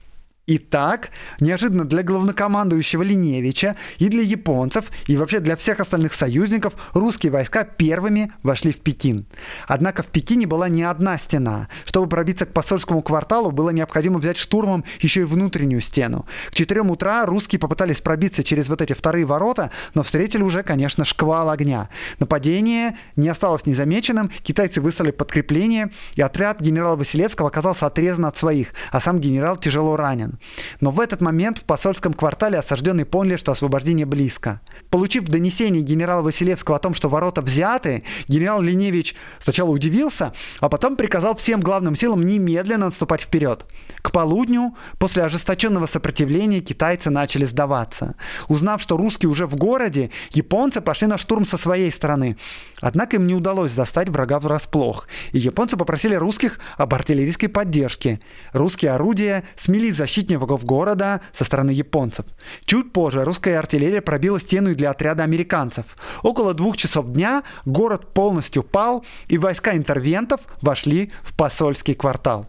И 0.46 0.58
так, 0.58 1.10
неожиданно 1.38 1.84
для 1.84 2.02
главнокомандующего 2.02 3.02
Линевича 3.02 3.76
и 3.98 4.08
для 4.08 4.22
японцев, 4.22 4.86
и 5.06 5.16
вообще 5.16 5.38
для 5.38 5.54
всех 5.54 5.78
остальных 5.78 6.14
союзников, 6.14 6.74
русские 6.94 7.30
войска 7.30 7.62
первыми 7.62 8.32
вошли 8.42 8.72
в 8.72 8.80
Пекин. 8.80 9.26
Однако 9.68 10.02
в 10.02 10.06
Пекине 10.06 10.48
была 10.48 10.68
не 10.68 10.82
одна 10.82 11.16
стена. 11.16 11.68
Чтобы 11.84 12.08
пробиться 12.08 12.44
к 12.44 12.52
посольскому 12.52 13.02
кварталу, 13.02 13.52
было 13.52 13.70
необходимо 13.70 14.18
взять 14.18 14.36
штурмом 14.36 14.82
еще 15.00 15.20
и 15.20 15.24
внутреннюю 15.24 15.80
стену. 15.80 16.26
К 16.50 16.54
4 16.54 16.80
утра 16.80 17.24
русские 17.24 17.60
попытались 17.60 18.00
пробиться 18.00 18.42
через 18.42 18.68
вот 18.68 18.82
эти 18.82 18.94
вторые 18.94 19.24
ворота, 19.24 19.70
но 19.94 20.02
встретили 20.02 20.42
уже, 20.42 20.64
конечно, 20.64 21.04
шквал 21.04 21.50
огня. 21.50 21.88
Нападение 22.18 22.98
не 23.14 23.28
осталось 23.28 23.64
незамеченным, 23.64 24.32
китайцы 24.42 24.80
выслали 24.80 25.12
подкрепление, 25.12 25.92
и 26.16 26.20
отряд 26.20 26.60
генерала 26.60 26.96
Василевского 26.96 27.46
оказался 27.46 27.86
отрезан 27.86 28.26
от 28.26 28.36
своих, 28.36 28.74
а 28.90 28.98
сам 28.98 29.20
генерал 29.20 29.56
тяжело 29.56 29.94
ранен. 29.94 30.31
Но 30.80 30.90
в 30.90 31.00
этот 31.00 31.20
момент 31.20 31.58
в 31.58 31.64
посольском 31.64 32.12
квартале 32.12 32.58
осажденные 32.58 33.04
поняли, 33.04 33.36
что 33.36 33.52
освобождение 33.52 34.06
близко. 34.06 34.60
Получив 34.90 35.24
донесение 35.24 35.82
генерала 35.82 36.22
Василевского 36.22 36.76
о 36.76 36.80
том, 36.80 36.94
что 36.94 37.08
ворота 37.08 37.42
взяты, 37.42 38.04
генерал 38.28 38.62
Линевич 38.62 39.14
сначала 39.40 39.70
удивился, 39.70 40.32
а 40.60 40.68
потом 40.68 40.96
приказал 40.96 41.36
всем 41.36 41.60
главным 41.60 41.96
силам 41.96 42.26
немедленно 42.26 42.86
отступать 42.86 43.22
вперед. 43.22 43.66
К 44.00 44.10
полудню, 44.10 44.76
после 44.98 45.24
ожесточенного 45.24 45.86
сопротивления, 45.86 46.60
китайцы 46.60 47.10
начали 47.10 47.44
сдаваться. 47.44 48.16
Узнав, 48.48 48.82
что 48.82 48.96
русские 48.96 49.30
уже 49.30 49.46
в 49.46 49.56
городе, 49.56 50.10
японцы 50.30 50.80
пошли 50.80 51.06
на 51.06 51.18
штурм 51.18 51.44
со 51.44 51.56
своей 51.56 51.90
стороны. 51.90 52.36
Однако 52.80 53.16
им 53.16 53.26
не 53.26 53.34
удалось 53.34 53.70
застать 53.70 54.08
врага 54.08 54.40
врасплох, 54.40 55.08
и 55.32 55.38
японцы 55.38 55.76
попросили 55.76 56.14
русских 56.14 56.58
об 56.76 56.94
артиллерийской 56.94 57.48
поддержке. 57.48 58.20
Русские 58.52 58.92
орудия 58.92 59.44
смели 59.56 59.90
защиту 59.90 60.21
защитников 60.22 60.64
города 60.64 61.20
со 61.32 61.44
стороны 61.44 61.70
японцев. 61.70 62.24
Чуть 62.64 62.92
позже 62.92 63.24
русская 63.24 63.58
артиллерия 63.58 64.00
пробила 64.00 64.38
стену 64.38 64.74
для 64.74 64.90
отряда 64.90 65.24
американцев. 65.24 65.84
Около 66.22 66.54
двух 66.54 66.76
часов 66.76 67.06
дня 67.12 67.42
город 67.64 68.14
полностью 68.14 68.62
пал, 68.62 69.04
и 69.28 69.38
войска 69.38 69.76
интервентов 69.76 70.40
вошли 70.60 71.10
в 71.22 71.36
посольский 71.36 71.94
квартал. 71.94 72.46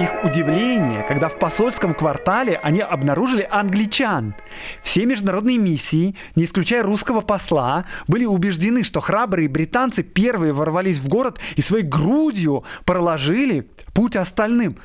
Их 0.00 0.24
удивление, 0.24 1.02
когда 1.02 1.28
в 1.28 1.38
посольском 1.38 1.94
квартале 1.94 2.58
они 2.62 2.80
обнаружили 2.80 3.46
англичан. 3.48 4.34
Все 4.82 5.04
международные 5.04 5.58
миссии, 5.58 6.16
не 6.36 6.44
исключая 6.44 6.82
русского 6.82 7.20
посла, 7.20 7.84
были 8.08 8.24
убеждены, 8.24 8.82
что 8.82 9.00
храбрые 9.00 9.48
британцы 9.48 10.02
первые 10.02 10.52
ворвались 10.52 10.98
в 10.98 11.08
город 11.08 11.38
и 11.56 11.62
своей 11.62 11.84
грудью 11.84 12.64
проложили 12.84 13.68
путь 13.94 14.16
остальным. 14.16 14.76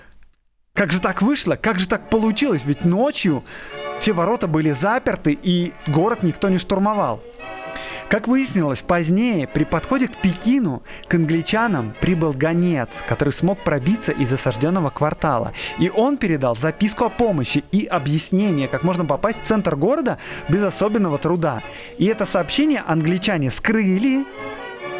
Как 0.73 0.91
же 0.91 0.99
так 0.99 1.21
вышло? 1.21 1.55
Как 1.55 1.79
же 1.79 1.87
так 1.87 2.09
получилось? 2.09 2.63
Ведь 2.65 2.83
ночью 2.83 3.43
все 3.99 4.11
ворота 4.11 4.47
были 4.47 4.71
заперты 4.71 5.37
и 5.41 5.73
город 5.87 6.21
никто 6.23 6.49
не 6.49 6.57
штурмовал. 6.57 7.23
Как 8.09 8.27
выяснилось 8.27 8.81
позднее, 8.81 9.47
при 9.47 9.63
подходе 9.63 10.07
к 10.07 10.21
Пекину 10.21 10.83
к 11.07 11.15
англичанам 11.15 11.95
прибыл 12.01 12.33
гонец, 12.33 13.03
который 13.07 13.33
смог 13.33 13.63
пробиться 13.63 14.11
из 14.11 14.31
осажденного 14.31 14.91
квартала. 14.91 15.53
И 15.79 15.89
он 15.89 16.17
передал 16.17 16.55
записку 16.55 17.05
о 17.05 17.09
помощи 17.09 17.63
и 17.71 17.85
объяснение, 17.85 18.67
как 18.67 18.83
можно 18.83 19.05
попасть 19.05 19.41
в 19.41 19.47
центр 19.47 19.75
города 19.75 20.19
без 20.47 20.63
особенного 20.63 21.17
труда. 21.17 21.63
И 21.97 22.05
это 22.05 22.25
сообщение 22.25 22.83
англичане 22.85 23.49
скрыли 23.49 24.25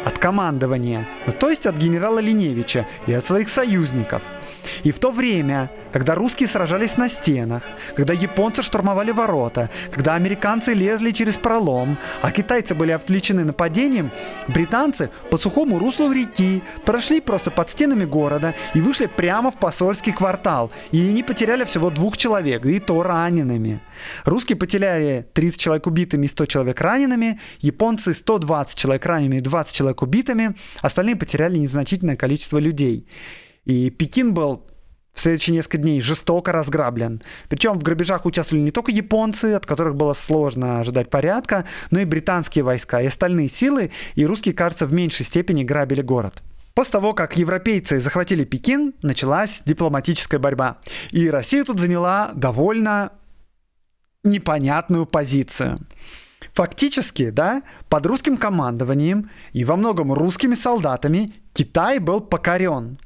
от 0.04 0.18
командования, 0.18 1.08
ну, 1.26 1.32
то 1.32 1.48
есть 1.48 1.66
от 1.66 1.76
генерала 1.76 2.20
Линевича 2.20 2.86
и 3.06 3.12
от 3.12 3.26
своих 3.26 3.48
союзников– 3.48 4.22
и 4.82 4.90
в 4.90 4.98
то 4.98 5.10
время, 5.10 5.70
когда 5.92 6.14
русские 6.14 6.48
сражались 6.48 6.96
на 6.96 7.08
стенах, 7.08 7.62
когда 7.94 8.12
японцы 8.14 8.62
штурмовали 8.62 9.10
ворота, 9.10 9.70
когда 9.92 10.14
американцы 10.14 10.74
лезли 10.74 11.10
через 11.10 11.36
пролом, 11.36 11.98
а 12.22 12.30
китайцы 12.30 12.74
были 12.74 12.92
отвлечены 12.92 13.44
нападением, 13.44 14.10
британцы 14.48 15.10
по 15.30 15.36
сухому 15.38 15.78
руслу 15.78 16.12
реки 16.12 16.62
прошли 16.84 17.20
просто 17.20 17.50
под 17.50 17.70
стенами 17.70 18.04
города 18.04 18.54
и 18.74 18.80
вышли 18.80 19.06
прямо 19.06 19.50
в 19.50 19.58
посольский 19.58 20.12
квартал. 20.12 20.70
И 20.92 21.00
они 21.00 21.22
потеряли 21.22 21.64
всего 21.64 21.90
двух 21.90 22.16
человек, 22.16 22.64
и 22.66 22.78
то 22.78 23.02
ранеными. 23.02 23.80
Русские 24.24 24.56
потеряли 24.56 25.26
30 25.32 25.60
человек 25.60 25.86
убитыми 25.86 26.26
и 26.26 26.28
100 26.28 26.46
человек 26.46 26.80
ранеными, 26.80 27.40
японцы 27.60 28.14
120 28.14 28.76
человек 28.76 29.06
ранеными 29.06 29.36
и 29.36 29.40
20 29.40 29.74
человек 29.74 30.02
убитыми, 30.02 30.54
остальные 30.80 31.16
потеряли 31.16 31.58
незначительное 31.58 32.16
количество 32.16 32.58
людей. 32.58 33.06
И 33.66 33.90
Пекин 33.90 34.32
был 34.32 34.66
в 35.12 35.20
следующие 35.20 35.56
несколько 35.56 35.78
дней 35.78 36.00
жестоко 36.00 36.52
разграблен. 36.52 37.22
Причем 37.48 37.78
в 37.78 37.82
грабежах 37.82 38.26
участвовали 38.26 38.62
не 38.62 38.70
только 38.70 38.92
японцы, 38.92 39.54
от 39.54 39.66
которых 39.66 39.96
было 39.96 40.14
сложно 40.14 40.80
ожидать 40.80 41.10
порядка, 41.10 41.66
но 41.90 42.00
и 42.00 42.04
британские 42.04 42.64
войска, 42.64 43.00
и 43.00 43.06
остальные 43.06 43.48
силы, 43.48 43.90
и 44.14 44.26
русские, 44.26 44.54
кажется, 44.54 44.86
в 44.86 44.92
меньшей 44.92 45.24
степени 45.24 45.64
грабили 45.64 46.02
город. 46.02 46.42
После 46.74 46.92
того, 46.92 47.14
как 47.14 47.38
европейцы 47.38 47.98
захватили 48.00 48.44
Пекин, 48.44 48.92
началась 49.02 49.62
дипломатическая 49.64 50.38
борьба. 50.38 50.76
И 51.10 51.30
Россия 51.30 51.64
тут 51.64 51.80
заняла 51.80 52.32
довольно 52.34 53.12
непонятную 54.22 55.06
позицию. 55.06 55.80
Фактически, 56.52 57.30
да, 57.30 57.62
под 57.88 58.04
русским 58.04 58.36
командованием 58.36 59.30
и 59.52 59.64
во 59.64 59.76
многом 59.76 60.12
русскими 60.12 60.54
солдатами 60.54 61.32
Китай 61.54 61.98
был 61.98 62.20
покорен. 62.20 62.98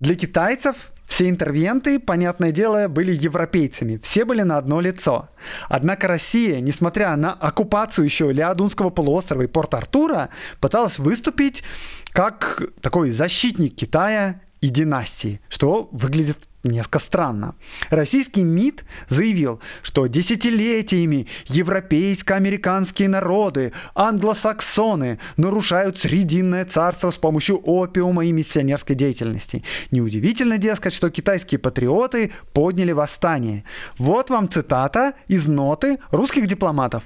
Для 0.00 0.14
китайцев 0.14 0.92
все 1.06 1.28
интервенты, 1.28 1.98
понятное 1.98 2.52
дело, 2.52 2.86
были 2.86 3.12
европейцами. 3.12 3.98
Все 4.02 4.24
были 4.24 4.42
на 4.42 4.58
одно 4.58 4.80
лицо. 4.80 5.30
Однако 5.68 6.06
Россия, 6.06 6.60
несмотря 6.60 7.16
на 7.16 7.32
оккупацию 7.32 8.04
еще 8.04 8.30
Леодунского 8.30 8.90
полуострова 8.90 9.42
и 9.42 9.46
Порт-Артура, 9.46 10.28
пыталась 10.60 10.98
выступить 10.98 11.64
как 12.12 12.62
такой 12.82 13.10
защитник 13.10 13.74
Китая 13.74 14.40
и 14.60 14.68
династии, 14.68 15.40
что 15.48 15.88
выглядит 15.92 16.38
несколько 16.64 16.98
странно. 16.98 17.54
Российский 17.90 18.42
МИД 18.42 18.84
заявил, 19.08 19.60
что 19.82 20.06
десятилетиями 20.06 21.26
европейско-американские 21.46 23.08
народы, 23.08 23.72
англосаксоны, 23.94 25.18
нарушают 25.36 25.96
Срединное 25.98 26.64
царство 26.64 27.10
с 27.10 27.16
помощью 27.16 27.58
опиума 27.58 28.24
и 28.24 28.32
миссионерской 28.32 28.96
деятельности. 28.96 29.64
Неудивительно, 29.90 30.58
дескать, 30.58 30.92
что 30.92 31.10
китайские 31.10 31.58
патриоты 31.58 32.32
подняли 32.52 32.92
восстание. 32.92 33.64
Вот 33.98 34.30
вам 34.30 34.48
цитата 34.48 35.14
из 35.28 35.46
ноты 35.46 35.98
русских 36.10 36.46
дипломатов. 36.46 37.04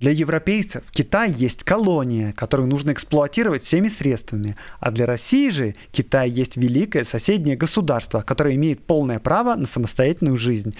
Для 0.00 0.12
европейцев 0.12 0.82
Китай 0.92 1.30
есть 1.30 1.62
колония, 1.62 2.32
которую 2.32 2.68
нужно 2.68 2.92
эксплуатировать 2.92 3.64
всеми 3.64 3.88
средствами, 3.88 4.56
а 4.80 4.90
для 4.90 5.04
России 5.04 5.50
же 5.50 5.74
Китай 5.92 6.30
есть 6.30 6.56
великое 6.56 7.04
соседнее 7.04 7.54
государство, 7.56 8.22
которое 8.22 8.54
имеет 8.54 8.82
полное 8.86 9.18
право 9.18 9.54
на 9.56 9.66
самостоятельную 9.66 10.38
жизнь. 10.38 10.74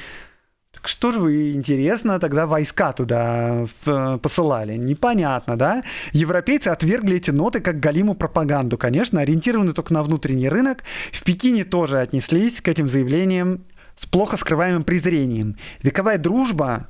Так 0.72 0.88
что 0.88 1.10
же 1.10 1.18
вы, 1.18 1.52
интересно, 1.52 2.18
тогда 2.18 2.46
войска 2.46 2.92
туда 2.92 3.66
э, 3.84 4.18
посылали? 4.22 4.76
Непонятно, 4.76 5.56
да? 5.56 5.82
Европейцы 6.12 6.68
отвергли 6.68 7.16
эти 7.16 7.30
ноты 7.30 7.60
как 7.60 7.80
галиму 7.80 8.14
пропаганду, 8.14 8.78
конечно, 8.78 9.20
ориентированы 9.20 9.72
только 9.74 9.92
на 9.92 10.02
внутренний 10.02 10.48
рынок. 10.48 10.84
В 11.12 11.24
Пекине 11.24 11.64
тоже 11.64 11.98
отнеслись 11.98 12.62
к 12.62 12.68
этим 12.68 12.88
заявлениям 12.88 13.64
с 13.98 14.06
плохо 14.06 14.36
скрываемым 14.38 14.84
презрением. 14.84 15.56
Вековая 15.82 16.16
дружба 16.16 16.88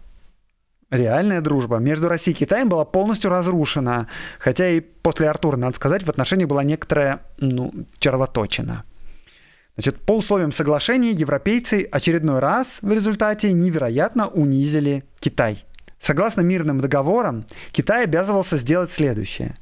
реальная 0.91 1.41
дружба 1.41 1.77
между 1.77 2.09
Россией 2.09 2.37
и 2.37 2.39
Китаем 2.39 2.69
была 2.69 2.85
полностью 2.85 3.31
разрушена. 3.31 4.09
Хотя 4.39 4.69
и 4.69 4.81
после 4.81 5.29
Артура, 5.29 5.57
надо 5.57 5.77
сказать, 5.77 6.03
в 6.03 6.09
отношении 6.11 6.45
была 6.45 6.65
некоторая, 6.65 7.21
ну, 7.39 7.73
червоточина. 7.99 8.85
Значит, 9.77 10.01
по 10.01 10.17
условиям 10.17 10.53
соглашения 10.53 11.11
европейцы 11.13 11.89
очередной 11.91 12.41
раз 12.41 12.79
в 12.83 12.93
результате 12.93 13.53
невероятно 13.53 14.29
унизили 14.29 15.05
Китай. 15.21 15.65
Согласно 15.99 16.41
мирным 16.41 16.81
договорам, 16.81 17.45
Китай 17.73 18.05
обязывался 18.05 18.57
сделать 18.57 18.91
следующее. 18.91 19.55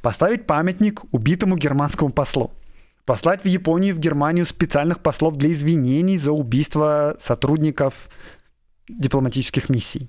Поставить 0.00 0.46
памятник 0.46 1.02
убитому 1.12 1.56
германскому 1.56 2.10
послу. 2.10 2.52
Послать 3.04 3.42
в 3.42 3.46
Японию 3.46 3.94
и 3.94 3.96
в 3.96 4.00
Германию 4.00 4.44
специальных 4.44 5.00
послов 5.00 5.36
для 5.36 5.50
извинений 5.52 6.18
за 6.18 6.32
убийство 6.32 7.16
сотрудников 7.18 8.10
дипломатических 8.88 9.68
миссий, 9.68 10.08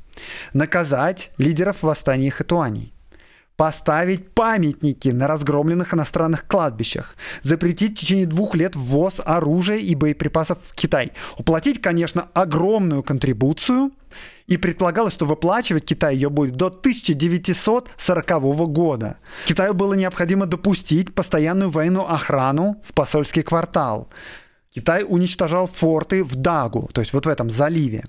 наказать 0.53 1.31
лидеров 1.37 1.83
восстания 1.83 2.31
Хатуани, 2.31 2.93
поставить 3.55 4.31
памятники 4.31 5.09
на 5.09 5.27
разгромленных 5.27 5.93
иностранных 5.93 6.47
кладбищах, 6.47 7.15
запретить 7.43 7.97
в 7.97 7.99
течение 7.99 8.25
двух 8.25 8.55
лет 8.55 8.73
ввоз 8.75 9.15
оружия 9.23 9.77
и 9.77 9.95
боеприпасов 9.95 10.59
в 10.65 10.73
Китай, 10.75 11.11
уплатить, 11.37 11.81
конечно, 11.81 12.29
огромную 12.33 13.03
контрибуцию, 13.03 13.91
и 14.47 14.57
предполагалось, 14.57 15.13
что 15.13 15.25
выплачивать 15.25 15.85
Китай 15.85 16.15
ее 16.15 16.29
будет 16.29 16.55
до 16.55 16.67
1940 16.67 18.27
года. 18.71 19.17
Китаю 19.45 19.73
было 19.73 19.93
необходимо 19.93 20.47
допустить 20.47 21.13
постоянную 21.13 21.69
военную 21.69 22.11
охрану 22.11 22.81
в 22.83 22.93
посольский 22.93 23.43
квартал. 23.43 24.07
Китай 24.73 25.03
уничтожал 25.07 25.67
форты 25.67 26.23
в 26.23 26.35
Дагу, 26.35 26.89
то 26.93 27.01
есть 27.01 27.13
вот 27.13 27.25
в 27.25 27.29
этом 27.29 27.49
заливе. 27.49 28.05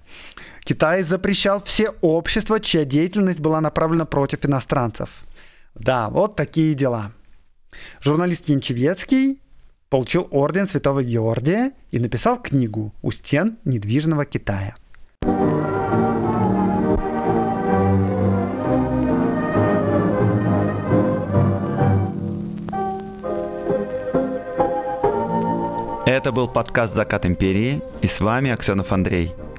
Китай 0.65 1.03
запрещал 1.03 1.63
все 1.65 1.91
общества, 2.01 2.61
чья 2.61 2.85
деятельность 2.85 3.41
была 3.41 3.61
направлена 3.61 4.05
против 4.05 4.45
иностранцев. 4.45 5.11
Да, 5.75 6.11
вот 6.11 6.37
такие 6.37 6.75
дела. 6.75 7.13
Журналист 8.01 8.49
Янчевецкий 8.49 9.41
получил 9.89 10.29
орден 10.31 10.69
Святого 10.69 11.03
Георгия 11.03 11.73
и 11.91 11.99
написал 11.99 12.41
книгу 12.41 12.93
«У 13.03 13.11
стен 13.11 13.59
недвижного 13.65 14.25
Китая». 14.25 14.77
Это 26.07 26.33
был 26.33 26.49
подкаст 26.49 26.97
«Закат 26.97 27.25
империи» 27.25 27.81
и 28.03 28.09
с 28.09 28.21
вами 28.21 28.51
Аксенов 28.51 28.93
Андрей. 28.93 29.33